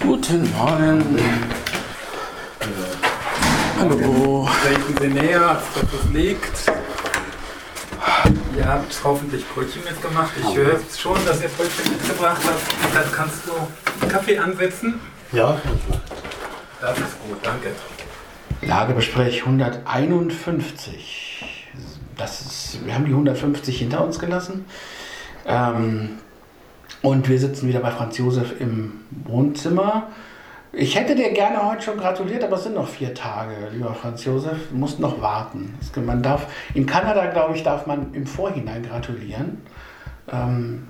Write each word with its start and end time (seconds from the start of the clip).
Guten 0.00 0.52
Morgen. 0.52 1.18
Hallo. 3.80 4.48
Treten 4.62 4.94
Sie 5.00 5.08
näher, 5.08 5.48
als 5.48 5.64
das 5.74 6.12
liegt. 6.12 6.70
Ihr 8.56 8.68
habt 8.68 9.00
hoffentlich 9.02 9.44
Brötchen 9.48 9.82
mitgemacht. 9.82 10.30
Ich 10.40 10.56
höre 10.56 10.78
schon, 10.96 11.18
dass 11.26 11.42
ihr 11.42 11.48
Brötchen 11.48 11.92
mitgebracht 11.92 12.40
habt. 12.44 12.94
Dann 12.94 13.12
kannst 13.12 13.40
du 13.46 14.06
Kaffee 14.06 14.38
ansetzen. 14.38 15.00
Ja. 15.32 15.60
Das 16.80 16.96
ist 16.98 17.20
gut, 17.26 17.38
danke. 17.42 17.72
Lagebesprech 18.62 19.44
151. 19.44 21.44
Das 22.16 22.42
ist, 22.42 22.86
wir 22.86 22.94
haben 22.94 23.06
die 23.06 23.12
150 23.12 23.76
hinter 23.76 24.04
uns 24.04 24.20
gelassen. 24.20 24.66
Ähm, 25.46 26.18
und 27.04 27.28
wir 27.28 27.38
sitzen 27.38 27.68
wieder 27.68 27.80
bei 27.80 27.90
Franz 27.90 28.16
Josef 28.16 28.58
im 28.60 28.92
Wohnzimmer. 29.26 30.04
Ich 30.72 30.98
hätte 30.98 31.14
dir 31.14 31.32
gerne 31.32 31.70
heute 31.70 31.82
schon 31.82 31.98
gratuliert, 31.98 32.42
aber 32.42 32.56
es 32.56 32.64
sind 32.64 32.74
noch 32.74 32.88
vier 32.88 33.12
Tage, 33.12 33.52
lieber 33.72 33.94
Franz 33.94 34.24
Josef. 34.24 34.70
Du 34.70 34.76
musst 34.76 34.98
noch 35.00 35.20
warten. 35.20 35.78
Man 36.04 36.22
darf, 36.22 36.46
in 36.72 36.86
Kanada, 36.86 37.26
glaube 37.26 37.56
ich, 37.56 37.62
darf 37.62 37.86
man 37.86 38.14
im 38.14 38.26
Vorhinein 38.26 38.82
gratulieren. 38.82 39.60
Ähm, 40.32 40.88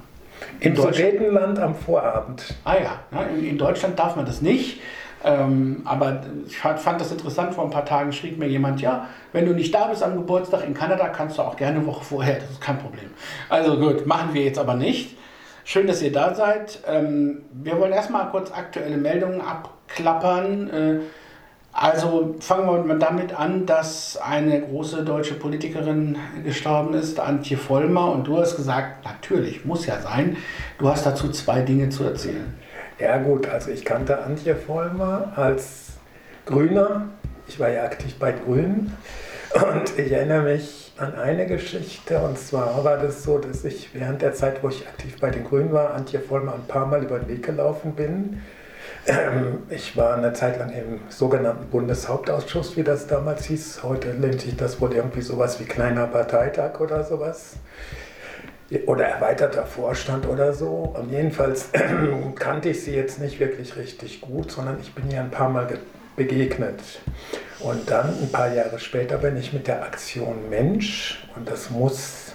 Im 0.60 0.76
Sudetenland 0.76 1.58
am 1.58 1.74
Vorabend. 1.74 2.54
Ah 2.62 2.76
ja, 2.76 3.00
ja 3.10 3.22
in, 3.24 3.44
in, 3.44 3.58
Deutschland 3.58 3.98
darf 3.98 4.14
man 4.14 4.24
das 4.24 4.40
nicht. 4.40 4.80
Ähm, 5.24 5.82
aber 5.84 6.20
ich 6.46 6.56
fand 6.56 7.00
das 7.00 7.10
interessant, 7.10 7.54
vor 7.54 7.64
ein 7.64 7.70
paar 7.70 7.86
Tagen 7.86 8.12
schrieb 8.12 8.38
mir 8.38 8.46
jemand, 8.46 8.80
ja, 8.80 9.08
wenn 9.32 9.46
du 9.46 9.52
nicht 9.52 9.74
da 9.74 9.88
bist 9.88 10.02
am 10.02 10.14
Geburtstag 10.14 10.64
in 10.64 10.74
Kanada, 10.74 11.08
kannst 11.08 11.38
du 11.38 11.42
auch 11.42 11.56
gerne 11.56 11.78
eine 11.78 11.86
Woche 11.86 12.04
vorher, 12.04 12.36
das 12.36 12.50
ist 12.50 12.60
kein 12.60 12.78
Problem. 12.78 13.10
Also 13.48 13.78
gut, 13.78 14.06
machen 14.06 14.32
wir 14.32 14.44
jetzt 14.44 14.60
aber 14.60 14.74
nicht. 14.74 15.16
Schön, 15.66 15.86
dass 15.86 16.02
ihr 16.02 16.12
da 16.12 16.34
seid. 16.34 16.80
Ähm, 16.86 17.42
wir 17.52 17.78
wollen 17.80 17.92
erstmal 17.92 18.28
kurz 18.28 18.52
aktuelle 18.52 18.98
Meldungen 18.98 19.40
abklappern. 19.40 20.70
Äh, 20.70 21.00
also 21.72 22.36
fangen 22.38 22.86
wir 22.86 22.94
damit 22.96 23.32
an, 23.34 23.64
dass 23.64 24.18
eine 24.18 24.60
große 24.60 25.04
deutsche 25.04 25.34
Politikerin 25.34 26.18
gestorben 26.44 26.92
ist, 26.92 27.18
Antje 27.18 27.56
Vollmer. 27.56 28.12
Und 28.12 28.26
du 28.26 28.38
hast 28.38 28.56
gesagt, 28.56 29.06
natürlich, 29.06 29.64
muss 29.64 29.86
ja 29.86 30.00
sein. 30.00 30.36
Du 30.78 30.88
hast 30.88 31.06
dazu 31.06 31.30
zwei 31.30 31.62
Dinge 31.62 31.88
zu 31.88 32.04
erzählen. 32.04 32.54
Ja 32.98 33.16
gut, 33.16 33.48
also 33.48 33.70
ich 33.70 33.86
kannte 33.86 34.22
Antje 34.22 34.54
Vollmer 34.54 35.32
als 35.34 35.94
Grüner. 36.44 37.08
Ich 37.48 37.58
war 37.58 37.70
ja 37.70 37.84
aktiv 37.84 38.14
bei 38.18 38.32
Grünen. 38.32 38.94
Und 39.54 39.96
ich 39.98 40.10
erinnere 40.10 40.42
mich 40.42 40.92
an 40.98 41.14
eine 41.14 41.46
Geschichte. 41.46 42.18
Und 42.18 42.38
zwar 42.38 42.82
war 42.82 42.98
das 42.98 43.22
so, 43.22 43.38
dass 43.38 43.64
ich 43.64 43.94
während 43.94 44.20
der 44.20 44.34
Zeit, 44.34 44.62
wo 44.62 44.68
ich 44.68 44.86
aktiv 44.86 45.16
bei 45.20 45.30
den 45.30 45.44
Grünen 45.44 45.72
war, 45.72 45.94
Antje 45.94 46.18
Vollmer 46.18 46.54
ein 46.54 46.66
paar 46.66 46.86
Mal 46.86 47.04
über 47.04 47.20
den 47.20 47.28
Weg 47.28 47.44
gelaufen 47.44 47.94
bin. 47.94 48.42
Ähm, 49.06 49.62
ich 49.70 49.96
war 49.96 50.16
eine 50.16 50.32
Zeit 50.32 50.58
lang 50.58 50.70
im 50.70 51.00
sogenannten 51.08 51.66
Bundeshauptausschuss, 51.66 52.76
wie 52.76 52.82
das 52.82 53.06
damals 53.06 53.44
hieß. 53.44 53.82
Heute 53.84 54.08
nennt 54.08 54.40
sich 54.40 54.56
das 54.56 54.80
wohl 54.80 54.92
irgendwie 54.92 55.20
sowas 55.20 55.60
wie 55.60 55.64
kleiner 55.64 56.08
Parteitag 56.08 56.80
oder 56.80 57.04
sowas. 57.04 57.54
Oder 58.86 59.04
erweiterter 59.04 59.66
Vorstand 59.66 60.26
oder 60.26 60.52
so. 60.52 60.94
Und 60.98 61.12
jedenfalls 61.12 61.70
kannte 62.34 62.70
ich 62.70 62.82
sie 62.82 62.94
jetzt 62.96 63.20
nicht 63.20 63.38
wirklich 63.38 63.76
richtig 63.76 64.20
gut, 64.20 64.50
sondern 64.50 64.80
ich 64.80 64.92
bin 64.94 65.08
ihr 65.12 65.20
ein 65.20 65.30
paar 65.30 65.48
Mal 65.48 65.68
begegnet. 66.16 66.80
Und 67.60 67.90
dann 67.90 68.08
ein 68.20 68.30
paar 68.30 68.52
Jahre 68.52 68.78
später 68.78 69.18
bin 69.18 69.36
ich 69.36 69.52
mit 69.52 69.66
der 69.66 69.82
Aktion 69.82 70.48
Mensch, 70.50 71.26
und 71.36 71.48
das 71.48 71.70
muss 71.70 72.32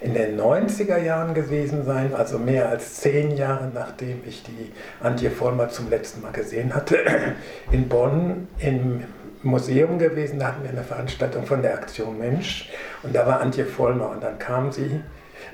in 0.00 0.14
den 0.14 0.38
90er 0.38 0.98
Jahren 0.98 1.34
gewesen 1.34 1.84
sein, 1.84 2.14
also 2.14 2.38
mehr 2.38 2.68
als 2.68 2.96
zehn 2.96 3.36
Jahre 3.36 3.70
nachdem 3.72 4.22
ich 4.26 4.42
die 4.42 4.72
Antje 5.00 5.30
Vollmer 5.30 5.70
zum 5.70 5.88
letzten 5.88 6.20
Mal 6.20 6.32
gesehen 6.32 6.74
hatte, 6.74 6.98
in 7.70 7.88
Bonn 7.88 8.48
im 8.58 9.04
Museum 9.42 9.98
gewesen. 9.98 10.38
Da 10.38 10.48
hatten 10.48 10.62
wir 10.62 10.70
eine 10.70 10.82
Veranstaltung 10.82 11.46
von 11.46 11.62
der 11.62 11.74
Aktion 11.74 12.18
Mensch. 12.18 12.70
Und 13.02 13.14
da 13.14 13.26
war 13.26 13.40
Antje 13.40 13.64
Vollmer 13.64 14.10
und 14.10 14.22
dann 14.22 14.38
kam 14.38 14.72
sie 14.72 15.00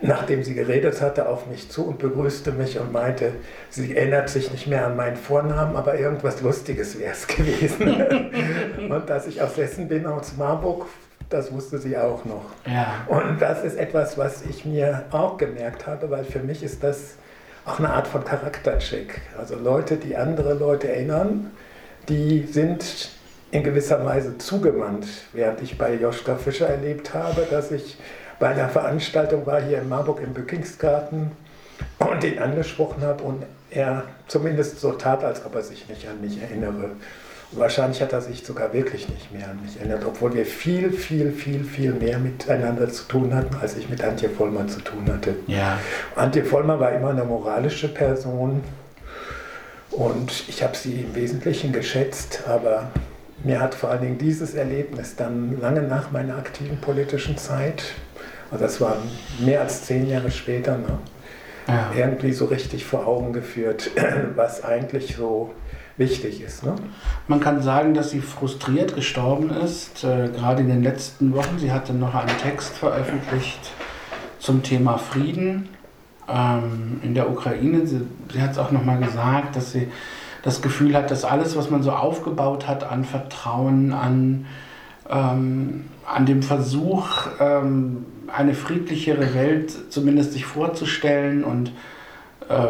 nachdem 0.02 0.42
sie 0.42 0.54
geredet 0.54 1.00
hatte, 1.00 1.28
auf 1.28 1.46
mich 1.46 1.70
zu 1.70 1.86
und 1.86 1.98
begrüßte 1.98 2.52
mich 2.52 2.78
und 2.78 2.92
meinte, 2.92 3.32
sie 3.70 3.96
erinnert 3.96 4.28
sich 4.28 4.50
nicht 4.50 4.66
mehr 4.66 4.86
an 4.86 4.96
meinen 4.96 5.16
Vornamen, 5.16 5.76
aber 5.76 5.98
irgendwas 5.98 6.42
Lustiges 6.42 6.98
wäre 6.98 7.12
es 7.12 7.26
gewesen. 7.28 8.02
und 8.90 9.08
dass 9.08 9.26
ich 9.26 9.40
aus 9.40 9.56
Hessen 9.56 9.88
bin, 9.88 10.06
aus 10.06 10.36
Marburg, 10.36 10.86
das 11.30 11.52
wusste 11.52 11.78
sie 11.78 11.96
auch 11.96 12.24
noch. 12.24 12.44
Ja. 12.66 13.06
Und 13.06 13.40
das 13.40 13.64
ist 13.64 13.76
etwas, 13.76 14.18
was 14.18 14.42
ich 14.42 14.64
mir 14.64 15.04
auch 15.12 15.38
gemerkt 15.38 15.86
habe, 15.86 16.10
weil 16.10 16.24
für 16.24 16.40
mich 16.40 16.62
ist 16.62 16.82
das 16.82 17.14
auch 17.64 17.78
eine 17.78 17.90
Art 17.90 18.08
von 18.08 18.24
Charaktercheck. 18.24 19.20
Also 19.38 19.56
Leute, 19.56 19.96
die 19.96 20.16
andere 20.16 20.54
Leute 20.54 20.88
erinnern, 20.92 21.52
die 22.08 22.42
sind 22.42 23.10
in 23.52 23.62
gewisser 23.62 24.04
Weise 24.04 24.36
zugewandt, 24.38 25.06
während 25.32 25.62
ich 25.62 25.78
bei 25.78 25.94
Joschka 25.94 26.36
Fischer 26.36 26.68
erlebt 26.68 27.14
habe, 27.14 27.46
dass 27.48 27.70
ich 27.70 27.98
bei 28.42 28.48
einer 28.48 28.68
Veranstaltung 28.68 29.46
war 29.46 29.62
hier 29.62 29.80
in 29.80 29.88
Marburg 29.88 30.20
im 30.20 30.34
Bückingsgarten 30.34 31.30
und 32.00 32.24
ihn 32.24 32.40
angesprochen 32.40 33.04
habe 33.04 33.22
und 33.22 33.44
er 33.70 34.02
zumindest 34.26 34.80
so 34.80 34.90
tat, 34.90 35.22
als 35.22 35.46
ob 35.46 35.54
er 35.54 35.62
sich 35.62 35.88
nicht 35.88 36.08
an 36.08 36.20
mich 36.20 36.42
erinnere. 36.42 36.90
Und 37.52 37.60
wahrscheinlich 37.60 38.02
hat 38.02 38.12
er 38.12 38.20
sich 38.20 38.44
sogar 38.44 38.72
wirklich 38.72 39.08
nicht 39.08 39.32
mehr 39.32 39.48
an 39.48 39.62
mich 39.62 39.78
erinnert, 39.78 40.04
obwohl 40.04 40.34
wir 40.34 40.44
viel, 40.44 40.90
viel, 40.90 41.30
viel, 41.30 41.62
viel 41.62 41.92
mehr 41.92 42.18
miteinander 42.18 42.90
zu 42.90 43.04
tun 43.04 43.32
hatten, 43.32 43.54
als 43.60 43.76
ich 43.76 43.88
mit 43.88 44.02
Antje 44.02 44.28
Vollmer 44.28 44.66
zu 44.66 44.80
tun 44.80 45.06
hatte. 45.06 45.36
Ja. 45.46 45.78
Antje 46.16 46.44
Vollmer 46.44 46.80
war 46.80 46.90
immer 46.90 47.10
eine 47.10 47.22
moralische 47.22 47.94
Person 47.94 48.64
und 49.92 50.48
ich 50.48 50.64
habe 50.64 50.76
sie 50.76 51.02
im 51.02 51.14
Wesentlichen 51.14 51.72
geschätzt, 51.72 52.42
aber 52.48 52.90
mir 53.44 53.60
hat 53.60 53.76
vor 53.76 53.90
allen 53.90 54.02
Dingen 54.02 54.18
dieses 54.18 54.54
Erlebnis 54.54 55.14
dann 55.14 55.60
lange 55.60 55.82
nach 55.82 56.10
meiner 56.10 56.38
aktiven 56.38 56.80
politischen 56.80 57.38
Zeit 57.38 57.84
also 58.52 58.64
das 58.64 58.80
war 58.80 58.96
mehr 59.40 59.62
als 59.62 59.84
zehn 59.84 60.06
Jahre 60.06 60.30
später, 60.30 60.76
ne? 60.76 60.98
ja. 61.66 61.90
irgendwie 61.96 62.32
so 62.32 62.44
richtig 62.46 62.84
vor 62.84 63.06
Augen 63.06 63.32
geführt, 63.32 63.90
was 64.36 64.62
eigentlich 64.62 65.16
so 65.16 65.54
wichtig 65.96 66.42
ist. 66.42 66.64
Ne? 66.64 66.74
Man 67.28 67.40
kann 67.40 67.62
sagen, 67.62 67.94
dass 67.94 68.10
sie 68.10 68.20
frustriert 68.20 68.94
gestorben 68.94 69.50
ist, 69.50 70.04
äh, 70.04 70.28
gerade 70.28 70.62
in 70.62 70.68
den 70.68 70.82
letzten 70.82 71.34
Wochen. 71.34 71.58
Sie 71.58 71.72
hatte 71.72 71.92
noch 71.94 72.14
einen 72.14 72.36
Text 72.38 72.76
veröffentlicht 72.76 73.70
zum 74.38 74.62
Thema 74.62 74.98
Frieden 74.98 75.68
ähm, 76.28 77.00
in 77.02 77.14
der 77.14 77.30
Ukraine. 77.30 77.86
Sie, 77.86 78.02
sie 78.32 78.42
hat 78.42 78.52
es 78.52 78.58
auch 78.58 78.70
nochmal 78.70 78.98
gesagt, 78.98 79.56
dass 79.56 79.72
sie 79.72 79.88
das 80.42 80.60
Gefühl 80.60 80.94
hat, 80.94 81.10
dass 81.10 81.24
alles, 81.24 81.56
was 81.56 81.70
man 81.70 81.82
so 81.82 81.92
aufgebaut 81.92 82.66
hat 82.66 82.84
an 82.84 83.04
Vertrauen, 83.04 83.92
an, 83.92 84.46
ähm, 85.08 85.84
an 86.04 86.26
dem 86.26 86.42
Versuch, 86.42 87.28
ähm, 87.38 88.04
eine 88.32 88.54
friedlichere 88.54 89.34
Welt 89.34 89.92
zumindest 89.92 90.32
sich 90.32 90.44
vorzustellen 90.44 91.44
und 91.44 91.72
äh, 92.48 92.68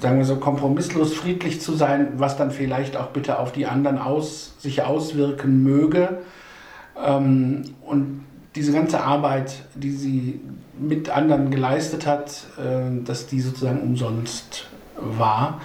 sagen 0.00 0.18
wir 0.18 0.24
so 0.24 0.36
kompromisslos 0.36 1.14
friedlich 1.14 1.60
zu 1.60 1.74
sein, 1.74 2.14
was 2.16 2.36
dann 2.36 2.50
vielleicht 2.50 2.96
auch 2.96 3.08
bitte 3.08 3.38
auf 3.38 3.52
die 3.52 3.66
anderen 3.66 3.98
aus, 3.98 4.54
sich 4.58 4.82
auswirken 4.82 5.62
möge. 5.62 6.18
Ähm, 7.04 7.62
und 7.82 8.24
diese 8.54 8.72
ganze 8.72 9.00
Arbeit, 9.00 9.54
die 9.74 9.92
sie 9.92 10.40
mit 10.78 11.08
anderen 11.10 11.50
geleistet 11.50 12.06
hat, 12.06 12.44
äh, 12.58 13.04
dass 13.04 13.26
die 13.26 13.40
sozusagen 13.40 13.80
umsonst 13.80 14.66
war. 14.96 15.60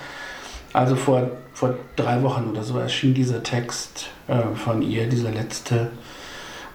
Also 0.73 0.95
vor, 0.95 1.31
vor 1.53 1.75
drei 1.95 2.21
Wochen 2.23 2.47
oder 2.49 2.63
so 2.63 2.77
erschien 2.77 3.13
dieser 3.13 3.41
Text 3.43 4.09
äh, 4.27 4.55
von 4.55 4.81
ihr, 4.81 5.07
dieser 5.07 5.31
letzte 5.31 5.89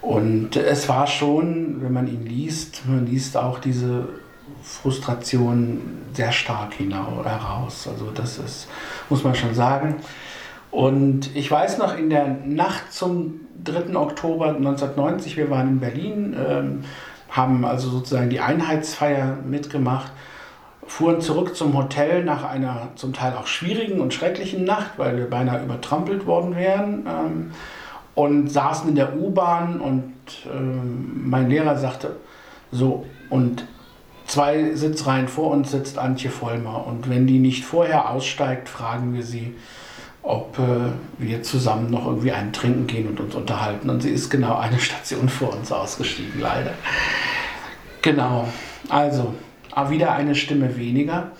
und 0.05 0.57
es 0.57 0.87
war 0.87 1.07
schon, 1.07 1.81
wenn 1.81 1.95
man 1.95 2.07
ihn 2.07 2.27
liest, 2.27 2.83
man 2.87 3.07
liest 3.07 3.39
auch 3.39 3.59
diese 3.59 4.07
Frustration 4.63 5.81
sehr 6.13 6.31
stark 6.31 6.75
heraus. 6.79 7.89
Also 7.91 8.11
das 8.11 8.37
ist, 8.37 8.69
muss 9.09 9.25
man 9.25 9.35
schon 9.35 9.55
sagen. 9.55 9.97
Und 10.71 11.35
ich 11.35 11.51
weiß 11.51 11.79
noch, 11.79 11.97
in 11.97 12.11
der 12.11 12.27
Nacht 12.45 12.93
zum 12.93 13.41
3. 13.65 13.97
Oktober 13.97 14.49
1990, 14.49 15.39
wir 15.39 15.49
waren 15.49 15.69
in 15.69 15.81
Berlin, 15.81 16.37
ähm, 16.39 16.85
haben 17.31 17.65
also 17.65 17.89
sozusagen 17.89 18.29
die 18.29 18.41
Einheitsfeier 18.41 19.39
mitgemacht, 19.47 20.13
fuhren 20.87 21.23
zurück 21.23 21.57
zum 21.57 21.75
Hotel 21.75 22.25
nach 22.25 22.45
einer 22.45 22.89
zum 22.97 23.15
Teil 23.15 23.33
auch 23.33 23.47
schwierigen 23.47 24.03
und 24.03 24.13
schrecklichen 24.13 24.65
Nacht, 24.65 24.99
weil 24.99 25.17
wir 25.17 25.31
beinahe 25.31 25.63
übertrampelt 25.65 26.27
worden 26.27 26.57
wären. 26.57 27.07
Ähm, 27.09 27.51
und 28.15 28.49
saßen 28.49 28.89
in 28.89 28.95
der 28.95 29.17
U-Bahn 29.17 29.81
und 29.81 30.13
äh, 30.47 30.59
mein 30.59 31.51
Lehrer 31.51 31.77
sagte, 31.79 32.17
so, 32.71 33.07
und 33.31 33.67
zwei 34.27 34.75
Sitzreihen 34.75 35.29
vor 35.29 35.51
uns 35.51 35.71
sitzt 35.71 35.99
Antje 35.99 36.31
Vollmer 36.31 36.87
und 36.87 37.09
wenn 37.09 37.27
die 37.27 37.39
nicht 37.39 37.65
vorher 37.65 38.11
aussteigt, 38.11 38.69
fragen 38.69 39.15
wir 39.15 39.23
sie, 39.23 39.55
ob 40.23 40.59
äh, 40.59 40.93
wir 41.19 41.43
zusammen 41.43 41.91
noch 41.91 42.07
irgendwie 42.07 42.33
einen 42.33 42.53
trinken 42.53 42.87
gehen 42.87 43.09
und 43.09 43.21
uns 43.21 43.35
unterhalten. 43.35 43.91
Und 43.91 44.03
sie 44.03 44.11
ist 44.11 44.31
genau 44.31 44.57
eine 44.57 44.79
Station 44.81 45.29
vor 45.29 45.53
uns 45.53 45.71
ausgestiegen, 45.71 46.41
leider. 46.41 46.73
Genau, 48.03 48.49
also 48.89 49.35
wieder 49.89 50.13
eine 50.13 50.35
Stimme 50.35 50.77
weniger. 50.77 51.33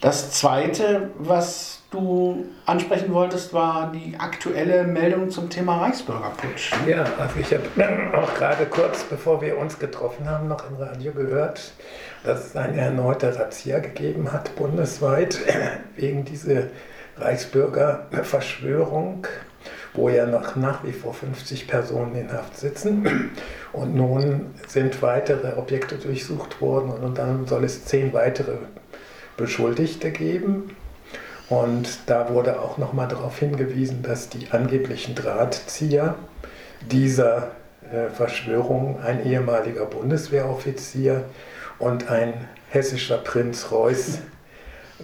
Das 0.00 0.32
Zweite, 0.32 1.10
was 1.18 1.73
du 1.94 2.44
ansprechen 2.66 3.14
wolltest, 3.14 3.54
war 3.54 3.92
die 3.92 4.16
aktuelle 4.18 4.84
Meldung 4.84 5.30
zum 5.30 5.48
Thema 5.48 5.78
Reichsbürgerputsch. 5.78 6.72
Ja, 6.86 7.04
also 7.18 7.40
ich 7.40 7.50
habe 7.52 7.64
auch 8.18 8.34
gerade 8.34 8.66
kurz 8.66 9.04
bevor 9.04 9.40
wir 9.40 9.56
uns 9.58 9.78
getroffen 9.78 10.28
haben, 10.28 10.48
noch 10.48 10.68
im 10.68 10.76
Radio 10.76 11.12
gehört, 11.12 11.72
dass 12.24 12.46
es 12.46 12.56
eine 12.56 12.80
erneute 12.80 13.38
Razzia 13.38 13.78
gegeben 13.78 14.32
hat 14.32 14.56
bundesweit 14.56 15.38
wegen 15.96 16.24
dieser 16.24 16.64
Reichsbürgerverschwörung, 17.16 19.28
wo 19.94 20.08
ja 20.08 20.26
noch 20.26 20.56
nach 20.56 20.82
wie 20.84 20.92
vor 20.92 21.14
50 21.14 21.68
Personen 21.68 22.16
in 22.16 22.32
Haft 22.32 22.56
sitzen. 22.56 23.30
Und 23.72 23.94
nun 23.94 24.54
sind 24.68 25.00
weitere 25.02 25.56
Objekte 25.56 25.94
durchsucht 25.96 26.60
worden 26.60 26.90
und 26.90 27.18
dann 27.18 27.48
soll 27.48 27.64
es 27.64 27.84
zehn 27.84 28.12
weitere 28.12 28.52
Beschuldigte 29.36 30.12
geben. 30.12 30.76
Und 31.48 31.98
da 32.06 32.30
wurde 32.30 32.60
auch 32.60 32.78
nochmal 32.78 33.08
darauf 33.08 33.38
hingewiesen, 33.38 34.02
dass 34.02 34.28
die 34.28 34.50
angeblichen 34.50 35.14
Drahtzieher 35.14 36.14
dieser 36.90 37.52
äh, 37.92 38.08
Verschwörung 38.08 39.00
ein 39.02 39.24
ehemaliger 39.26 39.84
Bundeswehroffizier 39.84 41.24
und 41.78 42.10
ein 42.10 42.48
hessischer 42.70 43.18
Prinz 43.18 43.70
Reuß 43.70 44.18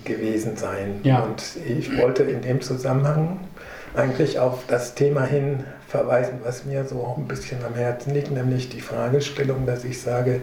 gewesen 0.04 0.56
seien. 0.56 1.00
Ja. 1.02 1.20
Und 1.20 1.42
ich 1.66 1.96
wollte 1.98 2.22
in 2.22 2.42
dem 2.42 2.60
Zusammenhang 2.60 3.40
eigentlich 3.94 4.38
auf 4.38 4.64
das 4.66 4.94
Thema 4.94 5.24
hin 5.24 5.64
verweisen, 5.88 6.40
was 6.44 6.64
mir 6.64 6.84
so 6.84 7.00
auch 7.00 7.18
ein 7.18 7.26
bisschen 7.26 7.64
am 7.64 7.74
Herzen 7.74 8.14
liegt, 8.14 8.30
nämlich 8.30 8.68
die 8.68 8.80
Fragestellung, 8.80 9.66
dass 9.66 9.84
ich 9.84 10.00
sage, 10.00 10.42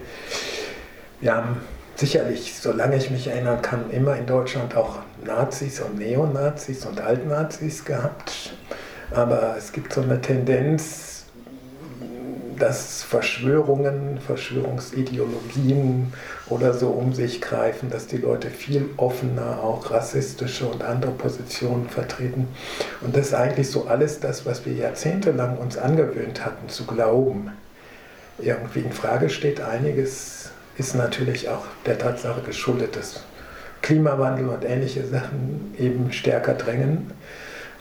wir 1.22 1.36
haben 1.36 1.58
sicherlich, 1.98 2.54
solange 2.60 2.96
ich 2.96 3.10
mich 3.10 3.28
erinnern 3.28 3.62
kann, 3.62 3.90
immer 3.92 4.16
in 4.16 4.26
Deutschland 4.26 4.76
auch 4.76 5.00
Nazis 5.26 5.82
und 5.82 5.98
Neonazis 5.98 6.86
und 6.86 7.02
Altnazis 7.02 7.84
gehabt. 7.86 8.54
Aber 9.12 9.56
es 9.58 9.72
gibt 9.72 9.94
so 9.94 10.02
eine 10.02 10.22
Tendenz, 10.22 11.26
dass 12.60 13.04
Verschwörungen, 13.04 14.20
Verschwörungsideologien 14.20 16.14
oder 16.50 16.74
so 16.74 16.90
um 16.90 17.14
sich 17.14 17.42
greifen, 17.42 17.90
dass 17.90 18.08
die 18.08 18.18
Leute 18.18 18.50
viel 18.50 18.90
offener 18.98 19.60
auch 19.64 19.92
rassistische 19.92 20.66
und 20.66 20.84
andere 20.84 21.12
Positionen 21.12 21.90
vertreten. 21.90 22.48
Und 23.02 23.16
das 23.16 23.28
ist 23.28 23.34
eigentlich 23.34 23.70
so 23.70 23.86
alles 23.88 24.20
das, 24.20 24.46
was 24.46 24.66
wir 24.66 24.74
jahrzehntelang 24.74 25.58
uns 25.58 25.78
angewöhnt 25.78 26.46
hatten 26.46 26.68
zu 26.70 26.86
glauben. 26.86 27.52
Irgendwie 28.40 28.80
in 28.80 28.92
Frage 28.92 29.30
steht 29.30 29.62
einiges 29.62 30.37
ist 30.77 30.95
natürlich 30.95 31.50
auch 31.50 31.65
der 31.85 31.97
Tatsache 31.97 32.41
geschuldet, 32.41 32.95
dass 32.95 33.24
Klimawandel 33.81 34.50
und 34.50 34.63
ähnliche 34.63 35.06
Sachen 35.06 35.74
eben 35.77 36.12
stärker 36.12 36.53
drängen. 36.53 37.12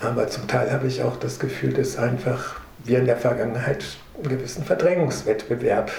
Aber 0.00 0.28
zum 0.28 0.46
Teil 0.46 0.72
habe 0.72 0.86
ich 0.86 1.02
auch 1.02 1.16
das 1.16 1.38
Gefühl, 1.38 1.72
dass 1.72 1.96
einfach 1.96 2.56
wir 2.84 2.98
in 2.98 3.06
der 3.06 3.16
Vergangenheit 3.16 3.84
einen 4.14 4.28
gewissen 4.28 4.64
Verdrängungswettbewerb 4.64 5.90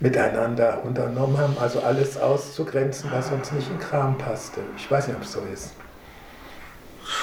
miteinander 0.00 0.84
unternommen 0.84 1.38
haben, 1.38 1.56
also 1.58 1.80
alles 1.80 2.16
auszugrenzen, 2.16 3.10
was 3.12 3.30
uns 3.30 3.50
nicht 3.52 3.68
in 3.70 3.78
Kram 3.80 4.16
passte. 4.16 4.60
Ich 4.76 4.88
weiß 4.88 5.08
nicht, 5.08 5.16
ob 5.16 5.22
es 5.22 5.32
so 5.32 5.40
ist. 5.52 5.72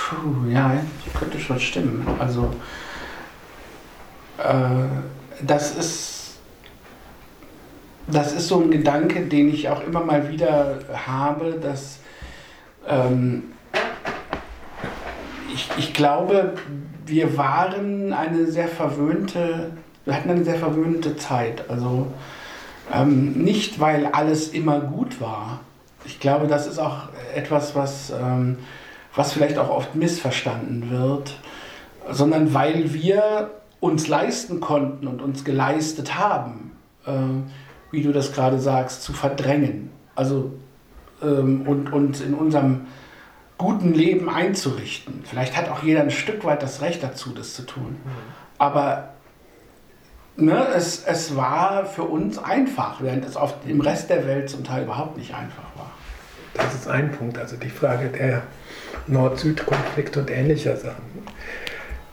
Puh, 0.09 0.49
ja, 0.49 0.77
könnte 1.17 1.39
schon 1.39 1.59
stimmen. 1.59 2.05
Also, 2.19 2.53
äh, 4.39 5.43
das 5.45 5.75
ist 5.75 6.14
das 8.07 8.33
ist 8.33 8.47
so 8.47 8.61
ein 8.61 8.71
Gedanke, 8.71 9.21
den 9.21 9.49
ich 9.49 9.69
auch 9.69 9.83
immer 9.83 10.01
mal 10.01 10.29
wieder 10.29 10.79
habe, 11.05 11.59
dass 11.61 11.99
ähm, 12.87 13.43
ich, 15.53 15.69
ich 15.77 15.93
glaube, 15.93 16.53
wir 17.05 17.37
waren 17.37 18.13
eine 18.13 18.47
sehr 18.47 18.67
verwöhnte, 18.67 19.71
wir 20.05 20.15
hatten 20.15 20.29
eine 20.29 20.43
sehr 20.43 20.55
verwöhnte 20.55 21.17
Zeit. 21.17 21.69
Also 21.69 22.07
ähm, 22.93 23.33
nicht, 23.33 23.79
weil 23.79 24.07
alles 24.07 24.49
immer 24.49 24.79
gut 24.79 25.19
war. 25.19 25.61
Ich 26.05 26.19
glaube, 26.19 26.47
das 26.47 26.67
ist 26.67 26.77
auch 26.77 27.09
etwas, 27.33 27.75
was, 27.75 28.11
ähm, 28.11 28.57
was 29.15 29.33
vielleicht 29.33 29.57
auch 29.57 29.69
oft 29.69 29.95
missverstanden 29.95 30.91
wird, 30.91 31.39
sondern 32.11 32.53
weil 32.53 32.93
wir 32.93 33.49
uns 33.79 34.07
leisten 34.07 34.59
konnten 34.59 35.07
und 35.07 35.21
uns 35.21 35.43
geleistet 35.43 36.17
haben. 36.17 36.71
Äh, 37.05 37.11
wie 37.95 38.03
du 38.03 38.11
das 38.11 38.33
gerade 38.33 38.59
sagst, 38.59 39.03
zu 39.03 39.13
verdrängen. 39.13 39.89
Also 40.15 40.51
ähm, 41.23 41.61
und 41.65 41.91
uns 41.93 42.21
in 42.21 42.33
unserem 42.33 42.87
guten 43.57 43.93
Leben 43.93 44.29
einzurichten. 44.29 45.23
Vielleicht 45.23 45.55
hat 45.55 45.69
auch 45.69 45.81
jeder 45.81 46.01
ein 46.01 46.11
Stück 46.11 46.43
weit 46.43 46.61
das 46.61 46.81
Recht 46.81 47.01
dazu, 47.01 47.31
das 47.31 47.53
zu 47.53 47.65
tun. 47.65 47.95
Aber 48.57 49.13
ne, 50.35 50.67
es, 50.75 51.05
es 51.05 51.37
war 51.37 51.85
für 51.85 52.03
uns 52.03 52.37
einfach, 52.37 53.01
während 53.01 53.23
es 53.23 53.37
auf 53.37 53.61
dem 53.61 53.79
Rest 53.79 54.09
der 54.09 54.27
Welt 54.27 54.49
zum 54.49 54.65
Teil 54.65 54.83
überhaupt 54.83 55.17
nicht 55.17 55.33
einfach 55.33 55.63
war. 55.75 55.91
Das 56.53 56.73
ist 56.73 56.87
ein 56.89 57.11
Punkt, 57.13 57.37
also 57.37 57.55
die 57.55 57.69
Frage 57.69 58.09
der 58.09 58.43
Nord-Süd-Konflikte 59.07 60.19
und 60.19 60.29
ähnlicher 60.31 60.75
Sachen 60.75 61.14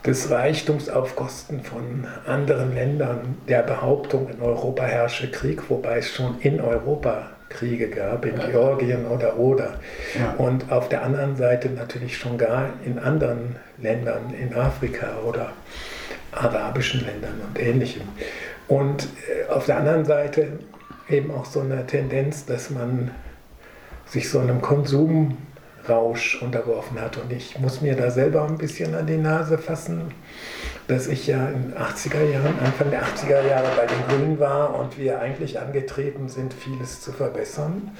des 0.04 0.31
Reichtums 0.31 0.88
auf 0.88 1.14
Kosten 1.14 1.62
von 1.62 2.06
anderen 2.26 2.75
Ländern, 2.75 3.37
der 3.49 3.62
Behauptung, 3.62 4.28
in 4.28 4.43
Europa 4.43 4.84
herrsche 4.84 5.31
Krieg, 5.31 5.70
wobei 5.70 5.99
es 5.99 6.10
schon 6.10 6.40
in 6.40 6.60
Europa 6.60 7.31
Kriege 7.49 7.88
gab, 7.88 8.25
in 8.25 8.37
ja. 8.37 8.46
Georgien 8.46 9.06
oder 9.06 9.38
oder. 9.38 9.75
Ja. 10.19 10.34
Und 10.38 10.72
auf 10.72 10.88
der 10.88 11.02
anderen 11.02 11.37
Seite 11.37 11.69
natürlich 11.70 12.16
schon 12.16 12.38
gar 12.38 12.70
in 12.84 12.99
anderen 12.99 13.56
Ländern, 13.78 14.34
in 14.34 14.54
Afrika 14.54 15.19
oder 15.26 15.52
arabischen 16.32 17.04
Ländern 17.04 17.40
und 17.46 17.60
ähnlichem. 17.60 18.02
Und 18.69 19.04
äh, 19.04 19.50
auf 19.52 19.66
der 19.66 19.76
anderen 19.76 20.04
Seite 20.04 20.58
eben 21.08 21.31
auch 21.31 21.44
so 21.44 21.60
eine 21.60 21.87
Tendenz, 21.87 22.46
dass 22.46 22.70
man 22.70 23.10
sich 24.06 24.31
so 24.31 24.38
einem 24.40 24.60
Konsum 24.60 25.37
Rausch 25.88 26.40
unterworfen 26.40 27.00
hat. 27.00 27.17
Und 27.17 27.32
ich 27.32 27.58
muss 27.58 27.81
mir 27.81 27.96
da 27.96 28.11
selber 28.11 28.44
ein 28.44 28.58
bisschen 28.58 28.94
an 28.94 29.06
die 29.06 29.17
Nase 29.17 29.58
fassen, 29.58 30.12
dass 30.88 31.06
ich 31.06 31.26
ja 31.26 31.49
in 31.49 31.70
den 31.70 31.75
80er 31.75 32.25
Jahren, 32.25 32.58
Anfang 32.64 32.90
der 32.90 33.02
80er 33.02 33.49
Jahre 33.49 33.69
bei 33.76 33.87
den 33.87 34.08
Grünen 34.08 34.38
war 34.38 34.79
und 34.79 34.99
wir 34.99 35.20
eigentlich 35.20 35.61
angetreten 35.61 36.29
sind, 36.29 36.55
vieles 36.55 37.00
zu 37.00 37.12
verbessern. 37.12 37.93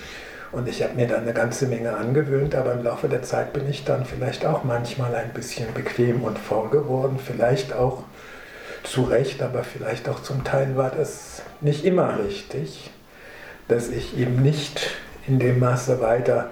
Und 0.53 0.69
ich 0.69 0.83
habe 0.83 0.95
mir 0.95 1.07
da 1.07 1.17
eine 1.17 1.33
ganze 1.33 1.67
Menge 1.67 1.97
angewöhnt, 1.97 2.55
aber 2.55 2.75
im 2.75 2.85
Laufe 2.85 3.09
der 3.09 3.23
Zeit 3.23 3.55
bin 3.55 3.69
ich 3.71 3.85
dann 3.85 4.05
vielleicht 4.05 4.45
auch 4.45 4.65
manchmal 4.65 5.15
ein 5.15 5.33
bisschen 5.33 5.73
bequem 5.73 6.23
und 6.23 6.39
faul 6.39 6.69
geworden. 6.69 7.19
Vielleicht 7.25 7.73
auch 7.73 8.03
zu 8.83 9.05
Recht, 9.05 9.43
aber 9.43 9.65
vielleicht 9.65 10.09
auch 10.09 10.21
zum 10.21 10.45
Teil 10.45 10.77
war 10.77 10.91
das 10.91 11.43
nicht 11.63 11.85
immer 11.85 12.19
richtig, 12.19 12.91
dass 13.69 13.89
ich 13.89 14.19
eben 14.19 14.43
nicht 14.43 14.91
in 15.27 15.39
dem 15.39 15.59
Maße 15.59 16.01
weiter 16.01 16.51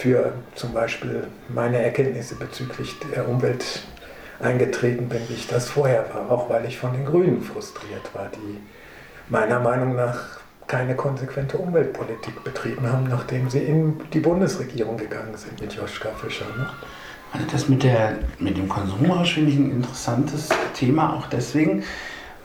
für 0.00 0.32
zum 0.54 0.72
Beispiel 0.72 1.24
meine 1.48 1.82
Erkenntnisse 1.82 2.34
bezüglich 2.34 2.96
der 3.14 3.28
Umwelt 3.28 3.82
eingetreten 4.40 5.08
bin, 5.08 5.20
wie 5.28 5.34
ich 5.34 5.46
das 5.46 5.68
vorher 5.68 6.06
war, 6.14 6.30
auch 6.30 6.48
weil 6.48 6.64
ich 6.64 6.78
von 6.78 6.92
den 6.94 7.04
Grünen 7.04 7.42
frustriert 7.42 8.14
war, 8.14 8.30
die 8.34 8.58
meiner 9.28 9.60
Meinung 9.60 9.94
nach 9.94 10.40
keine 10.66 10.94
konsequente 10.94 11.58
Umweltpolitik 11.58 12.42
betrieben 12.42 12.90
haben, 12.90 13.08
nachdem 13.08 13.50
sie 13.50 13.58
in 13.58 14.00
die 14.12 14.20
Bundesregierung 14.20 14.96
gegangen 14.96 15.36
sind 15.36 15.60
mit 15.60 15.74
Joschka 15.74 16.10
Fischer. 16.10 16.46
Ne? 16.56 16.66
Also 17.32 17.46
das 17.52 17.68
mit, 17.68 17.82
der, 17.82 18.18
mit 18.38 18.56
dem 18.56 18.68
Konsumrausch 18.68 19.34
finde 19.34 19.50
ich 19.50 19.58
ein 19.58 19.70
interessantes 19.70 20.48
Thema, 20.74 21.14
auch 21.14 21.26
deswegen, 21.26 21.82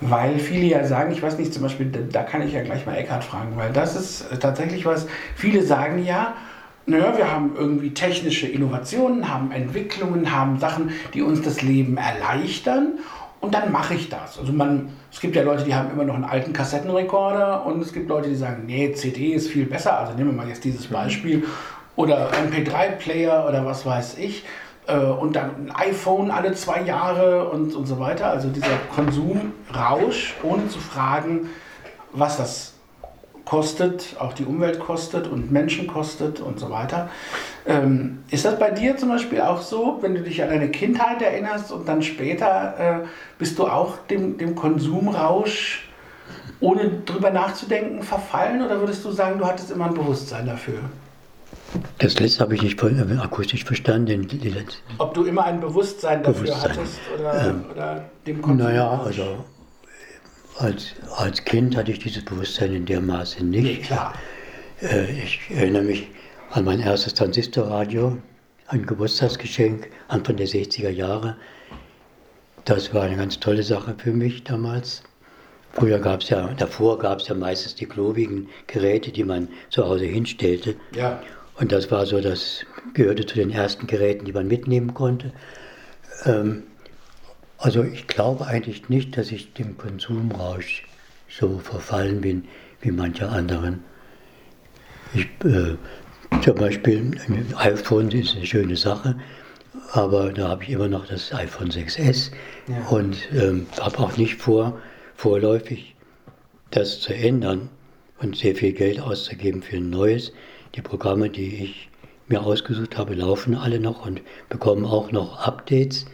weil 0.01 0.39
viele 0.39 0.65
ja 0.65 0.85
sagen, 0.85 1.13
ich 1.13 1.21
weiß 1.21 1.37
nicht, 1.37 1.53
zum 1.53 1.63
Beispiel, 1.63 1.89
da 2.11 2.23
kann 2.23 2.41
ich 2.41 2.53
ja 2.53 2.63
gleich 2.63 2.85
mal 2.85 2.95
Eckhard 2.95 3.23
fragen, 3.23 3.55
weil 3.55 3.71
das 3.71 3.95
ist 3.95 4.25
tatsächlich 4.41 4.85
was, 4.85 5.07
viele 5.35 5.63
sagen 5.63 6.03
ja, 6.03 6.35
naja, 6.87 7.17
wir 7.17 7.31
haben 7.31 7.53
irgendwie 7.55 7.93
technische 7.93 8.47
Innovationen, 8.47 9.31
haben 9.33 9.51
Entwicklungen, 9.51 10.31
haben 10.31 10.59
Sachen, 10.59 10.91
die 11.13 11.21
uns 11.21 11.41
das 11.41 11.61
Leben 11.61 11.97
erleichtern 11.97 12.99
und 13.41 13.53
dann 13.53 13.71
mache 13.71 13.95
ich 13.95 14.09
das. 14.09 14.37
Also 14.39 14.53
man, 14.53 14.89
es 15.11 15.19
gibt 15.19 15.35
ja 15.35 15.43
Leute, 15.43 15.63
die 15.63 15.73
haben 15.73 15.91
immer 15.91 16.03
noch 16.03 16.15
einen 16.15 16.25
alten 16.25 16.53
Kassettenrekorder 16.53 17.65
und 17.65 17.81
es 17.81 17.91
gibt 17.91 18.09
Leute, 18.09 18.29
die 18.29 18.35
sagen, 18.35 18.63
nee, 18.65 18.91
CD 18.93 19.33
ist 19.33 19.49
viel 19.49 19.65
besser. 19.65 19.97
Also 19.97 20.13
nehmen 20.13 20.31
wir 20.31 20.37
mal 20.37 20.47
jetzt 20.47 20.63
dieses 20.63 20.87
Beispiel 20.87 21.43
oder 21.95 22.31
MP3-Player 22.31 23.47
oder 23.47 23.65
was 23.65 23.85
weiß 23.85 24.17
ich 24.19 24.45
äh, 24.87 24.97
und 24.97 25.35
dann 25.35 25.69
ein 25.69 25.75
iPhone 25.75 26.31
alle 26.31 26.53
zwei 26.53 26.81
Jahre 26.81 27.49
und, 27.49 27.75
und 27.75 27.87
so 27.87 27.99
weiter. 27.99 28.29
Also 28.29 28.49
dieser 28.49 28.77
Konsumrausch, 28.95 30.35
ohne 30.43 30.67
zu 30.67 30.79
fragen, 30.79 31.49
was 32.11 32.37
das 32.37 32.74
kostet, 33.45 34.15
auch 34.19 34.33
die 34.33 34.45
Umwelt 34.45 34.79
kostet 34.79 35.27
und 35.27 35.51
Menschen 35.51 35.87
kostet 35.87 36.39
und 36.39 36.59
so 36.59 36.69
weiter. 36.69 37.09
Ähm, 37.65 38.19
ist 38.31 38.43
das 38.45 38.59
bei 38.59 38.71
dir 38.71 38.97
zum 38.97 39.09
Beispiel 39.09 39.41
auch 39.41 39.61
so, 39.61 39.99
wenn 40.01 40.15
du 40.15 40.21
dich 40.21 40.41
an 40.43 40.49
deine 40.49 40.69
Kindheit 40.69 41.21
erinnerst 41.21 41.71
und 41.71 41.87
dann 41.87 42.01
später 42.01 43.03
äh, 43.03 43.07
bist 43.37 43.57
du 43.59 43.67
auch 43.67 43.97
dem, 44.09 44.37
dem 44.37 44.55
Konsumrausch 44.55 45.87
ohne 46.59 46.89
drüber 47.05 47.31
nachzudenken 47.31 48.01
verfallen 48.01 48.61
oder 48.63 48.79
würdest 48.79 49.05
du 49.05 49.11
sagen, 49.11 49.37
du 49.39 49.45
hattest 49.45 49.71
immer 49.71 49.85
ein 49.85 49.93
Bewusstsein 49.93 50.45
dafür? 50.47 50.79
Das 51.99 52.19
letzte 52.19 52.41
habe 52.41 52.55
ich 52.55 52.61
nicht 52.61 52.81
äh, 52.81 53.17
akustisch 53.17 53.63
verstanden. 53.63 54.27
Ob 54.97 55.13
du 55.13 55.23
immer 55.23 55.43
ein 55.45 55.59
Bewusstsein 55.59 56.23
dafür 56.23 56.43
Bewusstsein. 56.43 56.71
hattest 56.71 56.99
oder, 57.17 57.47
Ähm, 57.49 57.65
oder 57.71 58.05
dem 58.25 58.41
Konsum? 58.41 58.65
Naja, 58.65 59.01
also 59.03 59.45
als, 60.57 60.93
als 61.15 61.43
Kind 61.43 61.75
hatte 61.75 61.91
ich 61.91 61.99
dieses 61.99 62.23
Bewusstsein 62.23 62.73
in 62.73 62.85
der 62.85 63.01
Maße 63.01 63.43
nicht. 63.43 63.83
klar. 63.83 64.13
Äh, 64.81 65.11
ich 65.11 65.39
erinnere 65.49 65.83
mich 65.83 66.07
an 66.51 66.65
mein 66.65 66.79
erstes 66.79 67.13
Transistorradio, 67.13 68.17
ein 68.67 68.85
Geburtstagsgeschenk 68.85 69.89
Anfang 70.07 70.37
der 70.37 70.47
60er 70.47 70.89
Jahre. 70.89 71.35
Das 72.63 72.93
war 72.93 73.03
eine 73.03 73.17
ganz 73.17 73.39
tolle 73.39 73.63
Sache 73.63 73.95
für 73.97 74.11
mich 74.11 74.43
damals. 74.43 75.03
Früher 75.73 75.99
gab 75.99 76.21
es 76.21 76.29
ja, 76.29 76.47
davor 76.53 76.97
gab 76.99 77.19
es 77.19 77.27
ja 77.27 77.35
meistens 77.35 77.75
die 77.75 77.85
klobigen 77.85 78.47
Geräte, 78.67 79.11
die 79.11 79.25
man 79.25 79.49
zu 79.69 79.85
Hause 79.85 80.05
hinstellte. 80.05 80.75
Ja. 80.95 81.21
Und 81.59 81.71
das 81.71 81.91
war 81.91 82.05
so, 82.05 82.21
das 82.21 82.65
gehörte 82.93 83.25
zu 83.25 83.35
den 83.35 83.51
ersten 83.51 83.85
Geräten, 83.87 84.25
die 84.25 84.33
man 84.33 84.47
mitnehmen 84.47 84.93
konnte. 84.93 85.33
Ähm, 86.25 86.63
also 87.57 87.83
ich 87.83 88.07
glaube 88.07 88.45
eigentlich 88.47 88.89
nicht, 88.89 89.17
dass 89.17 89.31
ich 89.31 89.53
dem 89.53 89.77
Konsumrausch 89.77 90.83
so 91.29 91.59
verfallen 91.59 92.21
bin 92.21 92.45
wie 92.81 92.91
manche 92.91 93.29
anderen. 93.29 93.83
Ich, 95.13 95.27
äh, 95.45 95.75
zum 96.41 96.55
Beispiel 96.55 97.11
ein 97.27 97.53
iPhone 97.55 98.11
ist 98.11 98.35
eine 98.35 98.45
schöne 98.45 98.75
Sache, 98.75 99.15
aber 99.93 100.31
da 100.33 100.49
habe 100.49 100.63
ich 100.63 100.69
immer 100.69 100.87
noch 100.87 101.07
das 101.07 101.33
iPhone 101.33 101.69
6S 101.71 102.31
Ja. 102.67 102.87
und 102.89 103.17
ähm, 103.33 103.67
habe 103.79 103.99
auch 103.99 104.17
nicht 104.17 104.35
vor, 104.35 104.79
vorläufig 105.15 105.95
das 106.71 106.99
zu 106.99 107.13
ändern 107.13 107.69
und 108.19 108.35
sehr 108.35 108.55
viel 108.55 108.73
Geld 108.73 108.99
auszugeben 108.99 109.61
für 109.61 109.77
ein 109.77 109.89
neues. 109.89 110.33
Die 110.75 110.81
Programme, 110.81 111.29
die 111.29 111.63
ich 111.63 111.89
mir 112.27 112.41
ausgesucht 112.41 112.97
habe, 112.97 113.13
laufen 113.13 113.55
alle 113.55 113.79
noch 113.79 114.05
und 114.05 114.21
bekommen 114.49 114.85
auch 114.85 115.11
noch 115.11 115.39
Updates. 115.39 116.05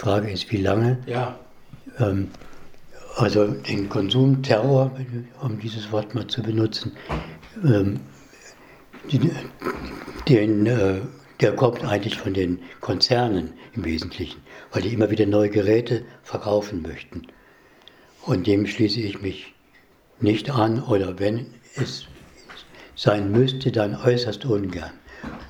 Die 0.00 0.04
Frage 0.04 0.30
ist, 0.30 0.50
wie 0.50 0.56
lange. 0.56 0.98
Ja. 1.04 1.38
Ähm, 1.98 2.28
also 3.16 3.48
den 3.48 3.90
Konsumterror, 3.90 4.90
um 5.42 5.60
dieses 5.60 5.92
Wort 5.92 6.14
mal 6.14 6.26
zu 6.26 6.42
benutzen, 6.42 6.92
ähm, 7.62 8.00
den, 10.26 10.64
äh, 10.64 11.00
der 11.40 11.54
kommt 11.54 11.84
eigentlich 11.84 12.16
von 12.16 12.32
den 12.32 12.60
Konzernen 12.80 13.52
im 13.74 13.84
Wesentlichen, 13.84 14.40
weil 14.72 14.80
die 14.80 14.94
immer 14.94 15.10
wieder 15.10 15.26
neue 15.26 15.50
Geräte 15.50 16.02
verkaufen 16.22 16.80
möchten. 16.80 17.26
Und 18.24 18.46
dem 18.46 18.66
schließe 18.66 19.00
ich 19.00 19.20
mich 19.20 19.52
nicht 20.18 20.50
an 20.50 20.82
oder 20.82 21.18
wenn 21.18 21.48
es 21.76 22.06
sein 22.96 23.30
müsste, 23.30 23.70
dann 23.70 23.94
äußerst 23.96 24.46
ungern. 24.46 24.92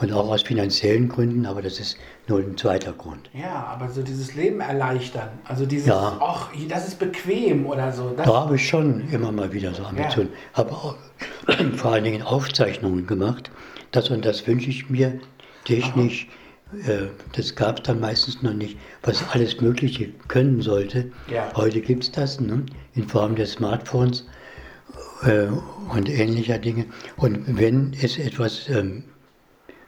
Und 0.00 0.12
auch 0.12 0.30
aus 0.30 0.42
finanziellen 0.42 1.08
Gründen, 1.08 1.46
aber 1.46 1.60
das 1.62 1.78
ist 1.78 1.96
nur 2.26 2.38
ein 2.40 2.56
zweiter 2.56 2.92
Grund. 2.92 3.28
Ja, 3.34 3.66
aber 3.66 3.90
so 3.90 4.02
dieses 4.02 4.34
Leben 4.34 4.60
erleichtern. 4.60 5.28
Also 5.44 5.66
dieses, 5.66 5.88
Ja. 5.88 6.16
ach, 6.20 6.48
das 6.68 6.88
ist 6.88 6.98
bequem 6.98 7.66
oder 7.66 7.92
so. 7.92 8.14
Da 8.16 8.24
habe 8.24 8.56
ich 8.56 8.66
schon 8.66 9.08
immer 9.10 9.30
mal 9.30 9.52
wieder 9.52 9.74
so 9.74 9.84
Ambitionen. 9.84 10.30
Habe 10.54 10.72
auch 10.72 10.96
vor 11.76 11.92
allen 11.92 12.04
Dingen 12.04 12.22
Aufzeichnungen 12.22 13.06
gemacht. 13.06 13.50
Das 13.92 14.08
und 14.10 14.24
das 14.24 14.46
wünsche 14.46 14.70
ich 14.70 14.88
mir 14.88 15.20
technisch. 15.64 16.28
Äh, 16.86 17.08
das 17.32 17.54
gab 17.56 17.78
es 17.78 17.82
dann 17.82 18.00
meistens 18.00 18.42
noch 18.42 18.54
nicht, 18.54 18.78
was 19.02 19.22
alles 19.32 19.60
Mögliche 19.60 20.08
können 20.28 20.62
sollte. 20.62 21.10
Ja. 21.28 21.50
Heute 21.56 21.80
gibt 21.80 22.04
es 22.04 22.12
das 22.12 22.40
ne? 22.40 22.64
in 22.94 23.08
Form 23.08 23.34
des 23.34 23.52
Smartphones 23.52 24.24
äh, 25.24 25.46
und 25.92 26.08
ähnlicher 26.08 26.58
Dinge. 26.58 26.86
Und 27.16 27.58
wenn 27.58 27.94
es 28.00 28.18
etwas, 28.18 28.68
ähm, 28.68 29.04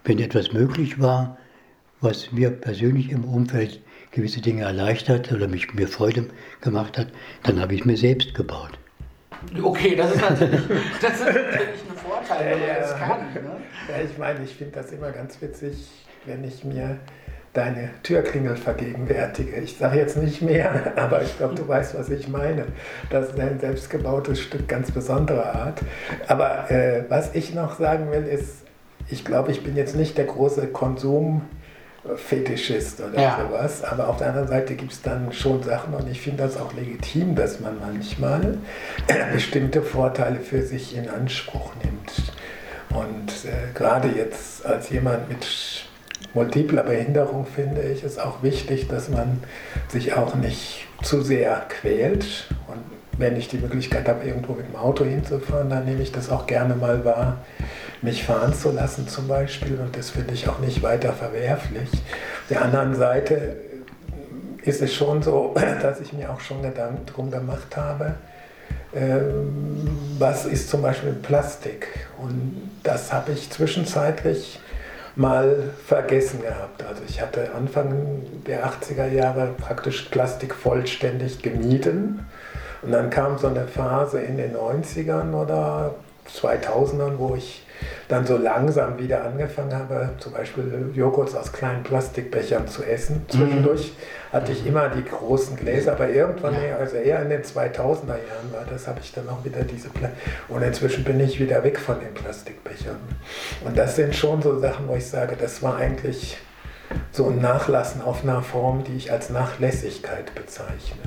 wenn 0.05 0.19
etwas 0.19 0.53
möglich 0.53 1.01
war, 1.01 1.39
was 2.01 2.33
mir 2.33 2.51
persönlich 2.51 3.11
im 3.11 3.25
Umfeld 3.25 3.81
gewisse 4.11 4.41
Dinge 4.41 4.65
erleichtert 4.65 5.33
oder 5.33 5.49
mich 5.49 5.73
mir 5.75 5.89
Freude 5.89 6.27
gemacht 6.61 6.99
hat, 6.99 7.09
dann 7.45 7.61
habe 7.61 7.75
ich 7.75 7.81
es 7.81 7.87
mir 7.87 7.97
selbst 7.97 8.35
gebaut. 8.35 8.79
Okay, 9.63 9.97
das 9.97 10.15
ist 10.15 10.21
natürlich, 10.21 10.61
das 11.01 11.13
ist 11.13 11.27
natürlich 11.27 11.59
ein 11.59 11.97
Vorteil, 11.97 12.51
wenn 12.51 12.61
man 12.61 12.81
das 12.81 12.99
kann. 12.99 13.21
Ne? 13.35 13.57
Ja, 13.89 14.05
ich 14.05 14.19
meine, 14.19 14.45
ich 14.45 14.55
finde 14.55 14.75
das 14.75 14.93
immer 14.93 15.11
ganz 15.11 15.41
witzig, 15.41 15.89
wenn 16.27 16.45
ich 16.45 16.65
mir 16.65 16.99
deine 17.53 17.91
Türklingel 18.03 18.57
vergegenwärtige. 18.57 19.57
Ich 19.57 19.77
sage 19.77 19.99
jetzt 19.99 20.17
nicht 20.17 20.43
mehr, 20.43 20.93
aber 20.97 21.23
ich 21.23 21.37
glaube, 21.37 21.55
du 21.55 21.67
weißt, 21.67 21.99
was 21.99 22.09
ich 22.09 22.29
meine. 22.29 22.67
Das 23.11 23.31
ist 23.31 23.39
ein 23.39 23.61
selbstgebautes 23.61 24.41
Stück 24.41 24.69
ganz 24.69 24.91
besonderer 24.91 25.55
Art. 25.55 25.81
Aber 26.29 26.71
äh, 26.71 27.05
was 27.09 27.35
ich 27.35 27.55
noch 27.55 27.79
sagen 27.79 28.11
will, 28.11 28.25
ist, 28.25 28.62
ich 29.09 29.25
glaube, 29.25 29.53
ich 29.53 29.63
bin 29.63 29.77
jetzt 29.77 29.97
nicht 29.97 30.19
der 30.19 30.25
große 30.27 30.67
Konsumfetischist 30.69 33.01
oder 33.01 33.21
Ja. 33.21 33.47
sowas, 33.49 33.83
aber 33.85 34.09
auf 34.09 34.19
der 34.19 34.29
anderen 34.29 34.49
Seite 34.49 34.75
gibt 34.75 34.93
es 34.93 35.03
dann 35.03 35.33
schon 35.33 35.63
Sachen 35.63 35.95
und 35.95 36.09
ich 36.11 36.21
finde 36.21 36.43
das 36.43 36.57
auch 36.57 36.73
legitim, 36.73 37.35
dass 37.35 37.61
man 37.61 37.79
manchmal 37.81 38.59
bestimmte 39.33 39.83
Vorteile 39.83 40.41
für 40.41 40.63
sich 40.63 40.97
in 40.97 41.09
Anspruch 41.09 41.73
nimmt. 41.83 42.33
Und 42.91 43.31
äh, 43.47 43.73
gerade 43.75 44.09
jetzt 44.09 44.67
als 44.67 44.91
jemand 44.91 45.29
mit 45.29 45.47
multipler 46.35 46.83
Behinderung 46.83 47.47
finde 47.47 47.83
ich 47.83 48.05
es 48.05 48.19
auch 48.19 48.43
wichtig, 48.43 48.89
dass 48.89 49.09
man 49.09 49.43
sich 49.89 50.15
auch 50.15 50.35
nicht 50.35 50.87
zu 51.03 51.23
sehr 51.23 51.63
quält. 51.69 52.49
Und 52.69 52.83
wenn 53.19 53.37
ich 53.37 53.49
die 53.49 53.59
Möglichkeit 53.59 54.09
habe, 54.09 54.25
irgendwo 54.25 54.55
mit 54.55 54.69
dem 54.69 54.77
Auto 54.77 55.05
hinzufahren, 55.05 55.71
dann 55.71 55.85
nehme 55.85 56.03
ich 56.03 56.13
das 56.13 56.31
auch 56.31 56.47
gerne 56.47 56.75
mal 56.75 57.05
wahr, 57.05 57.45
mich 58.01 58.25
fahren 58.25 58.55
zu 58.55 58.71
lassen 58.71 59.09
zum 59.09 59.29
Beispiel. 59.29 59.79
Und 59.79 59.97
das 59.97 60.11
finde 60.11 60.35
ich 60.35 60.49
auch 60.49 60.59
nicht 60.59 60.83
weiter 60.83 61.13
verwerflich. 61.13 61.91
Auf 61.93 62.49
der 62.49 62.63
anderen 62.63 62.95
Seite 62.95 63.57
ist 64.65 64.83
es 64.83 64.95
schon 64.95 65.23
so, 65.23 65.55
dass 65.83 66.01
ich 66.01 66.13
mir 66.13 66.31
auch 66.31 66.41
schon 66.41 66.63
Gedanken 66.63 67.07
drum 67.07 67.31
gemacht 67.31 67.77
habe, 67.77 68.15
ähm, 68.95 69.89
was 70.19 70.45
ist 70.45 70.69
zum 70.69 70.83
Beispiel 70.83 71.13
Plastik? 71.13 71.89
Und 72.19 72.71
das 72.83 73.13
habe 73.13 73.33
ich 73.33 73.51
zwischenzeitlich 73.51 74.61
mal 75.17 75.71
vergessen 75.87 76.43
gehabt. 76.43 76.83
Also 76.85 77.03
ich 77.07 77.21
hatte 77.21 77.53
Anfang 77.55 78.23
der 78.47 78.67
80er 78.67 79.09
Jahre 79.09 79.49
praktisch 79.59 80.03
Plastik 80.11 80.55
vollständig 80.55 81.43
gemieden. 81.43 82.27
Und 82.83 82.93
dann 82.93 83.11
kam 83.11 83.39
so 83.39 83.47
eine 83.47 83.67
Phase 83.67 84.21
in 84.21 84.37
den 84.37 84.57
90ern 84.57 85.33
oder 85.35 85.95
2000ern, 86.29 87.19
wo 87.19 87.35
ich 87.35 87.67
dann 88.09 88.27
so 88.27 88.37
langsam 88.37 88.99
wieder 88.99 89.25
angefangen 89.25 89.75
habe, 89.75 90.11
zum 90.19 90.33
Beispiel 90.33 90.91
Joghurt 90.95 91.35
aus 91.37 91.53
kleinen 91.53 91.83
Plastikbechern 91.83 92.69
zu 92.69 92.85
essen. 92.85 93.25
Zwischendurch 93.29 93.93
hatte 94.33 94.53
ich 94.53 94.67
immer 94.67 94.89
die 94.89 95.05
großen 95.05 95.57
Gläser, 95.57 95.93
aber 95.93 96.09
irgendwann, 96.09 96.55
also 96.79 96.97
eher 96.97 97.23
in 97.23 97.31
den 97.31 97.43
2000er 97.43 98.09
Jahren 98.09 98.53
war 98.53 98.65
das, 98.71 98.87
habe 98.87 99.01
ich 99.03 99.13
dann 99.13 99.29
auch 99.29 99.45
wieder 99.45 99.63
diese 99.65 99.89
Pla 99.89 100.11
und 100.49 100.63
inzwischen 100.63 101.05
bin 101.05 101.21
ich 101.21 101.41
wieder 101.41 101.65
weg 101.65 101.79
von 101.79 101.99
den 102.01 102.15
Plastikbechern. 102.15 102.97
Und 103.65 103.77
das 103.77 103.97
sind 103.97 104.15
schon 104.15 104.43
so 104.43 104.59
Sachen, 104.59 104.89
wo 104.89 104.95
ich 104.95 105.07
sage, 105.07 105.37
das 105.37 105.63
war 105.63 105.77
eigentlich 105.77 106.39
so 107.11 107.29
ein 107.29 107.41
Nachlassen 107.41 108.03
auf 108.03 108.23
einer 108.23 108.43
Form, 108.43 108.85
die 108.85 108.97
ich 108.97 109.11
als 109.11 109.31
Nachlässigkeit 109.31 110.35
bezeichne. 110.35 111.03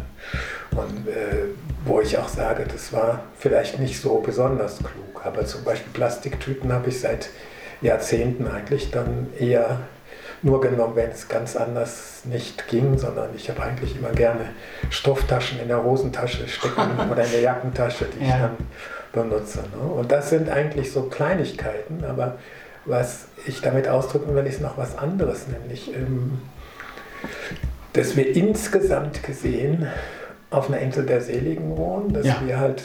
Und 0.72 1.08
äh, 1.08 1.46
wo 1.86 2.02
ich 2.02 2.18
auch 2.18 2.28
sage, 2.28 2.66
das 2.72 2.92
war 2.92 3.24
vielleicht 3.38 3.80
nicht 3.80 4.02
so 4.02 4.20
besonders 4.20 4.78
klug. 4.80 5.22
Aber 5.26 5.46
zum 5.46 5.64
Beispiel 5.64 5.92
Plastiktüten 5.94 6.72
habe 6.74 6.90
ich 6.90 7.00
seit 7.00 7.30
Jahrzehnten 7.82 8.48
eigentlich 8.48 8.92
dann 8.92 9.28
eher 9.40 9.82
nur 10.42 10.62
genommen, 10.62 10.96
wenn 10.96 11.10
es 11.12 11.28
ganz 11.28 11.56
anders 11.56 12.22
nicht 12.26 12.68
ging, 12.68 12.98
sondern 12.98 13.30
ich 13.36 13.50
habe 13.50 13.64
eigentlich 13.64 13.98
immer 13.98 14.12
gerne 14.12 14.50
Stofftaschen 14.90 15.60
in 15.60 15.68
der 15.70 15.84
Hosentasche 15.84 16.48
stecken 16.48 16.82
oder 17.12 17.24
in 17.24 17.32
der 17.32 17.42
Jackentasche, 17.42 18.06
die 18.06 18.24
ich 18.24 18.30
Ja. 18.30 18.52
dann 19.14 19.30
benutze. 19.30 19.60
Ne? 19.60 19.82
Und 19.92 20.12
das 20.12 20.30
sind 20.30 20.50
eigentlich 20.50 20.92
so 20.92 21.04
Kleinigkeiten, 21.04 22.04
aber 22.04 22.38
was 22.86 23.26
ich 23.48 23.62
damit 23.62 23.88
ausdrücken 23.88 24.36
will, 24.36 24.46
ist 24.46 24.62
noch 24.62 24.78
was 24.78 24.98
anderes, 24.98 25.48
nämlich, 25.48 25.94
ähm, 25.96 26.40
dass 27.96 28.16
wir 28.16 28.36
insgesamt 28.36 29.24
gesehen 29.24 29.88
auf 30.50 30.70
einer 30.70 30.80
Insel 30.80 31.06
der 31.06 31.22
Seligen 31.22 31.78
wohnen, 31.78 32.14
dass 32.14 32.26
Ja. 32.26 32.42
wir 32.46 32.60
halt 32.60 32.84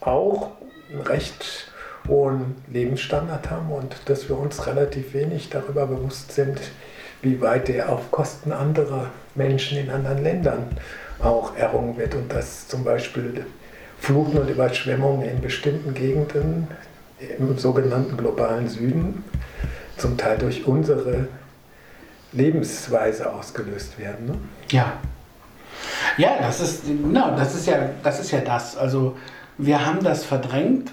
auch 0.00 0.52
einen 0.90 1.02
recht 1.02 1.70
hohen 2.08 2.54
Lebensstandard 2.72 3.50
haben 3.50 3.70
und 3.72 3.96
dass 4.06 4.28
wir 4.28 4.38
uns 4.38 4.66
relativ 4.66 5.12
wenig 5.14 5.50
darüber 5.50 5.86
bewusst 5.86 6.32
sind, 6.32 6.60
wie 7.22 7.40
weit 7.40 7.68
der 7.68 7.90
auf 7.90 8.10
Kosten 8.10 8.52
anderer 8.52 9.10
Menschen 9.34 9.78
in 9.78 9.90
anderen 9.90 10.22
Ländern 10.22 10.64
auch 11.18 11.56
errungen 11.56 11.96
wird 11.96 12.14
und 12.14 12.32
dass 12.32 12.68
zum 12.68 12.84
Beispiel 12.84 13.44
Fluten 13.98 14.38
und 14.38 14.48
Überschwemmungen 14.48 15.28
in 15.28 15.40
bestimmten 15.40 15.94
Gegenden 15.94 16.68
im 17.38 17.56
sogenannten 17.58 18.16
globalen 18.16 18.68
Süden 18.68 19.24
zum 19.96 20.16
Teil 20.18 20.36
durch 20.38 20.66
unsere 20.66 21.28
Lebensweise 22.32 23.32
ausgelöst 23.32 23.98
werden. 23.98 24.26
Ne? 24.26 24.34
Ja. 24.70 24.92
Ja, 26.16 26.36
das 26.40 26.60
ist, 26.60 26.86
genau, 26.86 27.36
das 27.36 27.54
ist 27.54 27.66
ja, 27.66 27.90
das 28.02 28.20
ist 28.20 28.30
ja 28.30 28.40
das. 28.40 28.76
Also 28.76 29.16
Wir 29.58 29.84
haben 29.84 30.02
das 30.02 30.24
verdrängt. 30.24 30.92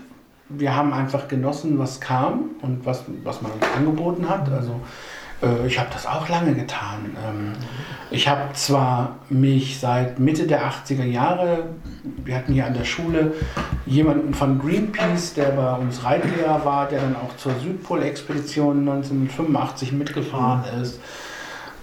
Wir 0.49 0.75
haben 0.75 0.93
einfach 0.93 1.27
genossen, 1.27 1.79
was 1.79 1.99
kam 1.99 2.51
und 2.61 2.85
was, 2.85 3.03
was 3.23 3.41
man 3.41 3.51
uns 3.51 3.65
angeboten 3.75 4.29
hat. 4.29 4.49
Also 4.49 4.79
äh, 5.43 5.67
ich 5.67 5.77
habe 5.79 5.89
das 5.91 6.05
auch 6.07 6.29
lange 6.29 6.53
getan. 6.53 7.15
Ähm, 7.27 7.53
ich 8.11 8.27
habe 8.27 8.53
zwar 8.53 9.17
mich 9.29 9.79
seit 9.79 10.19
Mitte 10.19 10.47
der 10.47 10.69
80er 10.69 11.03
Jahre, 11.03 11.65
wir 12.03 12.35
hatten 12.35 12.53
hier 12.53 12.65
an 12.65 12.73
der 12.73 12.85
Schule 12.85 13.33
jemanden 13.85 14.33
von 14.33 14.59
Greenpeace, 14.59 15.33
der 15.33 15.49
bei 15.49 15.73
uns 15.73 16.03
Reitlehrer 16.03 16.63
war, 16.63 16.87
der 16.87 17.01
dann 17.01 17.15
auch 17.15 17.35
zur 17.37 17.53
Südpol-Expedition 17.59 18.87
1985 18.87 19.93
mitgefahren 19.93 20.63
ist 20.81 20.99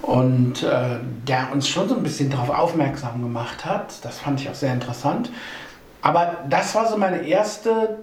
und 0.02 0.62
äh, 0.62 0.98
der 1.26 1.48
uns 1.52 1.68
schon 1.68 1.88
so 1.88 1.96
ein 1.96 2.02
bisschen 2.02 2.30
darauf 2.30 2.50
aufmerksam 2.50 3.22
gemacht 3.22 3.64
hat. 3.64 4.04
Das 4.04 4.18
fand 4.18 4.40
ich 4.40 4.48
auch 4.48 4.54
sehr 4.54 4.72
interessant. 4.72 5.30
Aber 6.02 6.38
das 6.48 6.74
war 6.74 6.88
so 6.88 6.96
meine 6.96 7.26
erste, 7.26 7.98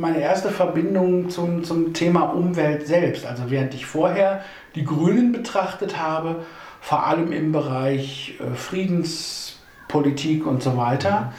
meine 0.00 0.20
erste 0.20 0.50
Verbindung 0.50 1.30
zum, 1.30 1.64
zum 1.64 1.92
Thema 1.92 2.22
Umwelt 2.22 2.86
selbst. 2.86 3.26
Also 3.26 3.50
während 3.50 3.74
ich 3.74 3.86
vorher 3.86 4.44
die 4.74 4.84
Grünen 4.84 5.32
betrachtet 5.32 5.98
habe, 5.98 6.44
vor 6.80 7.06
allem 7.06 7.32
im 7.32 7.52
Bereich 7.52 8.34
äh, 8.40 8.54
Friedenspolitik 8.54 10.46
und 10.46 10.62
so 10.62 10.76
weiter, 10.76 11.32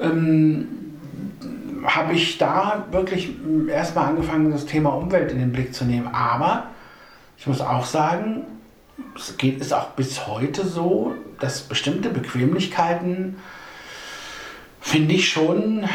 ähm, 0.00 0.68
habe 1.84 2.14
ich 2.14 2.38
da 2.38 2.86
wirklich 2.90 3.30
erstmal 3.68 4.08
angefangen, 4.08 4.50
das 4.50 4.66
Thema 4.66 4.90
Umwelt 4.90 5.32
in 5.32 5.38
den 5.38 5.52
Blick 5.52 5.74
zu 5.74 5.84
nehmen. 5.84 6.08
Aber 6.08 6.68
ich 7.36 7.46
muss 7.46 7.60
auch 7.60 7.84
sagen, 7.84 8.44
es 9.16 9.36
geht, 9.36 9.60
ist 9.60 9.72
auch 9.72 9.90
bis 9.90 10.26
heute 10.26 10.66
so, 10.66 11.14
dass 11.40 11.62
bestimmte 11.62 12.10
Bequemlichkeiten 12.10 13.36
finde 14.80 15.14
ich 15.14 15.28
schon, 15.28 15.88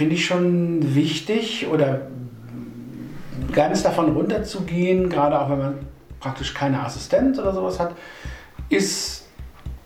finde 0.00 0.14
ich 0.14 0.24
schon 0.24 0.94
wichtig 0.94 1.66
oder 1.70 2.06
ganz 3.52 3.82
davon 3.82 4.14
runterzugehen, 4.16 5.10
gerade 5.10 5.38
auch 5.38 5.50
wenn 5.50 5.58
man 5.58 5.74
praktisch 6.20 6.54
keine 6.54 6.82
Assistenz 6.82 7.38
oder 7.38 7.52
sowas 7.52 7.78
hat, 7.78 7.94
ist 8.70 9.26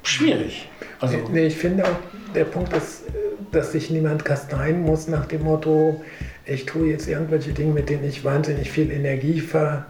schwierig. 0.04 0.68
Also 1.00 1.16
nee, 1.32 1.48
ich 1.48 1.56
finde 1.56 1.82
auch, 1.82 1.96
der 2.32 2.44
Punkt 2.44 2.72
ist, 2.76 3.02
dass 3.50 3.72
sich 3.72 3.90
niemand 3.90 4.24
kasteien 4.24 4.82
muss 4.82 5.08
nach 5.08 5.26
dem 5.26 5.42
Motto, 5.42 6.00
ich 6.46 6.64
tue 6.64 6.90
jetzt 6.90 7.08
irgendwelche 7.08 7.52
Dinge, 7.52 7.72
mit 7.72 7.88
denen 7.88 8.04
ich 8.04 8.22
wahnsinnig 8.24 8.70
viel 8.70 8.92
Energie 8.92 9.40
ver 9.40 9.86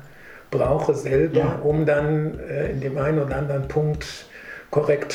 brauche 0.51 0.95
selber, 0.95 1.39
ja. 1.39 1.59
um 1.63 1.85
dann 1.85 2.39
äh, 2.49 2.71
in 2.71 2.81
dem 2.81 2.97
einen 2.97 3.19
oder 3.19 3.37
anderen 3.37 3.69
Punkt 3.69 4.07
korrekt 4.75 5.13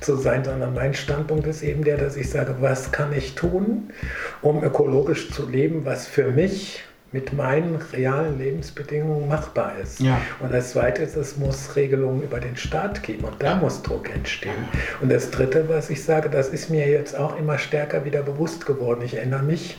zu 0.00 0.16
sein, 0.16 0.42
sondern 0.42 0.72
mein 0.72 0.94
Standpunkt 0.94 1.46
ist 1.46 1.62
eben 1.62 1.84
der, 1.84 1.98
dass 1.98 2.16
ich 2.16 2.30
sage, 2.30 2.56
was 2.60 2.92
kann 2.92 3.12
ich 3.12 3.34
tun, 3.34 3.92
um 4.40 4.64
ökologisch 4.64 5.30
zu 5.30 5.46
leben, 5.46 5.84
was 5.84 6.06
für 6.06 6.30
mich 6.30 6.82
mit 7.12 7.34
meinen 7.34 7.76
realen 7.92 8.38
Lebensbedingungen 8.38 9.28
machbar 9.28 9.74
ist. 9.82 10.00
Ja. 10.00 10.18
Und 10.40 10.50
das 10.50 10.70
Zweite 10.70 11.02
ist, 11.02 11.16
es 11.16 11.36
muss 11.36 11.76
Regelungen 11.76 12.22
über 12.22 12.40
den 12.40 12.56
Staat 12.56 13.02
geben 13.02 13.24
und 13.24 13.42
da 13.42 13.56
muss 13.56 13.82
Druck 13.82 14.08
entstehen. 14.08 14.64
Und 15.02 15.12
das 15.12 15.30
Dritte, 15.30 15.68
was 15.68 15.90
ich 15.90 16.02
sage, 16.02 16.30
das 16.30 16.48
ist 16.48 16.70
mir 16.70 16.88
jetzt 16.88 17.14
auch 17.14 17.38
immer 17.38 17.58
stärker 17.58 18.06
wieder 18.06 18.22
bewusst 18.22 18.64
geworden. 18.64 19.02
Ich 19.04 19.12
erinnere 19.12 19.42
mich, 19.42 19.76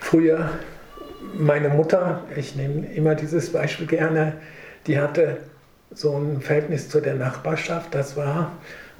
früher 0.00 0.50
meine 1.34 1.68
Mutter, 1.68 2.24
ich 2.34 2.56
nehme 2.56 2.84
immer 2.96 3.14
dieses 3.14 3.52
Beispiel 3.52 3.86
gerne, 3.86 4.32
die 4.88 4.98
hatte 4.98 5.36
so 5.92 6.16
ein 6.16 6.40
Verhältnis 6.40 6.88
zu 6.88 7.00
der 7.00 7.14
Nachbarschaft, 7.14 7.94
das 7.94 8.16
war 8.16 8.52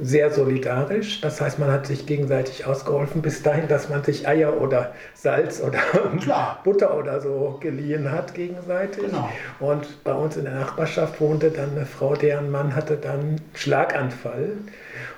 sehr 0.03 0.31
solidarisch. 0.31 1.21
Das 1.21 1.41
heißt, 1.41 1.59
man 1.59 1.71
hat 1.71 1.87
sich 1.87 2.07
gegenseitig 2.07 2.67
ausgeholfen 2.67 3.23
bis 3.23 3.43
dahin, 3.43 3.69
dass 3.69 3.89
man 3.89 4.03
sich 4.03 4.27
Eier 4.27 4.61
oder 4.61 4.93
Salz 5.15 5.61
oder 5.61 5.79
Klar. 6.21 6.61
Butter 6.65 6.97
oder 6.97 7.21
so 7.21 7.59
geliehen 7.61 8.11
hat 8.11 8.35
gegenseitig. 8.35 9.05
Genau. 9.05 9.29
Und 9.61 10.03
bei 10.05 10.15
uns 10.15 10.37
in 10.37 10.45
der 10.45 10.55
Nachbarschaft 10.55 11.21
wohnte 11.21 11.51
dann 11.51 11.73
eine 11.77 11.87
Frau, 11.87 12.15
deren 12.15 12.51
Mann 12.51 12.75
hatte 12.75 12.97
dann 12.97 13.41
Schlaganfall. 13.55 14.53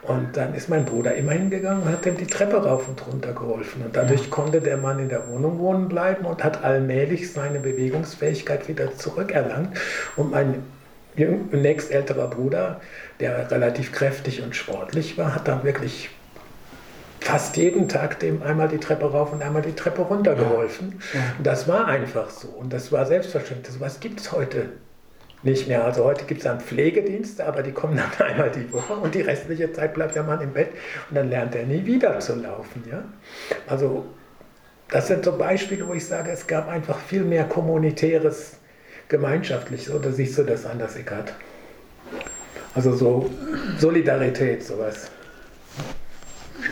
Und 0.03 0.37
dann 0.37 0.53
ist 0.55 0.69
mein 0.69 0.85
Bruder 0.85 1.15
immer 1.15 1.33
hingegangen 1.33 1.85
und 1.85 1.89
hat 1.89 2.05
ihm 2.07 2.17
die 2.17 2.27
Treppe 2.27 2.57
rauf 2.57 2.89
und 2.89 3.07
runter 3.07 3.33
geholfen. 3.33 3.83
Und 3.85 3.95
dadurch 3.95 4.23
ja. 4.23 4.31
konnte 4.31 4.61
der 4.61 4.77
Mann 4.77 4.99
in 4.99 5.09
der 5.09 5.29
Wohnung 5.29 5.61
wohnen 5.61 5.89
bleiben 5.89 6.27
und 6.27 6.43
hat 6.43 6.65
allmählich 6.65 7.33
seine 7.33 7.61
Bewegungsfähigkeit 7.61 8.67
wieder 8.69 8.97
zurückerlangt. 8.97 9.79
Und 10.17 10.33
mein 10.33 10.65
nächstälterer 11.17 12.29
Bruder, 12.29 12.81
der 13.21 13.51
relativ 13.51 13.93
kräftig 13.93 14.43
und 14.43 14.57
sportlich 14.57 15.19
war, 15.19 15.35
hat 15.35 15.49
dann 15.49 15.65
wirklich 15.65 16.11
fast 17.21 17.57
jeden 17.57 17.89
Tag 17.89 18.19
dem 18.21 18.43
einmal 18.43 18.69
die 18.69 18.79
Treppe 18.79 19.11
rauf 19.11 19.33
und 19.33 19.43
einmal 19.43 19.63
die 19.63 19.75
Treppe 19.75 20.03
runter 20.03 20.35
geholfen. 20.35 21.01
Ja. 21.13 21.21
Ja. 21.21 21.27
Und 21.39 21.47
das 21.47 21.69
war 21.69 21.87
einfach 21.87 22.31
so. 22.31 22.49
Und 22.49 22.73
das 22.73 22.91
war 22.91 23.07
selbstverständlich. 23.07 23.79
Was 23.79 24.01
gibt 24.01 24.21
es 24.21 24.33
heute 24.33 24.71
nicht 25.43 25.69
mehr. 25.69 25.85
Also 25.85 26.05
heute 26.05 26.25
gibt 26.25 26.41
es 26.41 26.45
dann 26.45 26.61
Pflegedienste, 26.61 27.45
aber 27.45 27.63
die 27.63 27.73
kommen 27.73 27.97
dann 27.97 28.27
einmal 28.27 28.51
die 28.51 28.73
Woche 28.73 28.95
und 28.95 29.15
die 29.15 29.23
restliche 29.23 29.73
Zeit 29.73 29.95
bleibt 29.95 30.15
der 30.15 30.23
Mann 30.23 30.41
im 30.41 30.53
Bett 30.53 30.71
und 31.11 31.17
dann 31.17 31.31
lernt 31.31 31.55
er 31.55 31.67
nie 31.67 31.85
wieder 31.85 32.19
zu 32.21 32.37
laufen. 32.37 32.85
Ja? 32.91 33.05
Also 33.67 34.07
das 34.89 35.09
sind 35.09 35.25
so 35.25 35.37
Beispiele, 35.37 35.87
wo 35.89 35.95
ich 35.95 36.07
sage, 36.07 36.31
es 36.31 36.47
gab 36.47 36.69
einfach 36.69 36.99
viel 36.99 37.25
mehr 37.25 37.45
kommunitäres, 37.45 38.59
gemeinschaftliches. 39.13 39.95
Oder 39.95 40.11
siehst 40.11 40.37
du 40.37 40.43
das 40.43 40.67
anders, 40.67 40.97
Eckart? 40.97 41.33
Also 42.75 42.97
so 42.97 43.31
Solidarität, 43.79 44.65
sowas. 44.65 45.11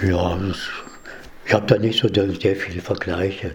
Ja, 0.03 0.41
ich 1.47 1.55
habe 1.55 1.67
da 1.67 1.79
nicht 1.79 2.01
so 2.01 2.09
sehr 2.09 2.57
viele 2.57 2.81
Vergleiche. 2.81 3.53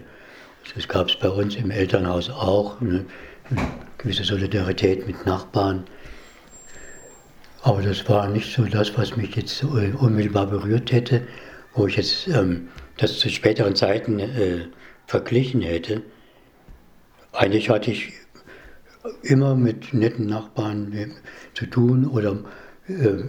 Das 0.74 0.88
gab 0.88 1.08
es 1.08 1.16
bei 1.16 1.28
uns 1.28 1.56
im 1.56 1.70
Elternhaus 1.70 2.30
auch. 2.30 2.80
Ne? 2.80 3.04
gewisse 3.98 4.24
Solidarität 4.24 5.06
mit 5.06 5.26
Nachbarn. 5.26 5.84
Aber 7.62 7.82
das 7.82 8.08
war 8.08 8.28
nicht 8.28 8.54
so 8.54 8.64
das, 8.64 8.96
was 8.96 9.16
mich 9.16 9.34
jetzt 9.34 9.64
unmittelbar 9.64 10.46
berührt 10.46 10.92
hätte, 10.92 11.26
wo 11.74 11.86
ich 11.86 11.96
jetzt 11.96 12.28
ähm, 12.28 12.68
das 12.98 13.18
zu 13.18 13.28
späteren 13.28 13.74
Zeiten 13.74 14.20
äh, 14.20 14.66
verglichen 15.06 15.62
hätte. 15.62 16.02
Eigentlich 17.32 17.68
hatte 17.68 17.90
ich 17.90 18.12
immer 19.22 19.54
mit 19.54 19.92
netten 19.94 20.26
Nachbarn 20.26 21.12
zu 21.54 21.66
tun 21.66 22.06
oder 22.06 22.38
äh, 22.88 23.24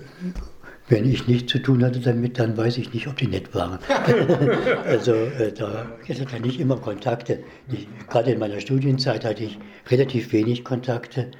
wenn 0.89 1.09
ich 1.09 1.27
nichts 1.27 1.51
zu 1.51 1.59
tun 1.59 1.83
hatte 1.83 1.99
damit, 1.99 2.39
dann 2.39 2.55
weiß 2.55 2.77
ich 2.77 2.93
nicht, 2.93 3.07
ob 3.07 3.17
die 3.17 3.27
nett 3.27 3.53
waren. 3.53 3.79
also 4.85 5.13
äh, 5.13 5.51
da 5.51 5.85
ich 6.07 6.19
hatte 6.19 6.39
nicht 6.39 6.59
immer 6.59 6.77
Kontakte. 6.77 7.43
Ich, 7.69 7.87
gerade 8.09 8.31
in 8.31 8.39
meiner 8.39 8.59
Studienzeit 8.59 9.25
hatte 9.25 9.43
ich 9.43 9.59
relativ 9.89 10.31
wenig 10.31 10.63
Kontakte 10.63 11.31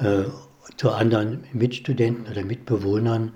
äh, 0.00 0.24
zu 0.76 0.92
anderen 0.92 1.44
Mitstudenten 1.52 2.30
oder 2.30 2.44
Mitbewohnern. 2.44 3.32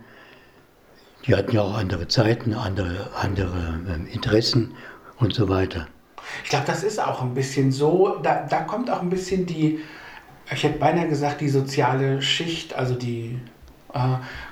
Die 1.27 1.35
hatten 1.35 1.57
ja 1.57 1.63
auch 1.63 1.77
andere 1.77 2.07
Zeiten, 2.07 2.55
andere, 2.55 3.11
andere 3.21 3.81
äh, 3.89 4.15
Interessen 4.15 4.75
und 5.19 5.35
so 5.35 5.49
weiter. 5.49 5.89
Ich 6.45 6.51
glaube, 6.51 6.67
das 6.67 6.85
ist 6.85 7.01
auch 7.01 7.23
ein 7.23 7.35
bisschen 7.35 7.73
so, 7.73 8.19
da, 8.23 8.47
da 8.49 8.61
kommt 8.63 8.91
auch 8.91 9.01
ein 9.01 9.11
bisschen 9.11 9.47
die, 9.47 9.81
ich 10.51 10.63
hätte 10.63 10.79
beinahe 10.79 11.09
gesagt, 11.09 11.41
die 11.41 11.49
soziale 11.49 12.23
Schicht, 12.23 12.75
also 12.75 12.95
die 12.95 13.39
äh, 13.93 13.99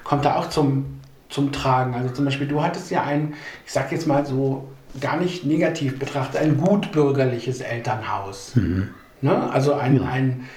kommt 0.03 0.25
da 0.25 0.37
auch 0.37 0.49
zum, 0.49 1.01
zum 1.29 1.53
Tragen. 1.53 1.95
Also 1.95 2.11
zum 2.11 2.25
Beispiel, 2.25 2.49
du 2.49 2.63
hattest 2.63 2.91
ja 2.91 3.05
ein, 3.05 3.35
ich 3.65 3.73
sag 3.73 3.93
jetzt 3.93 4.07
mal 4.07 4.27
so, 4.27 4.69
gar 5.01 5.17
nicht 5.17 5.45
negativ 5.45 5.99
betrachtet, 5.99 6.41
ein 6.41 6.57
gutbürgerliches 6.57 7.61
Elternhaus. 7.61 8.55
Mhm. 8.55 8.91
Ne? 9.21 9.51
Also 9.51 9.75
ein, 9.75 9.97
ja. 9.97 10.05
ein 10.05 10.49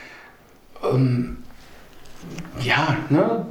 ähm, 0.84 1.38
ja, 2.60 2.96
ne? 3.10 3.46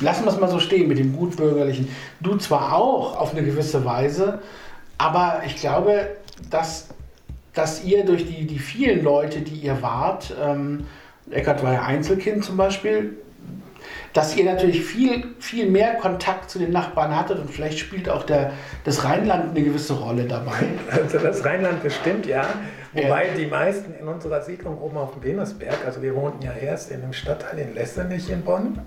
lassen 0.00 0.24
wir 0.24 0.32
es 0.32 0.40
mal 0.40 0.50
so 0.50 0.58
stehen 0.58 0.88
mit 0.88 0.98
dem 0.98 1.14
gutbürgerlichen. 1.14 1.88
Du 2.20 2.36
zwar 2.36 2.74
auch 2.74 3.16
auf 3.16 3.32
eine 3.32 3.44
gewisse 3.44 3.84
Weise, 3.84 4.40
aber 4.96 5.42
ich 5.46 5.56
glaube, 5.56 6.16
dass, 6.50 6.88
dass 7.54 7.84
ihr 7.84 8.04
durch 8.04 8.26
die, 8.26 8.46
die 8.46 8.58
vielen 8.58 9.02
Leute, 9.02 9.40
die 9.40 9.56
ihr 9.56 9.82
wart, 9.82 10.34
ähm, 10.42 10.86
Eckart 11.30 11.62
war 11.62 11.74
ja 11.74 11.82
Einzelkind 11.82 12.44
zum 12.44 12.56
Beispiel, 12.56 13.16
dass 14.12 14.36
ihr 14.36 14.44
natürlich 14.44 14.82
viel, 14.82 15.34
viel 15.38 15.68
mehr 15.68 15.94
Kontakt 15.94 16.50
zu 16.50 16.58
den 16.58 16.72
Nachbarn 16.72 17.14
hattet 17.14 17.38
und 17.38 17.50
vielleicht 17.50 17.78
spielt 17.78 18.08
auch 18.08 18.24
der, 18.24 18.52
das 18.84 19.04
Rheinland 19.04 19.50
eine 19.50 19.62
gewisse 19.62 19.94
Rolle 19.94 20.24
dabei. 20.24 20.64
Also 20.90 21.18
das 21.18 21.44
Rheinland 21.44 21.82
bestimmt, 21.82 22.26
ja. 22.26 22.46
Wobei 22.92 23.26
ja. 23.26 23.34
die 23.36 23.46
meisten 23.46 23.94
in 23.94 24.08
unserer 24.08 24.40
Siedlung 24.40 24.80
oben 24.80 24.96
auf 24.96 25.12
dem 25.12 25.22
Venusberg, 25.22 25.76
also 25.84 26.00
wir 26.00 26.14
wohnten 26.14 26.42
ja 26.42 26.52
erst 26.52 26.90
in 26.90 27.02
einem 27.02 27.12
Stadtteil 27.12 27.58
in 27.58 27.74
Lessenich 27.74 28.30
in 28.30 28.42
Bonn 28.42 28.78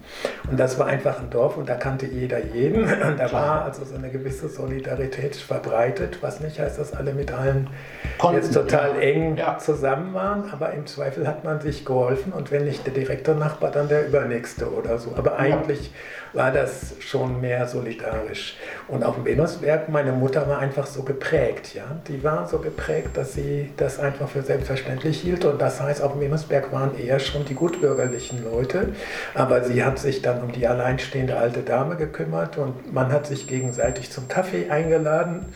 und 0.50 0.60
das 0.60 0.80
war 0.80 0.88
einfach 0.88 1.20
ein 1.20 1.30
Dorf 1.30 1.58
und 1.58 1.70
da 1.70 1.76
kannte 1.76 2.08
jeder 2.08 2.44
jeden 2.44 2.84
und 2.84 3.20
da 3.20 3.32
war 3.32 3.64
also 3.66 3.86
so 3.86 3.96
eine 3.96 4.10
gewisse 4.10 4.50
Solidarität 4.50 5.36
verbreitet, 5.36 6.18
was 6.22 6.40
nicht 6.40 6.60
heißt, 6.60 6.80
dass 6.80 6.94
alle 6.94 7.14
mit 7.14 7.32
allen 7.32 7.70
Konnten, 8.18 8.38
jetzt 8.38 8.54
total 8.54 8.96
ja. 8.96 9.02
eng 9.02 9.38
ja. 9.38 9.58
zusammen 9.60 10.14
waren, 10.14 10.50
aber 10.52 10.72
im 10.74 10.88
Zweifel 10.88 11.28
hat 11.28 11.44
man 11.44 11.62
sich 11.62 11.86
geholfen 11.86 12.34
und 12.34 12.52
wenn 12.52 12.66
nicht 12.66 12.86
der 12.86 12.94
direkte 12.94 13.36
Nachbar, 13.36 13.72
dann 13.72 13.88
der 13.88 14.08
übernächste 14.08 14.72
oder 14.72 14.98
so. 14.98 15.14
Aber 15.16 15.38
eigentlich 15.38 15.92
war 16.34 16.52
das 16.52 16.94
schon 17.00 17.42
mehr 17.42 17.68
solidarisch. 17.68 18.58
Und 18.88 19.04
auf 19.04 19.16
dem 19.16 19.26
Venusberg, 19.26 19.90
meine 19.90 20.12
Mutter 20.12 20.48
war 20.48 20.60
einfach 20.60 20.86
so 20.86 21.04
geprägt. 21.04 21.74
Ja? 21.74 21.84
Die 22.08 22.24
war 22.24 22.48
so 22.48 22.60
geprägt, 22.60 23.10
dass 23.16 23.34
sie 23.34 23.72
das 23.78 24.00
einfach 24.00 24.30
für 24.30 24.42
selbstverständlich 24.42 25.20
hielt. 25.20 25.46
Und 25.46 25.62
das 25.62 25.82
heißt, 25.82 26.02
auf 26.02 26.14
dem 26.14 26.22
Venusberg 26.22 26.72
waren 26.72 26.98
eher 26.98 27.20
schon 27.20 27.46
die 27.46 27.56
gutbürgerlichen 27.56 28.44
Leute. 28.44 28.90
Aber 29.34 29.64
sie 29.64 29.84
hat 29.84 30.00
sich 30.00 30.22
dann 30.22 30.42
um 30.42 30.52
die 30.52 30.68
alleinstehende 30.68 31.38
alte 31.38 31.62
Dame 31.62 31.96
gekümmert 31.96 32.58
und 32.58 32.94
man 32.94 33.12
hat 33.12 33.28
sich 33.28 33.48
gegenseitig 33.48 34.12
zum 34.12 34.28
Kaffee 34.28 34.70
eingeladen. 34.70 35.48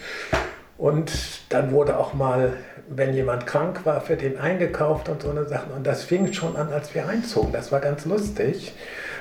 Und 0.78 1.12
dann 1.50 1.72
wurde 1.72 1.98
auch 1.98 2.14
mal, 2.14 2.54
wenn 2.90 3.14
jemand 3.14 3.48
krank 3.48 3.86
war, 3.86 4.02
für 4.02 4.18
den 4.18 4.38
eingekauft 4.38 5.08
und 5.08 5.22
so 5.22 5.30
eine 5.30 5.46
Sachen. 5.46 5.72
Und 5.72 5.88
das 5.88 6.04
fing 6.04 6.34
schon 6.34 6.58
an, 6.58 6.72
als 6.74 6.94
wir 6.94 7.08
einzogen. 7.08 7.54
Das 7.54 7.72
war 7.72 7.80
ganz 7.80 8.06
lustig, 8.06 8.74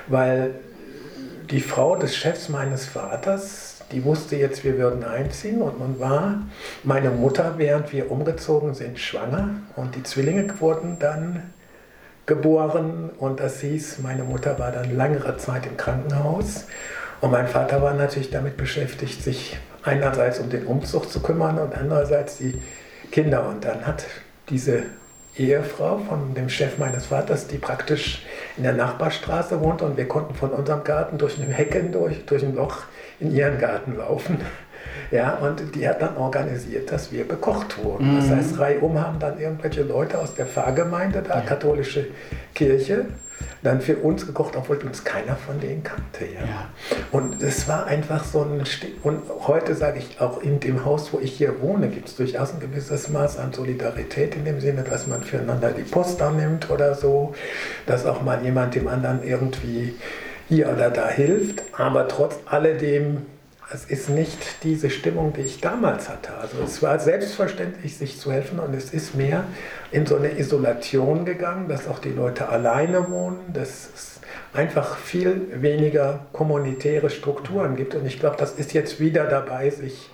weil 0.07 0.55
die 1.51 1.61
Frau 1.61 1.95
des 1.95 2.15
Chefs 2.15 2.49
meines 2.49 2.85
Vaters, 2.85 3.81
die 3.91 4.03
wusste 4.03 4.35
jetzt, 4.35 4.63
wir 4.63 4.77
würden 4.77 5.03
einziehen 5.03 5.61
und 5.61 5.79
nun 5.79 5.99
war 5.99 6.41
meine 6.83 7.09
Mutter, 7.09 7.55
während 7.57 7.91
wir 7.93 8.11
umgezogen 8.11 8.73
sind, 8.73 8.99
schwanger 8.99 9.49
und 9.75 9.95
die 9.95 10.03
Zwillinge 10.03 10.59
wurden 10.59 10.97
dann 10.99 11.43
geboren 12.25 13.11
und 13.19 13.39
das 13.39 13.61
hieß, 13.61 13.99
meine 13.99 14.23
Mutter 14.23 14.57
war 14.57 14.71
dann 14.71 14.95
langere 14.95 15.37
Zeit 15.37 15.67
im 15.67 15.77
Krankenhaus 15.77 16.65
und 17.21 17.31
mein 17.31 17.47
Vater 17.47 17.81
war 17.81 17.93
natürlich 17.93 18.29
damit 18.29 18.57
beschäftigt, 18.57 19.23
sich 19.23 19.57
einerseits 19.83 20.39
um 20.39 20.49
den 20.49 20.65
Umzug 20.65 21.11
zu 21.11 21.21
kümmern 21.21 21.57
und 21.59 21.75
andererseits 21.75 22.37
die 22.37 22.61
Kinder. 23.11 23.47
Und 23.47 23.63
dann 23.65 23.85
hat 23.85 24.05
diese 24.49 24.83
Ehefrau 25.37 25.99
von 25.99 26.33
dem 26.33 26.49
Chef 26.49 26.77
meines 26.77 27.07
Vaters, 27.07 27.47
die 27.47 27.57
praktisch 27.57 28.25
in 28.57 28.63
der 28.63 28.73
Nachbarstraße 28.73 29.59
wohnt 29.61 29.81
und 29.81 29.97
wir 29.97 30.07
konnten 30.07 30.33
von 30.35 30.51
unserem 30.51 30.83
Garten 30.83 31.17
durch 31.17 31.39
eine 31.41 31.51
Hecken, 31.51 31.91
durch, 31.91 32.25
durch 32.25 32.43
ein 32.43 32.55
Loch 32.55 32.83
in 33.19 33.31
ihren 33.31 33.57
Garten 33.57 33.97
laufen. 33.97 34.39
Ja, 35.11 35.35
und 35.35 35.75
die 35.75 35.87
hat 35.87 36.01
dann 36.01 36.17
organisiert, 36.17 36.91
dass 36.91 37.11
wir 37.11 37.27
bekocht 37.27 37.83
wurden. 37.83 38.13
Mhm. 38.13 38.19
Das 38.19 38.29
heißt, 38.29 38.59
reihum 38.59 38.99
haben 38.99 39.19
dann 39.19 39.39
irgendwelche 39.39 39.83
Leute 39.83 40.19
aus 40.19 40.35
der 40.35 40.45
Pfarrgemeinde, 40.45 41.21
der 41.21 41.35
ja. 41.35 41.41
katholische 41.41 42.07
Kirche, 42.53 43.05
dann 43.65 43.81
für 43.81 43.97
uns 43.97 44.25
gekocht, 44.25 44.55
obwohl 44.55 44.77
uns 44.77 45.03
keiner 45.03 45.35
von 45.35 45.59
denen 45.59 45.83
kannte. 45.83 46.25
Ja. 46.25 46.41
ja. 46.41 46.69
Und 47.11 47.41
es 47.41 47.67
war 47.67 47.87
einfach 47.87 48.23
so 48.23 48.43
ein. 48.43 48.65
St 48.65 48.85
und 49.03 49.21
heute 49.47 49.75
sage 49.75 49.99
ich 49.99 50.21
auch, 50.21 50.41
in 50.41 50.59
dem 50.59 50.85
Haus, 50.85 51.11
wo 51.11 51.19
ich 51.19 51.33
hier 51.33 51.61
wohne, 51.61 51.89
gibt 51.89 52.09
es 52.09 52.15
durchaus 52.15 52.53
ein 52.53 52.59
gewisses 52.59 53.09
Maß 53.09 53.37
an 53.37 53.53
Solidarität 53.53 54.35
in 54.35 54.45
dem 54.45 54.59
Sinne, 54.59 54.83
dass 54.83 55.07
man 55.07 55.23
füreinander 55.23 55.71
die 55.71 55.83
Post 55.83 56.21
annimmt 56.21 56.69
oder 56.69 56.93
so, 56.93 57.33
dass 57.85 58.05
auch 58.05 58.21
mal 58.21 58.43
jemand 58.43 58.75
dem 58.75 58.87
anderen 58.87 59.23
irgendwie 59.23 59.95
hier 60.47 60.71
oder 60.71 60.89
da 60.89 61.07
hilft. 61.07 61.63
Aber 61.77 62.07
trotz 62.07 62.37
alledem 62.45 63.25
es 63.73 63.85
ist 63.85 64.09
nicht 64.09 64.63
diese 64.63 64.89
Stimmung, 64.89 65.33
die 65.33 65.41
ich 65.41 65.59
damals 65.59 66.09
hatte. 66.09 66.35
Also 66.35 66.57
es 66.63 66.83
war 66.83 66.99
selbstverständlich, 66.99 67.97
sich 67.97 68.19
zu 68.19 68.31
helfen 68.31 68.59
und 68.59 68.75
es 68.75 68.93
ist 68.93 69.15
mehr 69.15 69.43
in 69.91 70.05
so 70.05 70.17
eine 70.17 70.37
Isolation 70.37 71.25
gegangen, 71.25 71.67
dass 71.67 71.87
auch 71.87 71.99
die 71.99 72.09
Leute 72.09 72.49
alleine 72.49 73.09
wohnen, 73.09 73.39
dass 73.53 73.89
es 73.93 74.19
einfach 74.53 74.97
viel 74.97 75.47
weniger 75.61 76.25
kommunitäre 76.31 77.09
Strukturen 77.09 77.75
gibt. 77.75 77.95
Und 77.95 78.05
ich 78.05 78.19
glaube, 78.19 78.37
das 78.37 78.53
ist 78.53 78.73
jetzt 78.73 78.99
wieder 78.99 79.25
dabei, 79.25 79.69
sich 79.69 80.09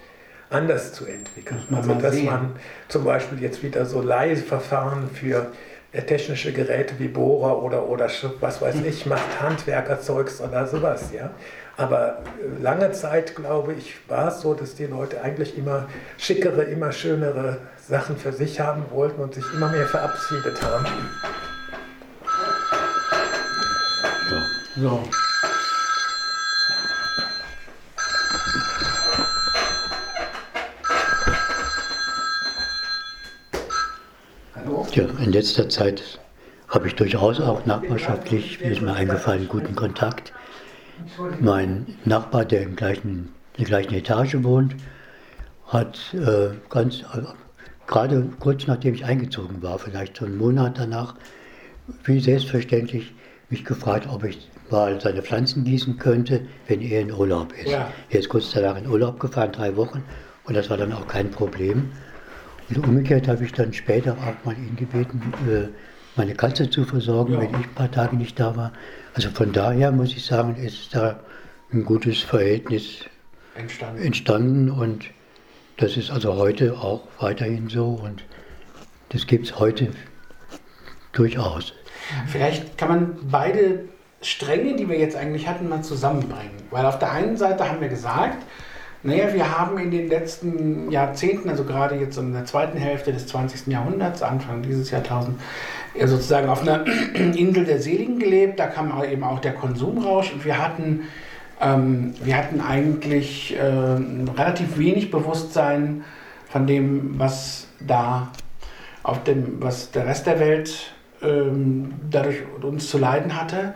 anders 0.50 0.94
zu 0.94 1.06
entwickeln. 1.06 1.62
Also 1.74 1.94
dass 1.96 2.16
sehen. 2.16 2.26
man 2.26 2.56
zum 2.88 3.04
Beispiel 3.04 3.42
jetzt 3.42 3.64
wieder 3.64 3.86
so 3.86 4.02
Leihverfahren 4.02 5.10
für 5.10 5.52
technische 6.08 6.54
Geräte 6.54 6.96
wie 7.00 7.10
Bohrer 7.10 7.62
oder, 7.64 7.90
oder 7.90 8.10
was 8.40 8.62
weiß 8.62 8.76
ich 8.86 9.06
macht, 9.06 9.42
Handwerkerzeugs 9.42 10.40
oder 10.42 10.68
sowas. 10.68 11.12
Ja? 11.14 11.32
Aber 11.82 12.20
lange 12.62 12.92
Zeit, 12.92 13.36
glaube 13.36 13.74
ich, 13.74 13.96
war 14.08 14.28
es 14.28 14.42
so, 14.42 14.54
dass 14.54 14.76
die 14.76 14.86
Leute 14.86 15.20
eigentlich 15.24 15.58
immer 15.58 15.88
schickere, 16.16 16.62
immer 16.62 16.92
schönere 16.92 17.58
Sachen 17.88 18.18
für 18.18 18.32
sich 18.32 18.60
haben 18.60 18.84
wollten 18.92 19.20
und 19.20 19.34
sich 19.34 19.44
immer 19.52 19.68
mehr 19.70 19.88
verabschiedet 19.88 20.62
haben. 20.62 20.86
So. 24.76 24.82
so. 24.82 25.04
Ja, 34.94 35.06
in 35.24 35.32
letzter 35.32 35.68
Zeit 35.68 36.20
habe 36.68 36.88
ich 36.88 36.96
durchaus 36.96 37.42
auch 37.42 37.66
nachbarschaftlich, 37.66 38.60
wie 38.60 38.66
ist 38.66 38.82
mir 38.84 38.94
eingefallen, 38.94 39.48
guten 39.48 39.76
Kontakt 39.76 40.32
mein 41.40 41.96
Nachbar, 42.06 42.46
der 42.46 42.62
im 42.62 42.76
gleichen, 42.76 43.30
in 43.58 43.64
der 43.64 43.66
gleichen 43.66 43.94
Etage 43.94 44.38
wohnt, 44.42 44.76
hat 45.68 46.14
äh, 46.14 46.50
ganz, 46.70 47.02
äh, 47.02 47.24
gerade 47.88 48.30
kurz 48.40 48.68
nachdem 48.68 48.94
ich 48.94 49.06
eingezogen 49.06 49.62
war, 49.62 49.80
vielleicht 49.80 50.18
so 50.18 50.26
einen 50.26 50.38
Monat 50.38 50.78
danach, 50.78 51.16
wie 52.04 52.20
selbstverständlich 52.20 53.14
mich 53.50 53.66
gefragt, 53.66 54.08
ob 54.10 54.24
ich 54.24 54.50
mal 54.70 55.00
seine 55.02 55.22
Pflanzen 55.22 55.64
gießen 55.64 55.98
könnte, 55.98 56.42
wenn 56.68 56.82
er 56.82 57.02
in 57.02 57.12
Urlaub 57.12 57.54
ist. 57.54 57.70
Ja. 57.70 57.92
Er 58.10 58.20
ist 58.20 58.30
kurz 58.30 58.52
danach 58.52 58.78
in 58.78 58.88
Urlaub 58.88 59.20
gefahren, 59.20 59.52
drei 59.52 59.76
Wochen, 59.76 60.04
und 60.46 60.56
das 60.56 60.70
war 60.70 60.78
dann 60.78 60.94
auch 60.94 61.08
kein 61.08 61.30
Problem. 61.32 61.92
Und 62.70 62.88
umgekehrt 62.88 63.28
habe 63.28 63.44
ich 63.44 63.52
dann 63.52 63.74
später 63.74 64.14
auch 64.14 64.46
mal 64.46 64.56
ihn 64.56 64.76
gebeten, 64.76 65.22
äh, 65.50 65.68
meine 66.16 66.34
Katze 66.34 66.70
zu 66.70 66.86
versorgen, 66.86 67.34
ja. 67.34 67.42
wenn 67.42 67.50
ich 67.50 67.68
ein 67.68 67.76
paar 67.76 67.92
Tage 67.92 68.16
nicht 68.16 68.40
da 68.40 68.56
war. 68.56 68.72
Also 69.14 69.30
von 69.30 69.52
daher 69.52 69.92
muss 69.92 70.14
ich 70.14 70.26
sagen, 70.26 70.56
ist 70.56 70.96
da 70.96 71.20
ein 71.74 71.84
gutes 71.86 72.22
Verhältnis 72.22 73.06
entstanden. 73.56 74.02
entstanden 74.02 74.72
und 74.72 75.06
das 75.78 75.98
ist 75.98 76.12
also 76.12 76.36
heute 76.36 76.78
auch 76.78 77.02
weiterhin 77.20 77.70
so 77.70 78.00
und 78.04 78.24
das 79.10 79.28
gibt 79.28 79.48
es 79.48 79.60
heute 79.60 79.92
durchaus. 81.12 81.74
Vielleicht 82.28 82.78
kann 82.78 82.90
man 82.90 83.16
beide 83.30 83.86
Stränge, 84.22 84.76
die 84.76 84.88
wir 84.88 84.98
jetzt 84.98 85.16
eigentlich 85.16 85.48
hatten, 85.48 85.68
mal 85.68 85.84
zusammenbringen. 85.84 86.52
Weil 86.70 86.86
auf 86.86 87.00
der 87.00 87.12
einen 87.12 87.38
Seite 87.38 87.68
haben 87.68 87.82
wir 87.82 87.90
gesagt, 87.90 88.38
naja, 89.04 89.34
wir 89.34 89.58
haben 89.58 89.80
in 89.80 89.90
den 89.90 90.10
letzten 90.10 90.92
Jahrzehnten, 90.92 91.50
also 91.50 91.64
gerade 91.64 91.96
jetzt 91.96 92.18
in 92.18 92.34
der 92.34 92.46
zweiten 92.46 92.78
Hälfte 92.78 93.12
des 93.12 93.26
20. 93.28 93.68
Jahrhunderts, 93.68 94.22
Anfang 94.22 94.62
dieses 94.62 94.92
Jahrtausends, 94.92 95.42
sozusagen 96.00 96.50
auf 96.50 96.62
einer 96.62 96.86
Insel 97.14 97.66
der 97.66 97.82
Seligen 97.82 98.20
gelebt. 98.20 98.60
Da 98.60 98.68
kam 98.68 98.94
eben 99.04 99.24
auch 99.24 99.40
der 99.40 99.54
Konsumrausch 99.54 100.34
und 100.34 100.46
wir 100.46 100.58
hatten, 100.58 101.02
ähm, 101.60 102.14
wir 102.24 102.38
hatten 102.38 102.62
eigentlich 102.62 103.56
äh, 103.58 103.64
relativ 103.64 104.78
wenig 104.78 105.12
Bewusstsein 105.12 106.04
von 106.50 106.68
dem, 106.68 107.20
was 107.20 107.68
da 107.80 108.32
auf 109.04 109.24
dem, 109.24 109.62
was 109.62 109.92
der 109.92 110.06
Rest 110.06 110.28
der 110.28 110.40
Welt 110.40 110.94
ähm, 111.22 111.94
dadurch 112.10 112.38
uns 112.62 112.90
zu 112.90 112.98
leiden 112.98 113.40
hatte. 113.40 113.74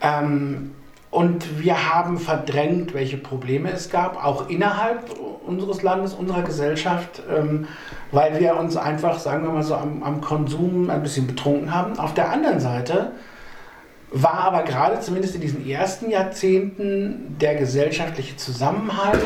Ähm, 0.00 0.72
und 1.10 1.62
wir 1.62 1.94
haben 1.94 2.18
verdrängt, 2.18 2.92
welche 2.92 3.16
Probleme 3.16 3.70
es 3.70 3.90
gab, 3.90 4.22
auch 4.24 4.48
innerhalb 4.48 5.10
unseres 5.46 5.82
Landes, 5.82 6.12
unserer 6.12 6.42
Gesellschaft, 6.42 7.22
ähm, 7.34 7.68
weil 8.12 8.40
wir 8.40 8.56
uns 8.56 8.76
einfach, 8.76 9.18
sagen 9.18 9.44
wir 9.44 9.52
mal 9.52 9.62
so, 9.62 9.76
am, 9.76 10.02
am, 10.02 10.20
Konsum 10.20 10.90
ein 10.90 11.02
bisschen 11.02 11.26
betrunken 11.26 11.72
haben. 11.72 11.98
Auf 11.98 12.14
der 12.14 12.30
anderen 12.30 12.60
Seite 12.60 13.12
war 14.10 14.40
aber 14.40 14.62
gerade 14.64 15.00
zumindest 15.00 15.36
in 15.36 15.40
diesen 15.40 15.66
ersten 15.66 16.10
Jahrzehnten 16.10 17.36
der 17.40 17.54
gesellschaftliche 17.54 18.36
Zusammenhalt, 18.36 19.24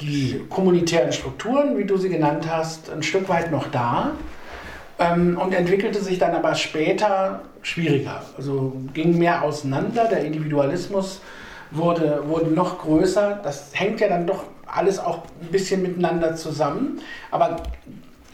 die 0.00 0.44
kommunitären 0.50 1.12
Strukturen, 1.12 1.78
wie 1.78 1.84
du 1.84 1.96
sie 1.96 2.10
genannt 2.10 2.46
hast, 2.50 2.90
ein 2.90 3.02
Stück 3.02 3.28
weit 3.28 3.50
noch 3.50 3.68
da 3.70 4.12
ähm, 4.98 5.38
und 5.38 5.52
entwickelte 5.52 6.00
sich 6.00 6.18
dann 6.18 6.34
aber 6.34 6.54
später 6.54 7.42
schwieriger. 7.62 8.22
Also 8.36 8.72
ging 8.94 9.18
mehr 9.18 9.42
auseinander, 9.42 10.06
der 10.06 10.24
Individualismus 10.24 11.20
wurde, 11.70 12.22
wurde 12.26 12.50
noch 12.50 12.78
größer. 12.78 13.40
Das 13.42 13.70
hängt 13.72 14.00
ja 14.00 14.08
dann 14.08 14.26
doch 14.26 14.44
alles 14.66 14.98
auch 14.98 15.22
ein 15.42 15.48
bisschen 15.50 15.82
miteinander 15.82 16.36
zusammen. 16.36 17.00
Aber 17.30 17.56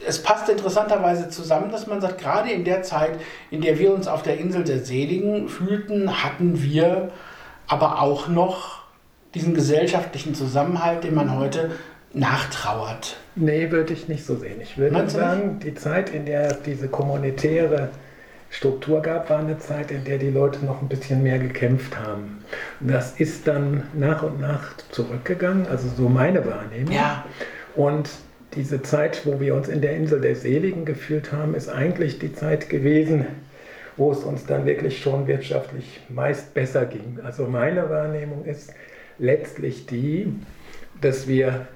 es 0.05 0.21
passt 0.21 0.49
interessanterweise 0.49 1.29
zusammen, 1.29 1.71
dass 1.71 1.87
man 1.87 2.01
sagt, 2.01 2.19
gerade 2.19 2.51
in 2.51 2.63
der 2.63 2.83
Zeit, 2.83 3.19
in 3.51 3.61
der 3.61 3.79
wir 3.79 3.93
uns 3.93 4.07
auf 4.07 4.23
der 4.23 4.37
Insel 4.37 4.63
der 4.63 4.79
Seligen 4.79 5.47
fühlten, 5.47 6.23
hatten 6.23 6.61
wir 6.61 7.11
aber 7.67 8.01
auch 8.01 8.27
noch 8.27 8.83
diesen 9.33 9.53
gesellschaftlichen 9.53 10.35
Zusammenhalt, 10.35 11.03
den 11.03 11.15
man 11.15 11.35
heute 11.35 11.71
nachtrauert. 12.13 13.17
Nee, 13.35 13.71
würde 13.71 13.93
ich 13.93 14.07
nicht 14.07 14.25
so 14.25 14.35
sehen. 14.35 14.61
Ich 14.61 14.77
würde 14.77 15.09
sagen, 15.09 15.59
die 15.63 15.73
Zeit, 15.73 16.11
in 16.11 16.25
der 16.25 16.51
es 16.51 16.61
diese 16.61 16.87
kommunitäre 16.87 17.89
Struktur 18.51 19.01
gab, 19.01 19.31
war 19.31 19.39
eine 19.39 19.57
Zeit, 19.57 19.89
in 19.89 20.03
der 20.03 20.19
die 20.19 20.29
Leute 20.29 20.63
noch 20.63 20.81
ein 20.81 20.87
bisschen 20.87 21.23
mehr 21.23 21.39
gekämpft 21.39 21.97
haben. 21.97 22.43
Das 22.79 23.19
ist 23.19 23.47
dann 23.47 23.83
nach 23.93 24.21
und 24.21 24.39
nach 24.39 24.77
zurückgegangen, 24.91 25.65
also 25.67 25.87
so 25.87 26.07
meine 26.07 26.45
Wahrnehmung. 26.45 26.93
Ja. 26.93 27.25
Und 27.75 28.09
diese 28.53 28.83
Zeit, 28.83 29.25
wo 29.25 29.39
wir 29.39 29.55
uns 29.55 29.67
in 29.67 29.81
der 29.81 29.95
Insel 29.95 30.21
der 30.21 30.35
Seligen 30.35 30.85
gefühlt 30.85 31.31
haben, 31.31 31.55
ist 31.55 31.67
eigentlich 31.67 32.19
die 32.19 32.33
Zeit 32.33 32.69
gewesen, 32.69 33.25
wo 33.97 34.11
es 34.11 34.19
uns 34.19 34.45
dann 34.45 34.67
wirklich 34.67 35.01
schon 35.01 35.25
wirtschaftlich 35.25 36.01
meist 36.09 36.53
besser 36.53 36.85
ging. 36.85 37.19
Also 37.23 37.47
meine 37.47 37.89
Wahrnehmung 37.89 38.45
ist 38.45 38.71
letztlich 39.17 39.87
die, 39.87 40.35
dass 41.01 41.27
wir 41.27 41.67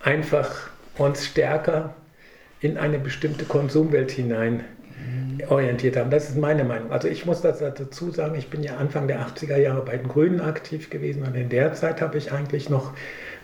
einfach 0.00 0.70
uns 0.96 1.26
stärker 1.26 1.94
in 2.60 2.76
eine 2.76 2.98
bestimmte 2.98 3.44
Konsumwelt 3.44 4.10
hinein 4.10 4.64
orientiert 5.48 5.96
haben. 5.96 6.10
Das 6.10 6.28
ist 6.28 6.36
meine 6.36 6.64
Meinung. 6.64 6.90
Also 6.90 7.06
ich 7.06 7.24
muss 7.24 7.40
dazu 7.40 8.10
sagen, 8.10 8.34
ich 8.36 8.50
bin 8.50 8.64
ja 8.64 8.76
Anfang 8.76 9.06
der 9.06 9.20
80er 9.24 9.56
Jahre 9.56 9.84
bei 9.84 9.96
den 9.96 10.08
Grünen 10.08 10.40
aktiv 10.40 10.90
gewesen 10.90 11.22
und 11.22 11.36
in 11.36 11.48
der 11.48 11.74
Zeit 11.74 12.00
habe 12.00 12.18
ich 12.18 12.32
eigentlich 12.32 12.68
noch 12.68 12.92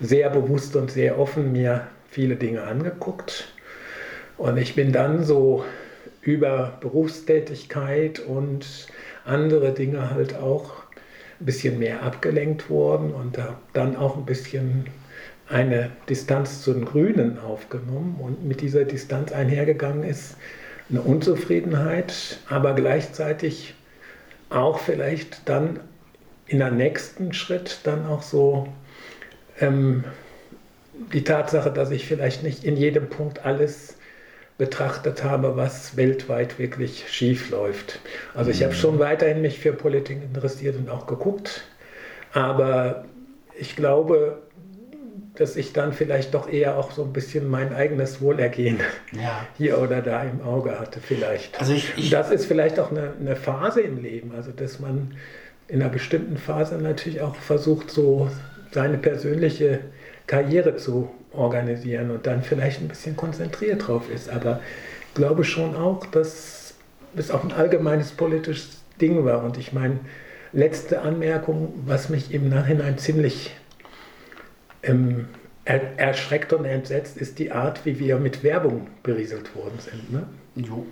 sehr 0.01 0.31
bewusst 0.31 0.75
und 0.75 0.91
sehr 0.91 1.19
offen 1.19 1.53
mir 1.53 1.87
viele 2.11 2.35
Dinge 2.35 2.65
angeguckt. 2.65 3.53
Und 4.37 4.57
ich 4.57 4.75
bin 4.75 4.91
dann 4.91 5.23
so 5.23 5.65
über 6.23 6.77
Berufstätigkeit 6.81 8.19
und 8.19 8.89
andere 9.25 9.73
Dinge 9.73 10.11
halt 10.11 10.35
auch 10.37 10.73
ein 11.41 11.47
bisschen 11.47 11.79
mehr 11.79 12.03
abgelenkt 12.03 12.69
worden 12.69 13.13
und 13.13 13.39
habe 13.39 13.57
dann 13.73 13.95
auch 13.97 14.17
ein 14.17 14.25
bisschen 14.25 14.87
eine 15.49 15.91
Distanz 16.09 16.63
zu 16.63 16.73
den 16.73 16.85
Grünen 16.85 17.39
aufgenommen 17.39 18.17
und 18.21 18.45
mit 18.45 18.61
dieser 18.61 18.85
Distanz 18.85 19.33
einhergegangen 19.33 20.05
ist 20.05 20.37
eine 20.91 21.03
Unzufriedenheit, 21.03 22.39
aber 22.49 22.75
gleichzeitig 22.75 23.75
auch 24.51 24.79
vielleicht 24.79 25.49
dann 25.49 25.81
in 26.47 26.59
der 26.59 26.71
nächsten 26.71 27.33
Schritt 27.33 27.81
dann 27.85 28.07
auch 28.07 28.23
so 28.23 28.69
ähm, 29.61 30.05
die 31.13 31.25
Tatsache, 31.25 31.71
dass 31.71 31.91
ich 31.91 32.07
vielleicht 32.07 32.43
nicht 32.43 32.65
in 32.65 32.77
jedem 32.77 33.09
Punkt 33.09 33.45
alles 33.45 33.97
betrachtet 34.57 35.25
habe, 35.25 35.57
was 35.57 35.97
weltweit 35.97 36.59
wirklich 36.59 37.07
schief 37.09 37.51
läuft. 37.51 37.99
Also 38.35 38.51
ich 38.51 38.63
habe 38.63 38.73
mhm. 38.73 38.79
schon 38.79 38.99
weiterhin 38.99 39.41
mich 39.41 39.59
für 39.59 39.73
Politik 39.73 40.23
interessiert 40.23 40.77
und 40.77 40.89
auch 40.89 41.07
geguckt, 41.07 41.65
aber 42.33 43.05
ich 43.59 43.75
glaube, 43.75 44.43
dass 45.37 45.57
ich 45.57 45.73
dann 45.73 45.93
vielleicht 45.93 46.35
doch 46.35 46.49
eher 46.49 46.79
auch 46.79 46.93
so 46.93 47.03
ein 47.03 47.13
bisschen 47.13 47.49
mein 47.49 47.75
eigenes 47.75 48.21
Wohlergehen 48.21 48.79
ja. 49.13 49.47
hier 49.59 49.81
oder 49.81 50.01
da 50.01 50.23
im 50.23 50.43
Auge 50.43 50.79
hatte 50.79 51.01
vielleicht. 51.01 51.59
Also 51.59 51.73
ich, 51.73 51.93
ich 51.97 52.11
das 52.11 52.31
ist 52.31 52.47
vielleicht 52.47 52.79
auch 52.79 52.91
eine, 52.91 53.15
eine, 53.19 53.35
Phase 53.35 53.81
im 53.81 54.01
Leben, 54.03 54.33
also 54.35 54.53
dass 54.53 54.79
man 54.79 55.17
in 55.67 55.83
einer 55.83 55.91
bestimmten 55.91 56.37
Phase 56.37 56.77
natürlich 56.77 57.21
auch 57.21 57.35
versucht, 57.35 57.91
so 57.91 58.31
seine 58.71 58.99
persönliche 58.99 59.81
Karriere 60.27 60.77
zu 60.77 61.11
organisieren 61.33 62.11
und 62.11 62.27
dann 62.27 62.43
vielleicht 62.43 62.81
ein 62.81 62.89
bisschen 62.89 63.17
konzentriert 63.17 63.89
drauf 63.89 64.05
ist. 64.15 64.31
Aber 64.31 64.61
ich 65.09 65.15
glaube 65.15 65.43
schon 65.43 65.75
auch, 65.75 66.07
dass 66.07 66.75
es 67.17 67.31
auch 67.31 67.43
ein 67.43 67.53
allgemeines 67.53 68.13
politisches 68.13 68.83
Ding 69.01 69.25
war. 69.25 69.43
Und 69.43 69.59
ich 69.59 69.73
meine, 69.73 69.99
letzte 70.53 71.03
Anmerkung, 71.03 71.73
was 71.87 72.09
mich 72.09 72.33
im 72.33 72.49
Nachhinein 72.49 72.99
ziemlich 72.99 73.53
ähm, 74.85 75.29
er, 75.65 75.99
erschreckt 75.99 76.53
und 76.53 76.65
entsetzt 76.65 77.17
ist 77.17 77.39
die 77.39 77.53
Art, 77.53 77.85
wie 77.85 77.99
wir 77.99 78.19
mit 78.19 78.43
Werbung 78.43 78.89
berieselt 79.03 79.55
worden 79.55 79.79
sind. 79.79 80.13
Ne? 80.13 80.25
Jo. 80.57 80.87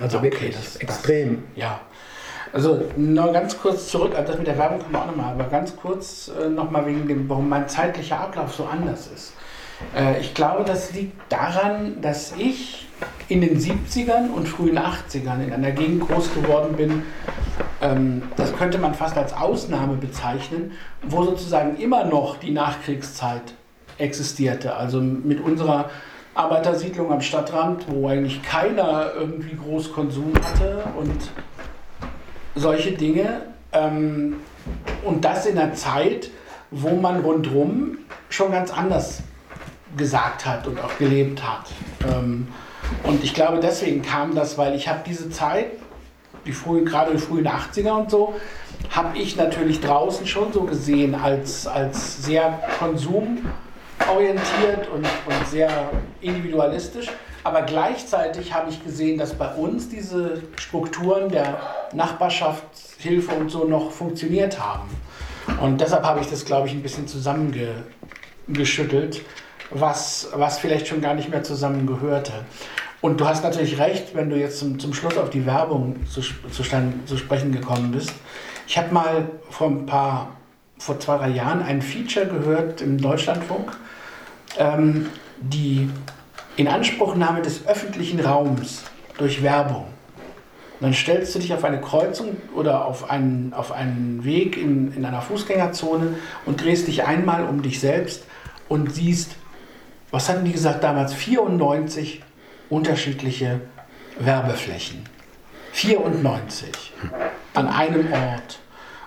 Also 0.00 0.18
okay, 0.18 0.30
wirklich 0.30 0.54
das, 0.54 0.76
extrem. 0.76 1.42
Das, 1.54 1.62
ja. 1.62 1.80
Also 2.52 2.82
noch 2.96 3.32
ganz 3.32 3.58
kurz 3.58 3.88
zurück, 3.88 4.14
also 4.14 4.28
das 4.28 4.38
mit 4.38 4.46
der 4.46 4.56
Werbung 4.56 4.78
kommen 4.78 4.92
wir 4.92 5.02
auch 5.02 5.06
nochmal, 5.06 5.32
aber 5.34 5.44
ganz 5.44 5.76
kurz 5.76 6.28
äh, 6.28 6.48
nochmal 6.48 6.86
wegen 6.86 7.06
dem, 7.06 7.28
warum 7.28 7.48
mein 7.48 7.68
zeitlicher 7.68 8.20
Ablauf 8.20 8.54
so 8.54 8.64
anders 8.64 9.08
ist. 9.14 9.34
Äh, 9.94 10.20
ich 10.20 10.32
glaube, 10.34 10.64
das 10.64 10.92
liegt 10.92 11.30
daran, 11.30 12.00
dass 12.00 12.32
ich 12.38 12.88
in 13.28 13.42
den 13.42 13.58
70ern 13.58 14.30
und 14.30 14.48
frühen 14.48 14.78
80ern 14.78 15.44
in 15.44 15.52
einer 15.52 15.72
Gegend 15.72 16.08
groß 16.08 16.34
geworden 16.34 16.76
bin, 16.76 17.02
das 17.80 18.56
könnte 18.56 18.78
man 18.78 18.94
fast 18.94 19.16
als 19.16 19.32
Ausnahme 19.32 19.94
bezeichnen, 19.94 20.72
wo 21.02 21.22
sozusagen 21.22 21.76
immer 21.76 22.04
noch 22.04 22.36
die 22.38 22.50
Nachkriegszeit 22.50 23.54
existierte. 23.98 24.74
Also 24.74 25.00
mit 25.00 25.40
unserer 25.40 25.90
Arbeitersiedlung 26.34 27.12
am 27.12 27.20
Stadtrand, 27.20 27.86
wo 27.88 28.08
eigentlich 28.08 28.42
keiner 28.42 29.12
irgendwie 29.14 29.56
groß 29.56 29.92
Konsum 29.92 30.32
hatte 30.34 30.84
und 30.96 31.30
solche 32.54 32.92
Dinge. 32.92 33.42
Ähm, 33.72 34.36
und 35.04 35.24
das 35.24 35.46
in 35.46 35.58
einer 35.58 35.74
Zeit, 35.74 36.30
wo 36.70 36.90
man 36.96 37.20
rundherum 37.20 37.98
schon 38.28 38.52
ganz 38.52 38.72
anders 38.72 39.22
gesagt 39.96 40.46
hat 40.46 40.66
und 40.66 40.78
auch 40.80 40.96
gelebt 40.98 41.42
hat. 41.42 41.66
Ähm, 42.08 42.48
und 43.04 43.24
ich 43.24 43.34
glaube, 43.34 43.58
deswegen 43.60 44.02
kam 44.02 44.34
das, 44.34 44.58
weil 44.58 44.74
ich 44.74 44.88
habe 44.88 45.00
diese 45.06 45.30
Zeit, 45.30 45.66
die 46.48 46.52
frühen, 46.52 46.84
gerade 46.84 47.12
die 47.12 47.18
frühen 47.18 47.46
80er 47.46 47.92
und 47.92 48.10
so, 48.10 48.34
habe 48.90 49.16
ich 49.18 49.36
natürlich 49.36 49.80
draußen 49.80 50.26
schon 50.26 50.52
so 50.52 50.62
gesehen 50.62 51.14
als, 51.14 51.66
als 51.66 52.24
sehr 52.24 52.60
konsumorientiert 52.78 54.88
und, 54.92 55.04
und 55.04 55.48
sehr 55.50 55.90
individualistisch. 56.20 57.08
Aber 57.44 57.62
gleichzeitig 57.62 58.52
habe 58.52 58.70
ich 58.70 58.84
gesehen, 58.84 59.18
dass 59.18 59.34
bei 59.34 59.54
uns 59.54 59.88
diese 59.88 60.42
Strukturen 60.56 61.28
der 61.28 61.58
Nachbarschaftshilfe 61.92 63.34
und 63.34 63.50
so 63.50 63.64
noch 63.64 63.92
funktioniert 63.92 64.58
haben. 64.58 64.88
Und 65.60 65.80
deshalb 65.80 66.04
habe 66.04 66.20
ich 66.20 66.28
das, 66.28 66.44
glaube 66.44 66.68
ich, 66.68 66.74
ein 66.74 66.82
bisschen 66.82 67.06
zusammengeschüttelt, 67.06 69.22
was, 69.70 70.28
was 70.34 70.58
vielleicht 70.58 70.88
schon 70.88 71.00
gar 71.00 71.14
nicht 71.14 71.30
mehr 71.30 71.42
zusammengehörte. 71.42 72.32
Und 73.00 73.20
du 73.20 73.26
hast 73.26 73.44
natürlich 73.44 73.78
recht, 73.78 74.14
wenn 74.14 74.28
du 74.28 74.36
jetzt 74.36 74.58
zum, 74.58 74.78
zum 74.78 74.92
Schluss 74.92 75.16
auf 75.16 75.30
die 75.30 75.46
Werbung 75.46 75.96
zu, 76.06 76.20
zu, 76.20 76.62
zu 76.62 77.16
sprechen 77.16 77.52
gekommen 77.52 77.92
bist. 77.92 78.12
Ich 78.66 78.76
habe 78.76 78.92
mal 78.92 79.28
vor 79.50 79.68
ein 79.68 79.86
paar, 79.86 80.36
vor 80.78 80.98
zwei, 80.98 81.18
drei 81.18 81.28
Jahren 81.28 81.62
ein 81.62 81.80
Feature 81.80 82.26
gehört 82.26 82.80
im 82.80 83.00
Deutschlandfunk, 83.00 83.76
ähm, 84.58 85.06
die 85.40 85.88
Inanspruchnahme 86.56 87.40
des 87.40 87.66
öffentlichen 87.68 88.18
Raums 88.18 88.82
durch 89.16 89.42
Werbung. 89.42 89.84
Und 90.80 90.86
dann 90.86 90.94
stellst 90.94 91.34
du 91.34 91.38
dich 91.38 91.54
auf 91.54 91.64
eine 91.64 91.80
Kreuzung 91.80 92.36
oder 92.54 92.84
auf 92.84 93.10
einen, 93.10 93.52
auf 93.52 93.72
einen 93.72 94.24
Weg 94.24 94.56
in, 94.56 94.92
in 94.96 95.04
einer 95.04 95.22
Fußgängerzone 95.22 96.14
und 96.46 96.62
drehst 96.62 96.88
dich 96.88 97.04
einmal 97.04 97.44
um 97.44 97.62
dich 97.62 97.78
selbst 97.80 98.24
und 98.68 98.92
siehst, 98.92 99.36
was 100.10 100.28
hatten 100.28 100.44
die 100.44 100.52
gesagt 100.52 100.82
damals, 100.82 101.14
94 101.14 102.22
unterschiedliche 102.70 103.60
Werbeflächen. 104.18 105.04
94 105.72 106.92
an 107.54 107.68
einem 107.68 108.12
Ort. 108.12 108.58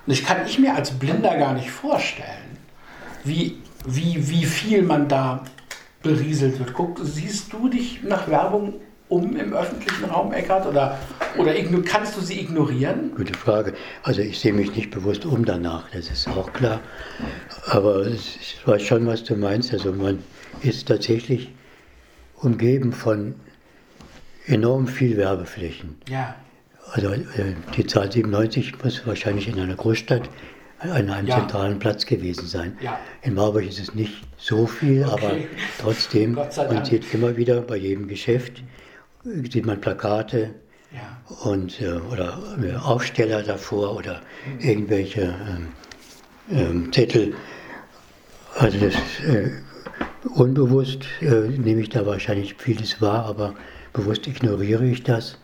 Und 0.06 0.13
ich 0.13 0.26
kann 0.26 0.45
ich 0.45 0.58
mir 0.58 0.76
als 0.76 0.91
Blinder 0.91 1.38
gar 1.38 1.54
nicht 1.54 1.69
vorstellen, 1.69 2.58
wie, 3.24 3.58
wie, 3.86 4.30
wie 4.30 4.45
viel 4.45 4.82
man 4.82 5.08
da 5.08 5.43
berieselt 6.02 6.60
wird. 6.60 6.74
Guck, 6.74 7.00
siehst 7.04 7.54
du 7.54 7.67
dich 7.69 8.02
nach 8.04 8.28
Werbung 8.28 8.76
um 9.10 9.36
im 9.36 9.54
öffentlichen 9.54 10.06
Raum, 10.06 10.32
Eckart? 10.32 10.65
Oder, 10.65 10.97
oder 11.38 11.54
kannst 11.84 12.15
du 12.15 12.21
sie 12.21 12.39
ignorieren? 12.39 13.12
Gute 13.15 13.34
Frage. 13.34 13.74
Also 14.04 14.21
ich 14.21 14.39
sehe 14.39 14.54
mich 14.54 14.74
nicht 14.76 14.89
bewusst 14.89 15.26
um 15.26 15.45
danach, 15.45 15.89
das 15.91 16.10
ist 16.10 16.28
auch 16.30 16.52
klar. 16.54 16.80
Aber 17.67 18.08
ich 18.08 18.58
weiß 18.65 18.82
schon, 18.82 19.06
was 19.06 19.24
du 19.24 19.36
meinst. 19.36 19.74
Also 19.74 19.91
man 19.91 20.24
ist 20.62 20.88
tatsächlich 20.88 21.50
umgeben 22.36 22.93
von 22.93 23.36
enorm 24.47 24.88
viel 24.88 25.17
Werbeflächen. 25.17 25.97
Ja. 26.10 26.36
Also 26.91 27.12
äh, 27.12 27.23
die 27.75 27.86
Zahl 27.86 28.12
97 28.12 28.84
muss 28.84 29.06
wahrscheinlich 29.06 29.47
in 29.47 29.60
einer 29.60 29.75
Großstadt 29.75 30.30
an 30.80 31.10
einem 31.10 31.27
ja. 31.27 31.38
zentralen 31.39 31.80
Platz 31.80 32.06
gewesen 32.06 32.47
sein. 32.47 32.77
Ja. 32.82 32.99
In 33.21 33.36
Marburg 33.36 33.65
ist 33.65 33.80
es 33.80 33.93
nicht 33.93 34.23
so 34.38 34.65
viel, 34.65 35.06
okay. 35.06 35.12
aber 35.12 35.32
trotzdem, 35.80 36.34
man 36.58 36.86
sieht 36.86 37.13
immer 37.13 37.38
wieder 37.38 37.62
bei 37.62 37.77
jedem 37.77 38.08
Geschäft, 38.08 38.63
sieht 39.23 39.65
man 39.65 39.80
Plakate 39.80 40.56
ja. 40.91 41.36
und, 41.43 41.80
äh, 41.82 41.93
oder 42.12 42.39
äh, 42.62 42.75
Aufsteller 42.75 43.43
davor 43.43 43.95
oder 43.95 44.21
irgendwelche 44.60 45.36
ähm, 45.47 45.67
ähm, 46.51 46.91
Zettel. 46.91 47.36
Also 48.58 48.80
das 48.80 48.95
äh, 49.27 49.51
unbewusst 50.34 51.06
äh, 51.21 51.47
nehme 51.47 51.82
ich 51.82 51.89
da 51.89 52.06
wahrscheinlich 52.06 52.56
vieles 52.56 53.01
wahr, 53.01 53.25
aber 53.25 53.54
bewusst 53.93 54.27
ignoriere 54.27 54.86
ich 54.86 55.04
das. 55.04 55.38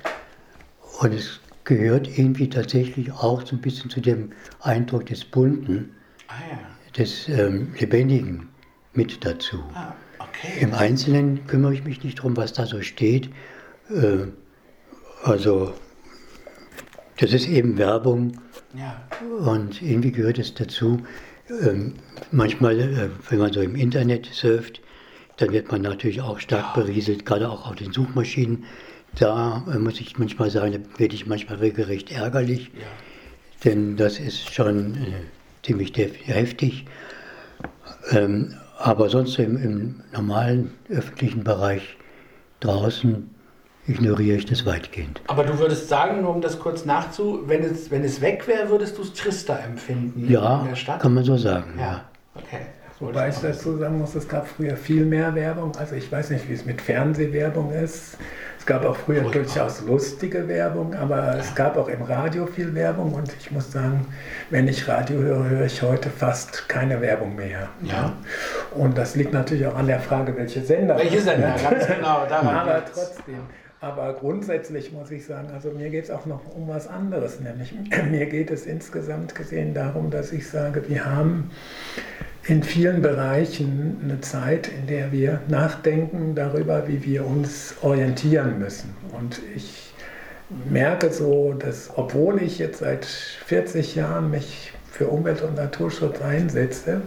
Und 0.99 1.13
es 1.13 1.39
gehört 1.63 2.07
irgendwie 2.17 2.49
tatsächlich 2.49 3.11
auch 3.11 3.45
so 3.45 3.55
ein 3.55 3.61
bisschen 3.61 3.89
zu 3.89 4.01
dem 4.01 4.31
Eindruck 4.61 5.05
des 5.07 5.25
Bunten, 5.25 5.91
ah, 6.27 6.33
ja. 6.49 6.59
des 6.97 7.27
ähm, 7.29 7.73
Lebendigen 7.77 8.49
mit 8.93 9.23
dazu. 9.25 9.63
Ah, 9.73 9.93
okay. 10.19 10.61
Im 10.61 10.73
Einzelnen 10.73 11.45
kümmere 11.45 11.73
ich 11.73 11.83
mich 11.83 12.03
nicht 12.03 12.19
darum, 12.19 12.37
was 12.37 12.53
da 12.53 12.65
so 12.65 12.81
steht. 12.81 13.29
Äh, 13.89 14.27
also, 15.23 15.73
das 17.19 17.33
ist 17.33 17.47
eben 17.47 17.77
Werbung. 17.77 18.39
Ja. 18.75 19.07
Und 19.39 19.81
irgendwie 19.81 20.11
gehört 20.11 20.39
es 20.39 20.53
dazu. 20.53 21.01
Ähm, 21.49 21.95
manchmal, 22.31 22.79
äh, 22.79 23.09
wenn 23.29 23.39
man 23.39 23.53
so 23.53 23.61
im 23.61 23.75
Internet 23.75 24.25
surft, 24.27 24.81
dann 25.37 25.51
wird 25.51 25.71
man 25.71 25.81
natürlich 25.81 26.21
auch 26.21 26.39
stark 26.39 26.75
ja. 26.75 26.81
berieselt, 26.81 27.25
gerade 27.25 27.49
auch 27.49 27.69
auf 27.69 27.75
den 27.75 27.91
Suchmaschinen. 27.93 28.65
da 29.15 29.63
äh, 29.73 29.77
muss 29.77 29.99
ich 30.01 30.17
manchmal 30.19 30.49
sagen, 30.51 30.71
da 30.73 30.99
werde 30.99 31.15
ich 31.15 31.25
manchmal 31.25 31.57
regelrecht 31.59 32.11
ärgerlich, 32.11 32.71
Ja. 32.73 32.85
denn 33.63 33.97
das 33.97 34.19
ist 34.19 34.53
schon 34.53 34.95
äh, 34.95 35.65
ziemlich 35.65 35.93
heftig. 35.95 36.85
Ähm, 38.11 38.53
aber 38.79 39.09
sonst 39.09 39.39
im, 39.39 39.57
im 39.57 40.01
normalen 40.13 40.71
öffentlichen 40.89 41.43
Bereich 41.43 41.97
draußen 42.59 43.29
ignoriere 43.87 44.37
ich 44.37 44.45
das 44.45 44.65
weitgehend. 44.65 45.21
Aber 45.27 45.43
du 45.43 45.57
würdest 45.57 45.87
sagen, 45.89 46.21
nur 46.21 46.35
um 46.35 46.41
das 46.41 46.59
kurz 46.59 46.85
nachzu, 46.85 47.43
wenn 47.47 47.63
es, 47.63 47.89
wenn 47.89 48.03
es 48.03 48.21
weg 48.21 48.47
wäre, 48.47 48.69
würdest 48.69 48.97
du 48.97 49.01
es 49.01 49.13
trister 49.13 49.59
empfinden 49.63 50.29
Ja, 50.29 50.61
in 50.61 50.67
der 50.69 50.75
Stadt? 50.75 50.99
kann 51.01 51.13
man 51.13 51.23
so 51.23 51.37
sagen. 51.37 51.73
Ja, 51.77 51.83
Ja. 51.85 52.05
okay. 52.35 52.61
Wobei 52.99 53.29
ich 53.29 53.35
dazu 53.35 53.77
sagen 53.77 53.99
muss, 53.99 54.15
es 54.15 54.27
gab 54.27 54.47
früher 54.47 54.75
viel 54.75 55.05
mehr 55.05 55.35
Werbung. 55.35 55.71
Also 55.77 55.95
ich 55.95 56.11
weiß 56.11 56.31
nicht, 56.31 56.49
wie 56.49 56.53
es 56.53 56.65
mit 56.65 56.81
Fernsehwerbung 56.81 57.71
ist. 57.71 58.17
Es 58.57 58.65
gab 58.65 58.83
auch 58.85 58.95
früher 58.97 59.21
Furchtbar. 59.21 59.43
durchaus 59.43 59.81
lustige 59.81 60.47
Werbung, 60.47 60.93
aber 60.95 61.37
es 61.37 61.53
gab 61.55 61.77
auch 61.77 61.87
im 61.87 62.01
Radio 62.01 62.47
viel 62.47 62.73
Werbung 62.73 63.13
und 63.13 63.31
ich 63.39 63.51
muss 63.51 63.71
sagen, 63.71 64.05
wenn 64.49 64.67
ich 64.67 64.87
Radio 64.87 65.19
höre, 65.19 65.47
höre 65.47 65.65
ich 65.65 65.81
heute 65.83 66.09
fast 66.09 66.67
keine 66.67 66.99
Werbung 66.99 67.35
mehr. 67.35 67.69
Ja. 67.83 68.13
Und 68.71 68.97
das 68.97 69.15
liegt 69.15 69.31
natürlich 69.31 69.67
auch 69.67 69.75
an 69.75 69.87
der 69.87 69.99
Frage, 69.99 70.35
welche 70.35 70.61
Sender. 70.61 70.97
Welche 70.97 71.21
Sender? 71.21 71.55
Ganz 71.61 71.87
genau, 71.87 72.25
daran 72.27 72.47
Aber 72.47 72.75
liegt's. 72.79 72.93
trotzdem. 72.93 73.39
Aber 73.79 74.13
grundsätzlich 74.13 74.91
muss 74.91 75.11
ich 75.11 75.25
sagen, 75.27 75.49
also 75.53 75.69
mir 75.69 75.89
geht 75.91 76.05
es 76.05 76.11
auch 76.11 76.25
noch 76.25 76.41
um 76.55 76.67
was 76.67 76.87
anderes, 76.87 77.39
nämlich 77.39 77.73
mir 78.09 78.25
geht 78.25 78.49
es 78.49 78.65
insgesamt 78.65 79.35
gesehen 79.35 79.75
darum, 79.75 80.09
dass 80.09 80.31
ich 80.33 80.49
sage, 80.49 80.89
wir 80.89 81.05
haben 81.05 81.51
in 82.47 82.63
vielen 82.63 83.01
Bereichen 83.01 83.99
eine 84.03 84.21
Zeit, 84.21 84.69
in 84.69 84.87
der 84.87 85.11
wir 85.11 85.41
nachdenken 85.49 86.33
darüber, 86.33 86.87
wie 86.87 87.03
wir 87.03 87.25
uns 87.25 87.75
orientieren 87.81 88.57
müssen. 88.57 88.95
Und 89.11 89.41
ich 89.55 89.91
merke 90.69 91.11
so, 91.11 91.53
dass 91.53 91.91
obwohl 91.95 92.41
ich 92.41 92.57
jetzt 92.57 92.79
seit 92.79 93.05
40 93.05 93.95
Jahren 93.95 94.31
mich 94.31 94.71
für 94.89 95.07
Umwelt- 95.07 95.41
und 95.41 95.55
Naturschutz 95.55 96.21
einsetze, 96.21 97.01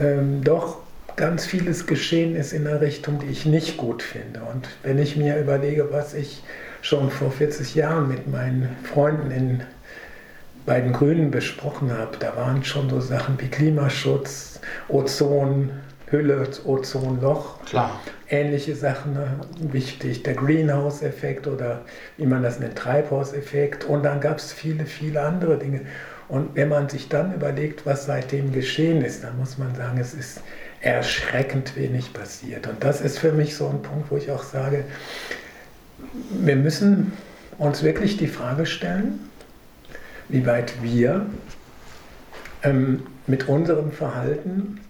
ähm, 0.00 0.42
doch 0.44 0.78
ganz 1.16 1.46
vieles 1.46 1.86
geschehen 1.86 2.36
ist 2.36 2.52
in 2.52 2.66
einer 2.66 2.80
Richtung, 2.80 3.18
die 3.18 3.26
ich 3.26 3.46
nicht 3.46 3.76
gut 3.76 4.02
finde. 4.02 4.40
Und 4.52 4.68
wenn 4.82 4.98
ich 4.98 5.16
mir 5.16 5.38
überlege, 5.38 5.88
was 5.90 6.14
ich 6.14 6.42
schon 6.82 7.10
vor 7.10 7.30
40 7.30 7.74
Jahren 7.74 8.08
mit 8.08 8.30
meinen 8.30 8.76
Freunden 8.84 9.30
in, 9.30 9.62
bei 10.66 10.80
den 10.80 10.92
Grünen 10.92 11.30
besprochen 11.30 11.92
habe, 11.92 12.16
da 12.18 12.36
waren 12.36 12.64
schon 12.64 12.88
so 12.88 13.00
Sachen 13.00 13.40
wie 13.40 13.48
Klimaschutz, 13.48 14.60
Ozon, 14.88 15.70
Hülle, 16.10 16.46
Ozonloch, 16.64 17.62
Klar. 17.64 18.00
ähnliche 18.28 18.74
Sachen 18.74 19.14
ne, 19.14 19.40
wichtig, 19.58 20.22
der 20.22 20.34
Greenhouse-Effekt 20.34 21.46
oder 21.46 21.82
wie 22.16 22.26
man 22.26 22.42
das 22.42 22.60
nennt, 22.60 22.76
Treibhauseffekt. 22.76 23.84
Und 23.84 24.04
dann 24.04 24.20
gab 24.20 24.38
es 24.38 24.52
viele, 24.52 24.86
viele 24.86 25.22
andere 25.22 25.58
Dinge. 25.58 25.82
Und 26.28 26.54
wenn 26.54 26.68
man 26.68 26.88
sich 26.88 27.08
dann 27.08 27.34
überlegt, 27.34 27.84
was 27.84 28.06
seitdem 28.06 28.52
geschehen 28.52 29.02
ist, 29.02 29.24
dann 29.24 29.36
muss 29.38 29.58
man 29.58 29.74
sagen, 29.74 29.98
es 29.98 30.14
ist 30.14 30.40
erschreckend 30.80 31.76
wenig 31.76 32.12
passiert. 32.12 32.66
Und 32.66 32.82
das 32.82 33.00
ist 33.00 33.18
für 33.18 33.32
mich 33.32 33.56
so 33.56 33.68
ein 33.68 33.82
Punkt, 33.82 34.10
wo 34.10 34.16
ich 34.16 34.30
auch 34.30 34.42
sage, 34.42 34.84
wir 36.30 36.56
müssen 36.56 37.12
uns 37.58 37.82
wirklich 37.82 38.16
die 38.16 38.26
Frage 38.26 38.66
stellen, 38.66 39.20
wie 40.28 40.46
weit 40.46 40.82
wir 40.82 41.26
ähm, 42.62 43.04
mit 43.26 43.48
unserem 43.48 43.92
Verhalten 43.92 44.80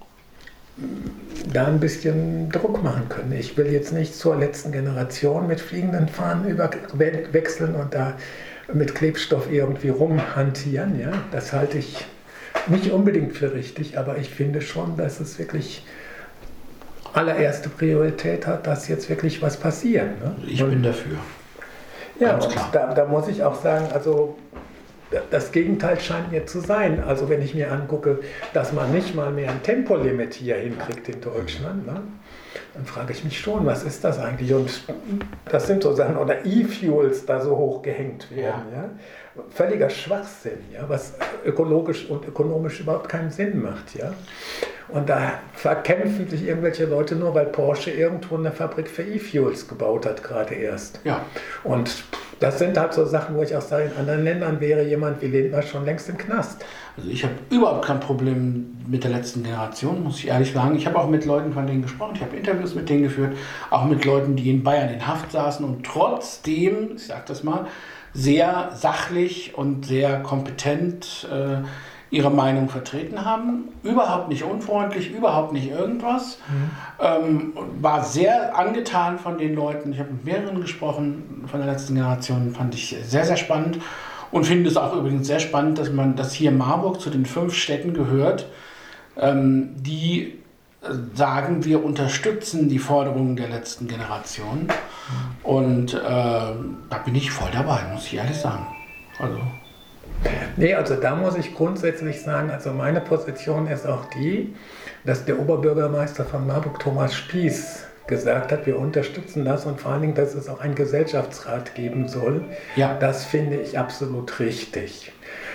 da 1.52 1.66
ein 1.66 1.78
bisschen 1.78 2.50
Druck 2.50 2.82
machen 2.82 3.08
können. 3.08 3.32
Ich 3.32 3.56
will 3.56 3.66
jetzt 3.66 3.92
nicht 3.92 4.14
zur 4.14 4.36
letzten 4.36 4.72
Generation 4.72 5.46
mit 5.46 5.60
fliegenden 5.60 6.08
Fahnen 6.08 6.48
überwechseln 6.48 7.74
und 7.74 7.94
da 7.94 8.14
mit 8.72 8.94
Klebstoff 8.94 9.50
irgendwie 9.50 9.90
rumhantieren. 9.90 10.98
Ja? 10.98 11.12
Das 11.30 11.52
halte 11.52 11.78
ich 11.78 12.04
nicht 12.66 12.90
unbedingt 12.90 13.36
für 13.36 13.52
richtig, 13.52 13.98
aber 13.98 14.16
ich 14.18 14.30
finde 14.30 14.62
schon, 14.62 14.96
dass 14.96 15.20
es 15.20 15.38
wirklich 15.38 15.84
allererste 17.12 17.68
Priorität 17.68 18.46
hat, 18.46 18.66
dass 18.66 18.88
jetzt 18.88 19.08
wirklich 19.08 19.42
was 19.42 19.56
passiert. 19.56 20.20
Ne? 20.20 20.34
Ich 20.46 20.64
bin 20.64 20.82
dafür. 20.82 21.18
Ja, 22.18 22.36
und 22.36 22.56
da, 22.72 22.94
da 22.94 23.04
muss 23.06 23.28
ich 23.28 23.42
auch 23.42 23.60
sagen, 23.60 23.86
also 23.92 24.36
das 25.30 25.52
Gegenteil 25.52 26.00
scheint 26.00 26.32
mir 26.32 26.46
zu 26.46 26.60
sein. 26.60 27.02
Also 27.02 27.28
wenn 27.28 27.42
ich 27.42 27.54
mir 27.54 27.70
angucke, 27.70 28.20
dass 28.52 28.72
man 28.72 28.92
nicht 28.92 29.14
mal 29.14 29.30
mehr 29.30 29.50
ein 29.50 29.62
Tempolimit 29.62 30.34
hier 30.34 30.56
hinkriegt 30.56 31.08
in 31.08 31.20
Deutschland, 31.20 31.86
ne? 31.86 32.02
dann 32.74 32.84
frage 32.84 33.12
ich 33.12 33.24
mich 33.24 33.38
schon, 33.38 33.66
was 33.66 33.84
ist 33.84 34.02
das 34.04 34.18
eigentlich? 34.18 34.52
Und 34.52 34.82
das 35.50 35.66
sind 35.66 35.82
so 35.82 35.94
Sachen, 35.94 36.16
oder 36.16 36.44
E-Fuels 36.44 37.24
da 37.26 37.40
so 37.40 37.56
hoch 37.56 37.82
gehängt 37.82 38.34
werden. 38.34 38.64
Ja. 38.72 38.90
Völliger 39.50 39.90
Schwachsinn, 39.90 40.58
ja, 40.72 40.88
was 40.88 41.14
ökologisch 41.44 42.08
und 42.08 42.26
ökonomisch 42.26 42.80
überhaupt 42.80 43.08
keinen 43.08 43.30
Sinn 43.30 43.62
macht. 43.62 43.94
Ja. 43.96 44.12
Und 44.88 45.08
da 45.08 45.40
verkämpfen 45.54 46.28
sich 46.28 46.46
irgendwelche 46.46 46.84
Leute 46.86 47.16
nur, 47.16 47.34
weil 47.34 47.46
Porsche 47.46 47.90
irgendwo 47.90 48.36
eine 48.36 48.52
Fabrik 48.52 48.88
für 48.88 49.02
E-Fuels 49.02 49.66
gebaut 49.66 50.06
hat, 50.06 50.22
gerade 50.22 50.54
erst. 50.54 51.00
Ja. 51.04 51.24
Und 51.62 52.04
das 52.44 52.58
sind 52.58 52.76
halt 52.76 52.92
so 52.92 53.06
Sachen, 53.06 53.36
wo 53.36 53.42
ich 53.42 53.56
auch 53.56 53.62
sage, 53.62 53.84
in 53.84 53.96
anderen 53.96 54.22
Ländern 54.22 54.60
wäre 54.60 54.82
jemand 54.84 55.22
wie 55.22 55.28
Lindner 55.28 55.62
schon 55.62 55.86
längst 55.86 56.10
im 56.10 56.18
Knast. 56.18 56.62
Also 56.94 57.08
ich 57.08 57.24
habe 57.24 57.32
überhaupt 57.48 57.86
kein 57.86 58.00
Problem 58.00 58.76
mit 58.86 59.02
der 59.02 59.12
letzten 59.12 59.42
Generation, 59.42 60.04
muss 60.04 60.18
ich 60.18 60.28
ehrlich 60.28 60.52
sagen. 60.52 60.76
Ich 60.76 60.86
habe 60.86 60.98
auch 60.98 61.08
mit 61.08 61.24
Leuten 61.24 61.54
von 61.54 61.66
denen 61.66 61.80
gesprochen, 61.80 62.12
ich 62.16 62.20
habe 62.20 62.36
Interviews 62.36 62.74
mit 62.74 62.90
denen 62.90 63.04
geführt, 63.04 63.34
auch 63.70 63.86
mit 63.86 64.04
Leuten, 64.04 64.36
die 64.36 64.50
in 64.50 64.62
Bayern 64.62 64.92
in 64.92 65.06
Haft 65.06 65.32
saßen 65.32 65.64
und 65.64 65.86
trotzdem, 65.86 66.96
ich 66.96 67.06
sage 67.06 67.22
das 67.26 67.44
mal, 67.44 67.66
sehr 68.12 68.70
sachlich 68.74 69.54
und 69.56 69.86
sehr 69.86 70.20
kompetent 70.20 71.26
äh, 71.32 71.64
ihre 72.14 72.30
Meinung 72.30 72.68
vertreten 72.68 73.24
haben. 73.24 73.68
Überhaupt 73.82 74.28
nicht 74.28 74.44
unfreundlich, 74.44 75.12
überhaupt 75.12 75.52
nicht 75.52 75.70
irgendwas. 75.70 76.38
Ähm, 77.00 77.52
und 77.54 77.82
war 77.82 78.04
sehr 78.04 78.56
angetan 78.56 79.18
von 79.18 79.36
den 79.36 79.54
Leuten. 79.54 79.92
Ich 79.92 79.98
habe 79.98 80.12
mit 80.12 80.24
mehreren 80.24 80.60
gesprochen 80.60 81.44
von 81.46 81.60
der 81.60 81.70
letzten 81.70 81.94
Generation, 81.94 82.54
fand 82.54 82.74
ich 82.74 82.96
sehr, 83.04 83.24
sehr 83.24 83.36
spannend. 83.36 83.78
Und 84.30 84.46
finde 84.46 84.70
es 84.70 84.76
auch 84.76 84.94
übrigens 84.96 85.26
sehr 85.26 85.40
spannend, 85.40 85.78
dass 85.78 85.92
man, 85.92 86.16
dass 86.16 86.32
hier 86.32 86.50
Marburg 86.50 87.00
zu 87.00 87.10
den 87.10 87.26
fünf 87.26 87.54
Städten 87.54 87.94
gehört, 87.94 88.48
ähm, 89.16 89.70
die 89.76 90.38
äh, 90.82 90.88
sagen, 91.14 91.64
wir 91.64 91.84
unterstützen 91.84 92.68
die 92.68 92.78
Forderungen 92.78 93.36
der 93.36 93.48
letzten 93.48 93.86
Generation. 93.88 94.68
Und 95.42 95.94
äh, 95.94 95.98
da 96.00 96.98
bin 97.04 97.14
ich 97.14 97.30
voll 97.30 97.50
dabei, 97.52 97.80
muss 97.92 98.06
ich 98.06 98.14
ehrlich 98.14 98.36
sagen. 98.36 98.66
Also, 99.18 99.38
Nee, 100.56 100.74
also 100.74 100.94
da 100.96 101.16
muss 101.16 101.36
ich 101.36 101.54
grundsätzlich 101.54 102.22
sagen, 102.22 102.50
also 102.50 102.70
meine 102.70 103.00
Position 103.00 103.66
ist 103.66 103.86
auch 103.86 104.06
die, 104.10 104.54
dass 105.04 105.24
der 105.24 105.38
Oberbürgermeister 105.38 106.24
von 106.24 106.46
Marburg, 106.46 106.78
Thomas 106.78 107.14
Spieß, 107.14 107.84
gesagt 108.06 108.52
hat, 108.52 108.66
wir 108.66 108.78
unterstützen 108.78 109.44
das 109.44 109.64
und 109.64 109.80
vor 109.80 109.92
allen 109.92 110.02
Dingen, 110.02 110.14
dass 110.14 110.34
es 110.34 110.48
auch 110.48 110.60
einen 110.60 110.74
Gesellschaftsrat 110.74 111.74
geben 111.74 112.08
soll. 112.08 112.44
Ja. 112.76 112.98
Das 112.98 113.24
finde 113.24 113.56
ich 113.56 113.78
absolut 113.78 114.40
richtig. 114.40 115.12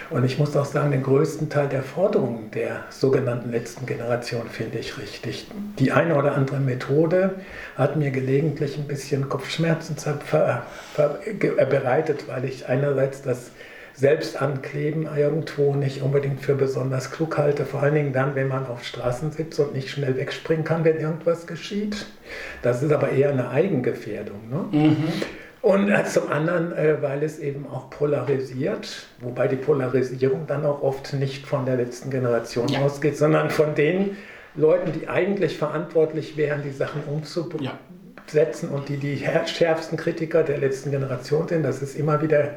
Und 0.10 0.24
ich 0.24 0.40
muss 0.40 0.58
auch 0.58 0.66
sagen, 0.66 0.90
den 0.90 1.04
größten 1.04 1.50
Teil 1.50 1.68
der 1.68 1.84
Forderungen 1.84 2.50
der 2.52 2.86
sogenannten 2.90 3.52
letzten 3.52 3.86
Generation 3.86 4.50
finde 4.50 4.80
ich 4.80 4.98
richtig. 4.98 5.48
Die 5.78 5.92
eine 5.92 6.16
oder 6.16 6.34
andere 6.34 6.60
Methode 6.60 7.36
hat 7.76 7.96
mir 7.96 8.10
gelegentlich 8.10 8.76
ein 8.78 8.88
bisschen 8.88 9.30
Kopfschmerzen 9.30 9.96
bereitet, 11.70 12.28
weil 12.28 12.46
ich 12.46 12.68
einerseits 12.68 13.22
das 13.22 13.52
Selbstankleben 14.00 15.08
irgendwo 15.18 15.74
nicht 15.76 16.02
unbedingt 16.02 16.42
für 16.42 16.56
besonders 16.56 17.12
klug 17.12 17.38
halte, 17.38 17.66
vor 17.66 17.82
allen 17.84 17.96
Dingen 17.96 18.14
dann, 18.14 18.34
wenn 18.36 18.48
man 18.48 18.66
auf 18.66 18.84
Straßen 18.84 19.32
sitzt 19.32 19.60
und 19.60 19.74
nicht 19.74 19.90
schnell 19.90 20.16
wegspringen 20.18 20.64
kann, 20.64 20.84
wenn 20.84 20.98
irgendwas 21.00 21.48
geschieht. 21.48 22.06
Das 22.62 22.82
ist 22.82 22.92
aber 22.92 23.10
eher 23.12 23.30
eine 23.32 23.50
Eigengefährdung. 23.50 24.40
Ne? 24.50 24.96
Und 25.62 25.90
äh, 25.92 26.06
zum 26.06 26.32
anderen, 26.32 26.72
äh, 26.72 27.02
weil 27.02 27.22
es 27.24 27.40
eben 27.40 27.68
auch 27.68 27.90
polarisiert, 27.90 29.08
wobei 29.20 29.48
die 29.50 29.58
Polarisierung 29.58 30.48
dann 30.48 30.66
auch 30.66 30.82
oft 30.82 31.14
nicht 31.14 31.46
von 31.46 31.66
der 31.66 31.76
letzten 31.76 32.10
Generation 32.10 32.70
Ja. 32.70 32.80
ausgeht, 32.80 33.18
sondern 33.18 33.50
von 33.50 33.76
den 33.76 34.16
Leuten, 34.56 34.94
die 34.94 35.10
eigentlich 35.10 35.58
verantwortlich 35.58 36.38
wären, 36.38 36.64
die 36.64 36.72
Sachen 36.72 37.04
umzusetzen 37.04 37.60
Ja. 37.62 37.78
und 38.78 38.88
die 38.88 38.98
die 38.98 39.22
schärfsten 39.48 39.98
Kritiker 39.98 40.44
der 40.44 40.58
letzten 40.60 40.92
Generation 40.92 41.48
sind. 41.50 41.64
Das 41.64 41.82
ist 41.82 41.98
immer 42.00 42.22
wieder 42.22 42.52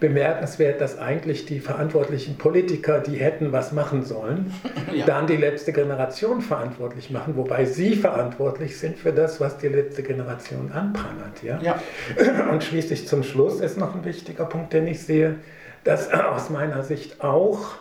bemerkenswert, 0.00 0.80
dass 0.80 0.98
eigentlich 0.98 1.46
die 1.46 1.60
verantwortlichen 1.60 2.36
Politiker, 2.36 3.00
die 3.00 3.16
hätten 3.16 3.52
was 3.52 3.72
machen 3.72 4.02
sollen, 4.02 4.52
Ja. 4.94 5.06
dann 5.06 5.26
die 5.26 5.36
letzte 5.36 5.72
Generation 5.72 6.42
verantwortlich 6.42 7.10
machen, 7.10 7.36
wobei 7.36 7.64
sie 7.64 7.96
verantwortlich 7.96 8.78
sind 8.78 8.98
für 8.98 9.12
das, 9.12 9.40
was 9.40 9.56
die 9.58 9.68
letzte 9.68 10.02
Generation 10.02 10.70
anprangert. 10.72 11.42
Ja? 11.42 11.60
ja. 11.62 11.80
Und 12.50 12.62
schließlich 12.62 13.08
zum 13.08 13.22
Schluss 13.22 13.60
ist 13.60 13.78
noch 13.78 13.94
ein 13.94 14.04
wichtiger 14.04 14.44
Punkt, 14.44 14.72
den 14.72 14.86
ich 14.86 15.02
sehe, 15.02 15.36
dass 15.84 16.12
aus 16.12 16.50
meiner 16.50 16.82
Sicht 16.82 17.22
auch 17.22 17.76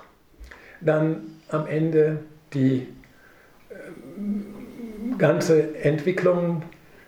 dann 0.79 1.23
am 1.49 1.67
Ende 1.67 2.19
die 2.53 2.87
ähm, 4.17 5.17
ganze 5.17 5.75
Entwicklung 5.83 6.63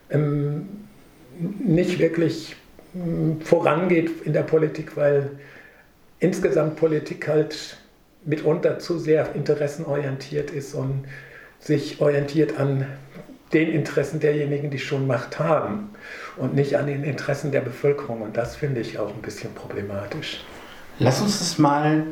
ähm, 0.09 0.67
nicht 1.59 1.99
wirklich 1.99 2.55
vorangeht 3.43 4.21
in 4.23 4.33
der 4.33 4.43
Politik, 4.43 4.95
weil 4.97 5.31
insgesamt 6.19 6.75
Politik 6.77 7.27
halt 7.27 7.77
mitunter 8.25 8.79
zu 8.79 8.99
sehr 8.99 9.35
interessenorientiert 9.35 10.51
ist 10.51 10.73
und 10.73 11.05
sich 11.59 12.01
orientiert 12.01 12.59
an 12.59 12.85
den 13.53 13.69
Interessen 13.69 14.19
derjenigen, 14.19 14.69
die 14.69 14.79
schon 14.79 15.07
Macht 15.07 15.39
haben 15.39 15.89
und 16.35 16.53
nicht 16.53 16.75
an 16.75 16.87
den 16.87 17.03
Interessen 17.03 17.51
der 17.51 17.61
Bevölkerung. 17.61 18.21
Und 18.21 18.35
das 18.35 18.55
finde 18.55 18.81
ich 18.81 18.99
auch 18.99 19.13
ein 19.13 19.21
bisschen 19.21 19.53
problematisch. 19.53 20.43
Lass 20.99 21.21
uns 21.21 21.39
das 21.39 21.57
mal 21.57 22.03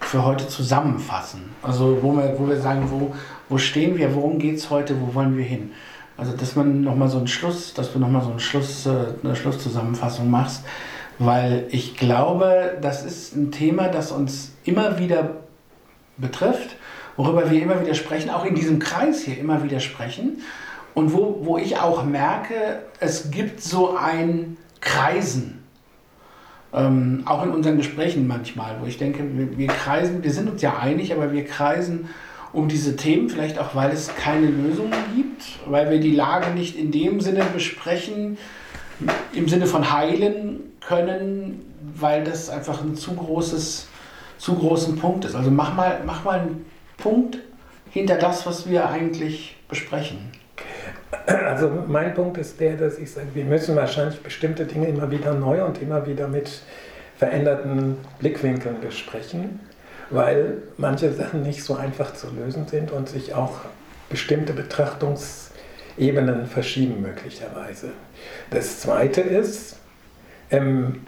für 0.00 0.24
heute 0.24 0.48
zusammenfassen. 0.48 1.50
Also 1.62 1.98
wo 2.02 2.12
wir, 2.12 2.38
wo 2.38 2.48
wir 2.48 2.60
sagen, 2.60 2.88
wo, 2.90 3.14
wo 3.48 3.58
stehen 3.58 3.98
wir, 3.98 4.14
worum 4.14 4.38
geht 4.38 4.56
es 4.56 4.70
heute, 4.70 4.98
wo 5.00 5.14
wollen 5.14 5.36
wir 5.36 5.44
hin? 5.44 5.72
Also 6.18 6.32
dass 6.32 6.56
man 6.56 6.82
nochmal 6.82 7.08
so 7.08 7.16
einen 7.16 7.28
Schluss, 7.28 7.72
dass 7.74 7.92
du 7.92 8.00
nochmal 8.00 8.22
so 8.22 8.30
einen 8.30 8.40
Schluss, 8.40 8.84
äh, 8.86 8.90
eine 9.22 9.36
Schlusszusammenfassung 9.36 10.28
machst, 10.28 10.64
weil 11.20 11.66
ich 11.70 11.96
glaube, 11.96 12.76
das 12.82 13.04
ist 13.04 13.36
ein 13.36 13.52
Thema, 13.52 13.88
das 13.88 14.10
uns 14.10 14.52
immer 14.64 14.98
wieder 14.98 15.36
betrifft, 16.16 16.76
worüber 17.16 17.48
wir 17.50 17.62
immer 17.62 17.80
wieder 17.80 17.94
sprechen, 17.94 18.30
auch 18.30 18.44
in 18.44 18.56
diesem 18.56 18.80
Kreis 18.80 19.22
hier 19.22 19.38
immer 19.38 19.62
wieder 19.62 19.78
sprechen 19.78 20.42
und 20.92 21.12
wo, 21.12 21.38
wo 21.42 21.56
ich 21.56 21.78
auch 21.78 22.04
merke, 22.04 22.82
es 22.98 23.30
gibt 23.30 23.62
so 23.62 23.96
ein 23.96 24.56
Kreisen, 24.80 25.62
ähm, 26.74 27.22
auch 27.26 27.44
in 27.44 27.50
unseren 27.50 27.76
Gesprächen 27.76 28.26
manchmal, 28.26 28.76
wo 28.80 28.86
ich 28.86 28.98
denke, 28.98 29.22
wir, 29.36 29.56
wir 29.56 29.68
kreisen, 29.68 30.24
wir 30.24 30.32
sind 30.32 30.50
uns 30.50 30.62
ja 30.62 30.78
einig, 30.78 31.12
aber 31.12 31.32
wir 31.32 31.44
kreisen 31.44 32.08
um 32.58 32.68
diese 32.68 32.96
Themen, 32.96 33.28
vielleicht 33.28 33.58
auch, 33.58 33.74
weil 33.74 33.92
es 33.92 34.14
keine 34.16 34.46
Lösungen 34.46 34.92
gibt, 35.14 35.42
weil 35.66 35.90
wir 35.90 36.00
die 36.00 36.14
Lage 36.14 36.50
nicht 36.50 36.76
in 36.76 36.90
dem 36.90 37.20
Sinne 37.20 37.44
besprechen, 37.52 38.36
im 39.32 39.48
Sinne 39.48 39.66
von 39.66 39.92
heilen 39.92 40.60
können, 40.80 41.64
weil 41.94 42.24
das 42.24 42.50
einfach 42.50 42.82
ein 42.82 42.96
zu 42.96 43.14
großes, 43.14 43.86
zu 44.38 44.54
großen 44.56 44.98
Punkt 44.98 45.24
ist. 45.24 45.36
Also 45.36 45.50
mach 45.50 45.74
mal, 45.74 46.00
mach 46.04 46.24
mal 46.24 46.40
einen 46.40 46.66
Punkt 46.96 47.38
hinter 47.90 48.16
das, 48.16 48.44
was 48.44 48.68
wir 48.68 48.88
eigentlich 48.88 49.56
besprechen. 49.68 50.18
Also 51.26 51.70
mein 51.86 52.14
Punkt 52.14 52.38
ist 52.38 52.58
der, 52.60 52.76
dass 52.76 52.98
ich 52.98 53.12
sage, 53.12 53.28
wir 53.34 53.44
müssen 53.44 53.76
wahrscheinlich 53.76 54.20
bestimmte 54.20 54.64
Dinge 54.64 54.88
immer 54.88 55.10
wieder 55.10 55.32
neu 55.34 55.64
und 55.64 55.80
immer 55.80 56.06
wieder 56.06 56.26
mit 56.26 56.62
veränderten 57.16 57.96
Blickwinkeln 58.18 58.80
besprechen, 58.80 59.60
weil 60.10 60.62
manche 60.76 61.12
Sachen 61.12 61.42
nicht 61.42 61.62
so 61.62 61.74
einfach 61.76 62.14
zu 62.14 62.28
lösen 62.30 62.66
sind 62.66 62.90
und 62.90 63.08
sich 63.08 63.34
auch 63.34 63.60
bestimmte 64.08 64.52
Betrachtungsebenen 64.52 66.46
verschieben 66.46 67.02
möglicherweise. 67.02 67.90
Das 68.50 68.80
Zweite 68.80 69.20
ist, 69.20 69.76
ähm, 70.50 71.02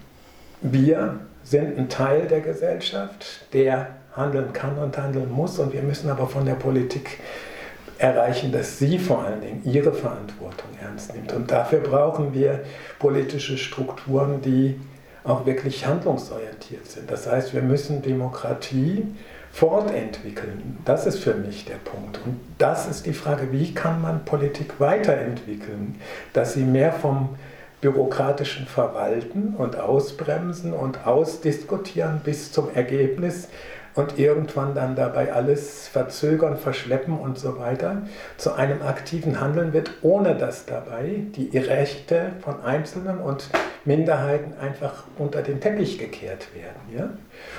wir 0.60 1.20
sind 1.42 1.78
ein 1.78 1.88
Teil 1.88 2.26
der 2.26 2.40
Gesellschaft, 2.40 3.46
der 3.52 3.96
handeln 4.14 4.52
kann 4.52 4.76
und 4.76 4.98
handeln 4.98 5.30
muss 5.30 5.58
und 5.58 5.72
wir 5.72 5.82
müssen 5.82 6.10
aber 6.10 6.26
von 6.26 6.44
der 6.44 6.54
Politik 6.54 7.20
erreichen, 7.98 8.50
dass 8.50 8.78
sie 8.78 8.98
vor 8.98 9.24
allen 9.24 9.40
Dingen 9.40 9.62
ihre 9.64 9.92
Verantwortung 9.92 10.70
ernst 10.82 11.14
nimmt. 11.14 11.32
Und 11.32 11.50
dafür 11.50 11.80
brauchen 11.80 12.34
wir 12.34 12.60
politische 12.98 13.58
Strukturen, 13.58 14.40
die 14.40 14.80
auch 15.24 15.46
wirklich 15.46 15.86
handlungsorientiert 15.86 16.86
sind. 16.86 17.10
Das 17.10 17.26
heißt, 17.26 17.54
wir 17.54 17.62
müssen 17.62 18.02
Demokratie 18.02 19.06
fortentwickeln. 19.52 20.78
Das 20.84 21.06
ist 21.06 21.18
für 21.18 21.34
mich 21.34 21.64
der 21.64 21.76
Punkt. 21.76 22.20
Und 22.24 22.40
das 22.58 22.86
ist 22.88 23.06
die 23.06 23.12
Frage, 23.12 23.52
wie 23.52 23.74
kann 23.74 24.00
man 24.00 24.24
Politik 24.24 24.78
weiterentwickeln, 24.78 26.00
dass 26.32 26.54
sie 26.54 26.62
mehr 26.62 26.92
vom 26.92 27.30
bürokratischen 27.80 28.66
Verwalten 28.66 29.54
und 29.56 29.78
Ausbremsen 29.78 30.72
und 30.72 31.06
Ausdiskutieren 31.06 32.20
bis 32.22 32.52
zum 32.52 32.68
Ergebnis 32.74 33.48
und 33.94 34.18
irgendwann 34.18 34.74
dann 34.74 34.94
dabei 34.94 35.32
alles 35.32 35.88
verzögern, 35.88 36.56
verschleppen 36.56 37.18
und 37.18 37.38
so 37.38 37.58
weiter 37.58 38.02
zu 38.36 38.52
einem 38.54 38.82
aktiven 38.82 39.40
Handeln 39.40 39.72
wird, 39.72 39.90
ohne 40.02 40.36
dass 40.36 40.66
dabei 40.66 41.22
die 41.36 41.56
Rechte 41.58 42.32
von 42.42 42.62
Einzelnen 42.62 43.18
und 43.18 43.48
Minderheiten 43.84 44.54
einfach 44.60 45.04
unter 45.18 45.42
den 45.42 45.60
Teppich 45.60 45.98
gekehrt 45.98 46.48
werden. 46.54 46.96
Ja? 46.96 47.10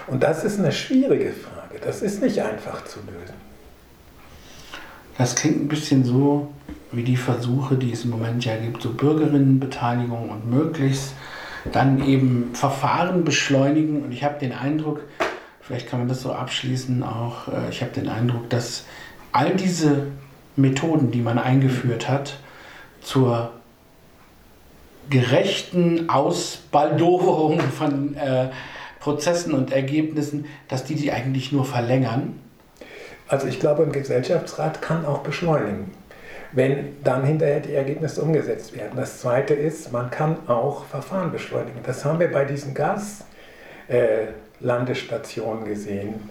Und 0.08 0.24
das 0.24 0.44
ist 0.44 0.60
eine 0.60 0.72
schwierige 0.72 1.32
Frage. 1.32 1.80
Das 1.84 2.02
ist 2.02 2.22
nicht 2.22 2.42
einfach 2.42 2.86
zu 2.86 3.00
lösen. 3.00 3.36
Das 5.18 5.36
klingt 5.36 5.64
ein 5.64 5.68
bisschen 5.68 6.04
so 6.04 6.52
wie 6.92 7.04
die 7.04 7.18
Versuche, 7.18 7.76
die 7.76 7.92
es 7.92 8.06
im 8.06 8.12
Moment 8.12 8.44
ja 8.44 8.56
gibt, 8.58 8.82
so 8.82 8.92
Bürgerinnenbeteiligung 8.92 10.30
und 10.30 10.50
möglichst 10.50 11.14
dann 11.72 12.04
eben 12.06 12.52
Verfahren 12.54 13.24
beschleunigen. 13.24 14.04
Und 14.04 14.12
ich 14.12 14.24
habe 14.24 14.40
den 14.40 14.52
Eindruck, 14.52 15.02
vielleicht 15.62 15.88
kann 15.88 16.00
man 16.00 16.08
das 16.08 16.22
so 16.22 16.34
abschließen 16.34 17.04
auch, 17.04 17.48
äh, 17.48 17.70
ich 17.70 17.82
habe 17.82 17.92
den 17.92 18.10
Eindruck, 18.10 18.50
dass 18.50 18.86
all 19.32 19.56
diese 19.56 20.08
Methoden, 20.56 21.12
die 21.12 21.22
man 21.22 21.40
eingeführt 21.40 22.10
hat, 22.10 22.38
zur 23.02 23.52
gerechten 25.10 26.10
Ausbaldoverung 26.10 27.60
von 27.78 28.16
äh, 28.16 28.50
Prozessen 29.00 29.54
und 29.54 29.72
Ergebnissen, 29.72 30.46
dass 30.68 30.84
die 30.84 30.96
die 30.96 31.12
eigentlich 31.12 31.52
nur 31.52 31.66
verlängern. 31.66 32.40
Also 33.28 33.48
ich 33.48 33.60
glaube, 33.60 33.84
ein 33.84 33.92
Gesellschaftsrat 33.92 34.82
kann 34.82 35.06
auch 35.06 35.20
beschleunigen, 35.20 35.92
wenn 36.52 37.02
dann 37.04 37.24
hinterher 37.24 37.62
die 37.62 37.74
Ergebnisse 37.74 38.22
umgesetzt 38.22 38.76
werden. 38.76 38.92
Das 38.96 39.20
Zweite 39.20 39.54
ist, 39.54 39.92
man 39.92 40.12
kann 40.12 40.38
auch 40.48 40.86
Verfahren 40.86 41.32
beschleunigen. 41.32 41.80
Das 41.84 42.06
haben 42.06 42.20
wir 42.20 42.32
bei 42.32 42.46
diesen 42.46 42.74
Gas. 42.74 43.24
Äh, 43.88 44.28
Landestationen 44.62 45.66
gesehen. 45.66 46.30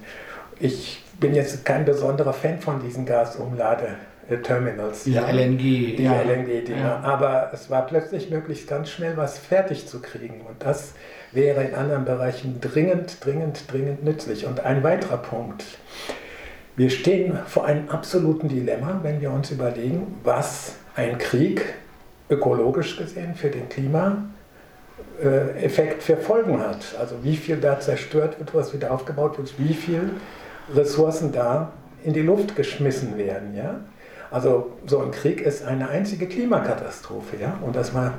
Ich 0.59 1.03
bin 1.19 1.35
jetzt 1.35 1.65
kein 1.65 1.85
besonderer 1.85 2.33
Fan 2.33 2.61
von 2.61 2.81
diesen 2.81 3.05
Gasumladeterminals. 3.07 5.05
Diese 5.05 5.21
ja. 5.21 5.31
LNG. 5.31 5.97
Diese 5.97 6.03
ja. 6.03 6.23
LNG-Dinger. 6.23 6.81
Ja. 6.81 7.01
Aber 7.01 7.51
es 7.53 7.71
war 7.71 7.87
plötzlich 7.87 8.31
möglich, 8.31 8.67
ganz 8.67 8.91
schnell 8.91 9.17
was 9.17 9.39
fertig 9.39 9.87
zu 9.87 10.01
kriegen. 10.01 10.41
Und 10.49 10.63
das 10.63 10.95
wäre 11.33 11.65
in 11.65 11.75
anderen 11.75 12.05
Bereichen 12.05 12.61
dringend, 12.61 13.25
dringend, 13.25 13.71
dringend 13.71 14.05
nützlich. 14.05 14.47
Und 14.47 14.61
ein 14.61 14.83
weiterer 14.83 15.19
Punkt. 15.19 15.65
Wir 16.77 16.91
stehen 16.91 17.39
vor 17.47 17.67
einem 17.67 17.89
absoluten 17.91 18.49
Dilemma, 18.49 19.01
wenn 19.03 19.21
wir 19.21 19.31
uns 19.31 19.51
überlegen, 19.51 20.19
was 20.25 20.77
ein 20.95 21.19
Krieg 21.19 21.75
ökologisch 22.31 22.97
gesehen 22.97 23.35
für 23.35 23.51
den 23.51 23.69
Klima 23.69 24.25
Effekt 25.21 26.03
für 26.03 26.17
Folgen 26.17 26.61
hat. 26.61 26.95
Also 26.99 27.17
wie 27.23 27.37
viel 27.37 27.57
da 27.57 27.79
zerstört 27.81 28.39
wird, 28.39 28.55
was 28.55 28.73
wieder 28.73 28.91
aufgebaut 28.93 29.39
wird, 29.39 29.59
wie 29.59 29.75
viel 29.75 30.11
Ressourcen 30.75 31.33
da 31.33 31.73
in 32.03 32.13
die 32.13 32.23
Luft 32.23 32.57
geschmissen 32.57 33.19
werden. 33.19 33.55
Ja? 33.55 33.81
Also 34.31 34.73
so 34.87 35.01
ein 35.01 35.11
Krieg 35.11 35.41
ist 35.41 35.65
eine 35.65 35.89
einzige 35.89 36.27
Klimakatastrophe, 36.27 37.37
ja? 37.41 37.59
um 37.63 37.73
das 37.73 37.93
mal 37.93 38.15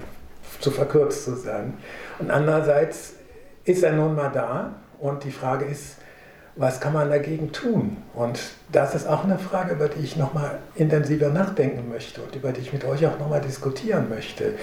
zu 0.59 0.71
verkürzt 0.71 1.25
zu 1.25 1.35
sagen. 1.35 1.77
Und 2.19 2.29
andererseits 2.29 3.13
ist 3.63 3.83
er 3.83 3.93
nun 3.93 4.15
mal 4.15 4.29
da 4.29 4.75
und 4.99 5.23
die 5.23 5.31
Frage 5.31 5.65
ist, 5.65 5.97
was 6.55 6.79
kann 6.79 6.93
man 6.93 7.09
dagegen 7.09 7.51
tun? 7.51 7.97
Und 8.13 8.39
das 8.71 8.93
ist 8.93 9.07
auch 9.07 9.23
eine 9.23 9.39
Frage, 9.39 9.73
über 9.73 9.87
die 9.87 10.03
ich 10.03 10.17
nochmal 10.17 10.59
intensiver 10.75 11.29
nachdenken 11.29 11.89
möchte 11.89 12.21
und 12.21 12.35
über 12.35 12.51
die 12.51 12.61
ich 12.61 12.73
mit 12.73 12.83
euch 12.85 13.05
auch 13.05 13.17
nochmal 13.17 13.41
diskutieren 13.41 14.09
möchte. 14.09 14.53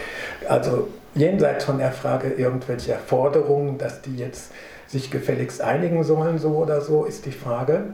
Also 0.49 0.89
jenseits 1.15 1.65
von 1.65 1.79
der 1.79 1.93
Frage 1.93 2.29
irgendwelcher 2.29 2.97
Forderungen, 2.99 3.79
dass 3.79 4.03
die 4.03 4.17
jetzt 4.17 4.53
sich 4.87 5.11
gefälligst 5.11 5.61
einigen 5.61 6.05
sollen, 6.05 6.39
so 6.39 6.51
oder 6.51 6.81
so, 6.81 7.05
ist 7.05 7.27
die 7.27 7.33
Frage, 7.33 7.85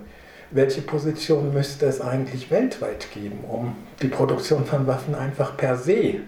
welche 0.50 0.82
Position 0.82 1.52
müsste 1.52 1.86
es 1.86 2.00
eigentlich 2.00 2.50
weltweit 2.50 3.08
geben, 3.12 3.44
um 3.48 3.76
die 4.02 4.08
Produktion 4.08 4.64
von 4.64 4.86
Waffen 4.86 5.14
einfach 5.14 5.56
per 5.56 5.76
se 5.76 6.20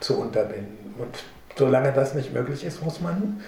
zu 0.00 0.20
unterbinden. 0.20 0.94
Und 0.98 1.24
solange 1.56 1.92
das 1.92 2.14
nicht 2.14 2.34
möglich 2.34 2.64
ist, 2.64 2.84
muss 2.84 3.00
man 3.00 3.40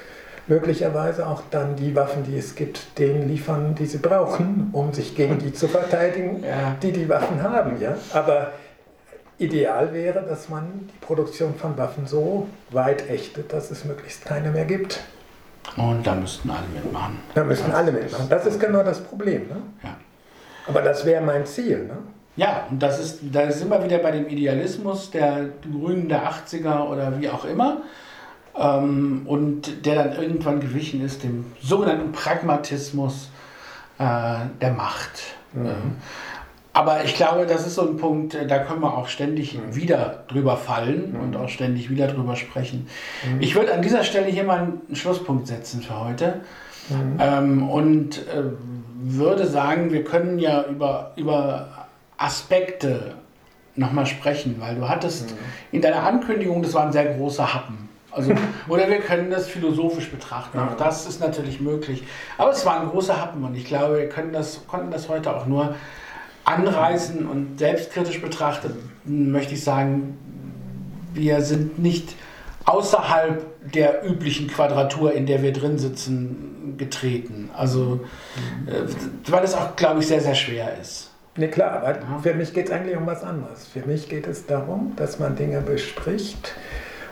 möglicherweise 0.46 1.26
auch 1.26 1.42
dann 1.50 1.76
die 1.76 1.94
Waffen, 1.94 2.24
die 2.24 2.36
es 2.36 2.54
gibt, 2.54 2.98
denen 2.98 3.28
liefern, 3.28 3.74
die 3.74 3.86
sie 3.86 3.98
brauchen, 3.98 4.68
um 4.72 4.92
sich 4.92 5.14
gegen 5.14 5.38
die 5.38 5.52
zu 5.52 5.68
verteidigen, 5.68 6.42
ja. 6.48 6.76
die 6.82 6.92
die 6.92 7.08
Waffen 7.08 7.42
haben. 7.42 7.80
Ja? 7.80 7.96
Aber 8.12 8.52
ideal 9.38 9.92
wäre, 9.92 10.22
dass 10.22 10.48
man 10.48 10.90
die 10.92 11.04
Produktion 11.04 11.54
von 11.54 11.76
Waffen 11.76 12.06
so 12.06 12.48
weit 12.70 13.08
ächtet, 13.08 13.52
dass 13.52 13.70
es 13.70 13.84
möglichst 13.84 14.24
keine 14.24 14.50
mehr 14.50 14.64
gibt. 14.64 15.00
Und 15.76 16.06
da 16.06 16.14
müssten 16.14 16.50
alle 16.50 16.66
mitmachen. 16.74 17.18
Da 17.34 17.42
müssten 17.42 17.72
alle 17.72 17.90
mitmachen. 17.90 18.28
Das 18.28 18.44
ist 18.46 18.60
genau 18.60 18.82
das 18.82 19.00
Problem. 19.00 19.48
Ne? 19.48 19.56
Ja. 19.82 19.96
Aber 20.66 20.82
das 20.82 21.04
wäre 21.04 21.22
mein 21.22 21.46
Ziel. 21.46 21.86
Ne? 21.86 21.96
Ja, 22.36 22.66
und 22.70 22.82
das 22.82 23.00
ist, 23.00 23.20
da 23.32 23.50
sind 23.50 23.70
wir 23.70 23.82
wieder 23.82 23.98
bei 23.98 24.10
dem 24.10 24.28
Idealismus 24.28 25.10
der 25.10 25.46
Grünen 25.62 26.08
der 26.08 26.30
80er 26.30 26.88
oder 26.88 27.18
wie 27.18 27.28
auch 27.28 27.44
immer 27.44 27.78
ähm, 28.58 29.22
und 29.26 29.86
der 29.86 29.96
dann 29.96 30.12
irgendwann 30.12 30.60
gewichen 30.60 31.04
ist 31.04 31.22
dem 31.22 31.46
sogenannten 31.60 32.12
Pragmatismus 32.12 33.30
äh, 33.98 34.36
der 34.60 34.72
Macht. 34.72 35.22
Mhm. 35.52 35.98
aber 36.72 37.04
ich 37.04 37.14
glaube, 37.14 37.46
das 37.46 37.64
ist 37.64 37.76
so 37.76 37.88
ein 37.88 37.96
Punkt, 37.96 38.34
äh, 38.34 38.46
da 38.46 38.58
können 38.58 38.80
wir 38.80 38.98
auch 38.98 39.06
ständig 39.06 39.56
wieder 39.70 40.24
drüber 40.26 40.56
fallen 40.56 41.16
und 41.22 41.36
auch 41.36 41.48
ständig 41.48 41.90
wieder 41.90 42.08
drüber 42.08 42.34
sprechen. 42.34 42.88
Ich 43.38 43.54
würde 43.54 43.72
an 43.72 43.82
dieser 43.82 44.02
Stelle 44.02 44.26
hier 44.26 44.42
mal 44.42 44.58
einen 44.58 44.96
Schlusspunkt 44.96 45.46
setzen 45.46 45.80
für 45.80 46.00
heute 46.00 46.40
ähm, 47.20 47.68
und 47.68 48.18
äh, 48.26 48.42
würde 49.04 49.46
sagen, 49.46 49.92
wir 49.92 50.02
können 50.02 50.38
ja 50.38 50.64
über, 50.64 51.12
über 51.16 51.86
Aspekte 52.16 53.14
nochmal 53.76 54.06
sprechen, 54.06 54.56
weil 54.58 54.76
du 54.76 54.88
hattest 54.88 55.34
in 55.72 55.82
deiner 55.82 56.04
Ankündigung, 56.04 56.62
das 56.62 56.74
war 56.74 56.86
ein 56.86 56.92
sehr 56.92 57.14
großer 57.14 57.54
Happen. 57.54 57.88
Also, 58.14 58.32
oder 58.68 58.88
wir 58.88 59.00
können 59.00 59.30
das 59.30 59.48
philosophisch 59.48 60.10
betrachten. 60.10 60.58
Auch 60.58 60.76
das 60.76 61.06
ist 61.06 61.20
natürlich 61.20 61.60
möglich. 61.60 62.04
Aber 62.38 62.52
es 62.52 62.64
war 62.64 62.80
ein 62.80 62.88
großer 62.88 63.20
Happen 63.20 63.44
und 63.44 63.54
ich 63.56 63.64
glaube, 63.64 63.98
wir 63.98 64.08
können 64.08 64.32
das, 64.32 64.66
konnten 64.66 64.90
das 64.90 65.08
heute 65.08 65.34
auch 65.34 65.46
nur 65.46 65.74
anreißen 66.44 67.26
und 67.26 67.58
selbstkritisch 67.58 68.20
betrachtet, 68.20 68.76
möchte 69.04 69.54
ich 69.54 69.64
sagen, 69.64 70.18
wir 71.14 71.40
sind 71.40 71.78
nicht 71.78 72.14
außerhalb 72.66 73.72
der 73.72 74.06
üblichen 74.06 74.48
Quadratur, 74.48 75.12
in 75.12 75.26
der 75.26 75.42
wir 75.42 75.52
drin 75.52 75.78
sitzen, 75.78 76.74
getreten. 76.76 77.50
Also, 77.54 78.00
äh, 78.66 78.82
weil 79.30 79.44
es 79.44 79.54
auch, 79.54 79.76
glaube 79.76 80.00
ich, 80.00 80.06
sehr, 80.06 80.20
sehr 80.20 80.34
schwer 80.34 80.76
ist. 80.80 81.10
Ne, 81.36 81.48
klar, 81.48 81.82
aber 81.82 82.22
für 82.22 82.34
mich 82.34 82.52
geht 82.52 82.66
es 82.66 82.72
eigentlich 82.72 82.96
um 82.96 83.06
was 83.06 83.22
anderes. 83.22 83.66
Für 83.66 83.80
mich 83.80 84.08
geht 84.08 84.26
es 84.26 84.46
darum, 84.46 84.92
dass 84.96 85.18
man 85.18 85.34
Dinge 85.34 85.60
bespricht 85.60 86.54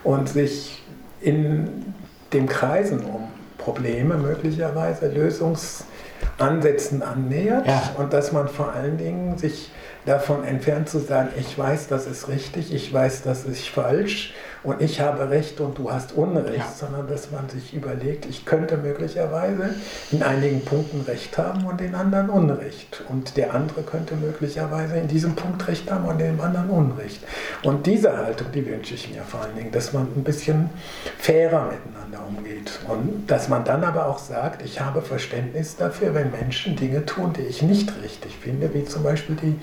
und 0.04 0.28
sich 0.28 0.82
in 1.22 1.94
dem 2.32 2.46
Kreisen 2.48 3.00
um 3.04 3.28
Probleme 3.58 4.16
möglicherweise 4.16 5.08
Lösungsansätzen 5.08 7.02
annähert 7.02 7.66
Ja. 7.66 7.82
und 7.98 8.12
dass 8.12 8.32
man 8.32 8.48
vor 8.48 8.72
allen 8.72 8.96
Dingen 8.98 9.38
sich 9.38 9.70
davon 10.04 10.42
entfernt 10.44 10.88
zu 10.88 10.98
sagen, 10.98 11.28
ich 11.38 11.56
weiß, 11.56 11.86
das 11.88 12.06
ist 12.06 12.28
richtig, 12.28 12.74
ich 12.74 12.92
weiß, 12.92 13.22
das 13.22 13.44
ist 13.44 13.68
falsch 13.68 14.34
und 14.64 14.80
ich 14.80 15.00
habe 15.00 15.28
Recht 15.30 15.60
und 15.60 15.76
du 15.78 15.90
hast 15.90 16.12
Unrecht, 16.12 16.58
Ja. 16.58 16.72
sondern 16.78 17.08
dass 17.08 17.30
man 17.30 17.48
sich 17.48 17.74
überlegt, 17.74 18.26
ich 18.26 18.44
könnte 18.44 18.76
möglicherweise 18.76 19.74
in 20.12 20.22
einigen 20.22 20.64
Punkten 20.64 21.00
Recht 21.02 21.36
haben 21.38 21.64
und 21.64 21.80
in 21.80 21.94
anderen 21.94 22.30
Unrecht 22.30 23.02
und 23.08 23.36
der 23.36 23.54
andere 23.54 23.82
könnte 23.82 24.14
möglicherweise 24.14 24.96
in 24.96 25.08
diesem 25.08 25.34
Punkt 25.34 25.66
Recht 25.66 25.90
haben 25.90 26.04
und 26.04 26.20
in 26.20 26.36
dem 26.36 26.40
anderen 26.40 26.70
Unrecht. 26.70 27.22
Und 27.62 27.86
diese 27.86 28.16
Haltung, 28.16 28.48
die 28.54 28.64
wünsche 28.66 28.94
ich 28.94 29.12
mir 29.12 29.22
vor 29.22 29.40
allen 29.42 29.56
Dingen, 29.56 29.72
dass 29.72 29.92
man 29.92 30.04
ein 30.16 30.22
bisschen 30.24 30.70
fairer 31.18 31.70
miteinander 31.72 32.20
umgeht 32.28 32.78
und 32.88 33.26
dass 33.26 33.48
man 33.48 33.64
dann 33.64 33.82
aber 33.84 34.06
auch 34.06 34.18
sagt, 34.18 34.62
ich 34.62 34.80
habe 34.80 35.02
Verständnis 35.02 35.76
dafür, 35.76 36.14
wenn 36.14 36.30
Menschen 36.30 36.76
Dinge 36.76 37.04
tun, 37.04 37.32
die 37.32 37.42
ich 37.42 37.62
nicht 37.62 37.92
richtig 38.02 38.36
finde, 38.40 38.72
wie 38.74 38.84
zum 38.84 39.02
Beispiel 39.02 39.36
die 39.36 39.58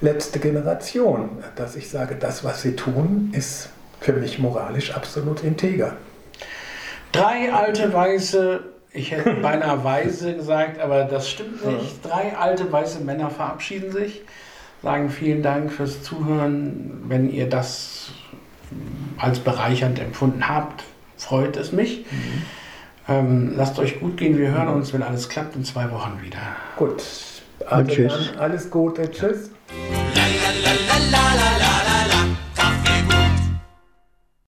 letzte 0.00 0.38
Generation, 0.40 1.28
dass 1.56 1.76
ich 1.76 1.88
sage, 1.88 2.16
das, 2.18 2.42
was 2.44 2.62
sie 2.62 2.74
tun, 2.76 3.30
ist 3.32 3.68
für 4.00 4.12
mich 4.12 4.38
moralisch 4.38 4.94
absolut 4.94 5.42
integer. 5.42 5.96
Drei 7.12 7.52
alte 7.52 7.92
weiße, 7.92 8.60
ich 8.92 9.12
hätte 9.12 9.34
beinahe 9.42 9.84
weise 9.84 10.34
gesagt, 10.34 10.80
aber 10.80 11.04
das 11.04 11.30
stimmt 11.30 11.64
nicht. 11.64 12.04
Drei 12.04 12.36
alte 12.36 12.70
weiße 12.70 13.00
Männer 13.00 13.30
verabschieden 13.30 13.92
sich, 13.92 14.22
sagen 14.82 15.10
vielen 15.10 15.42
Dank 15.42 15.72
fürs 15.72 16.02
Zuhören. 16.02 17.04
Wenn 17.08 17.30
ihr 17.30 17.48
das 17.48 18.10
als 19.18 19.38
bereichernd 19.38 20.00
empfunden 20.00 20.48
habt, 20.48 20.82
freut 21.16 21.56
es 21.56 21.72
mich. 21.72 22.04
Ähm, 23.08 23.52
lasst 23.56 23.78
euch 23.78 24.00
gut 24.00 24.16
gehen. 24.16 24.38
Wir 24.38 24.48
hören 24.48 24.68
uns, 24.68 24.92
wenn 24.92 25.02
alles 25.02 25.28
klappt, 25.28 25.56
in 25.56 25.64
zwei 25.64 25.90
Wochen 25.90 26.20
wieder. 26.22 26.38
Gut, 26.76 27.02
also 27.66 27.90
tschüss. 27.90 28.32
dann 28.32 28.38
alles 28.40 28.70
Gute, 28.70 29.10
tschüss. 29.10 29.50
la 30.14 30.22
la 30.22 31.10
la 31.10 31.58
la 31.58 31.73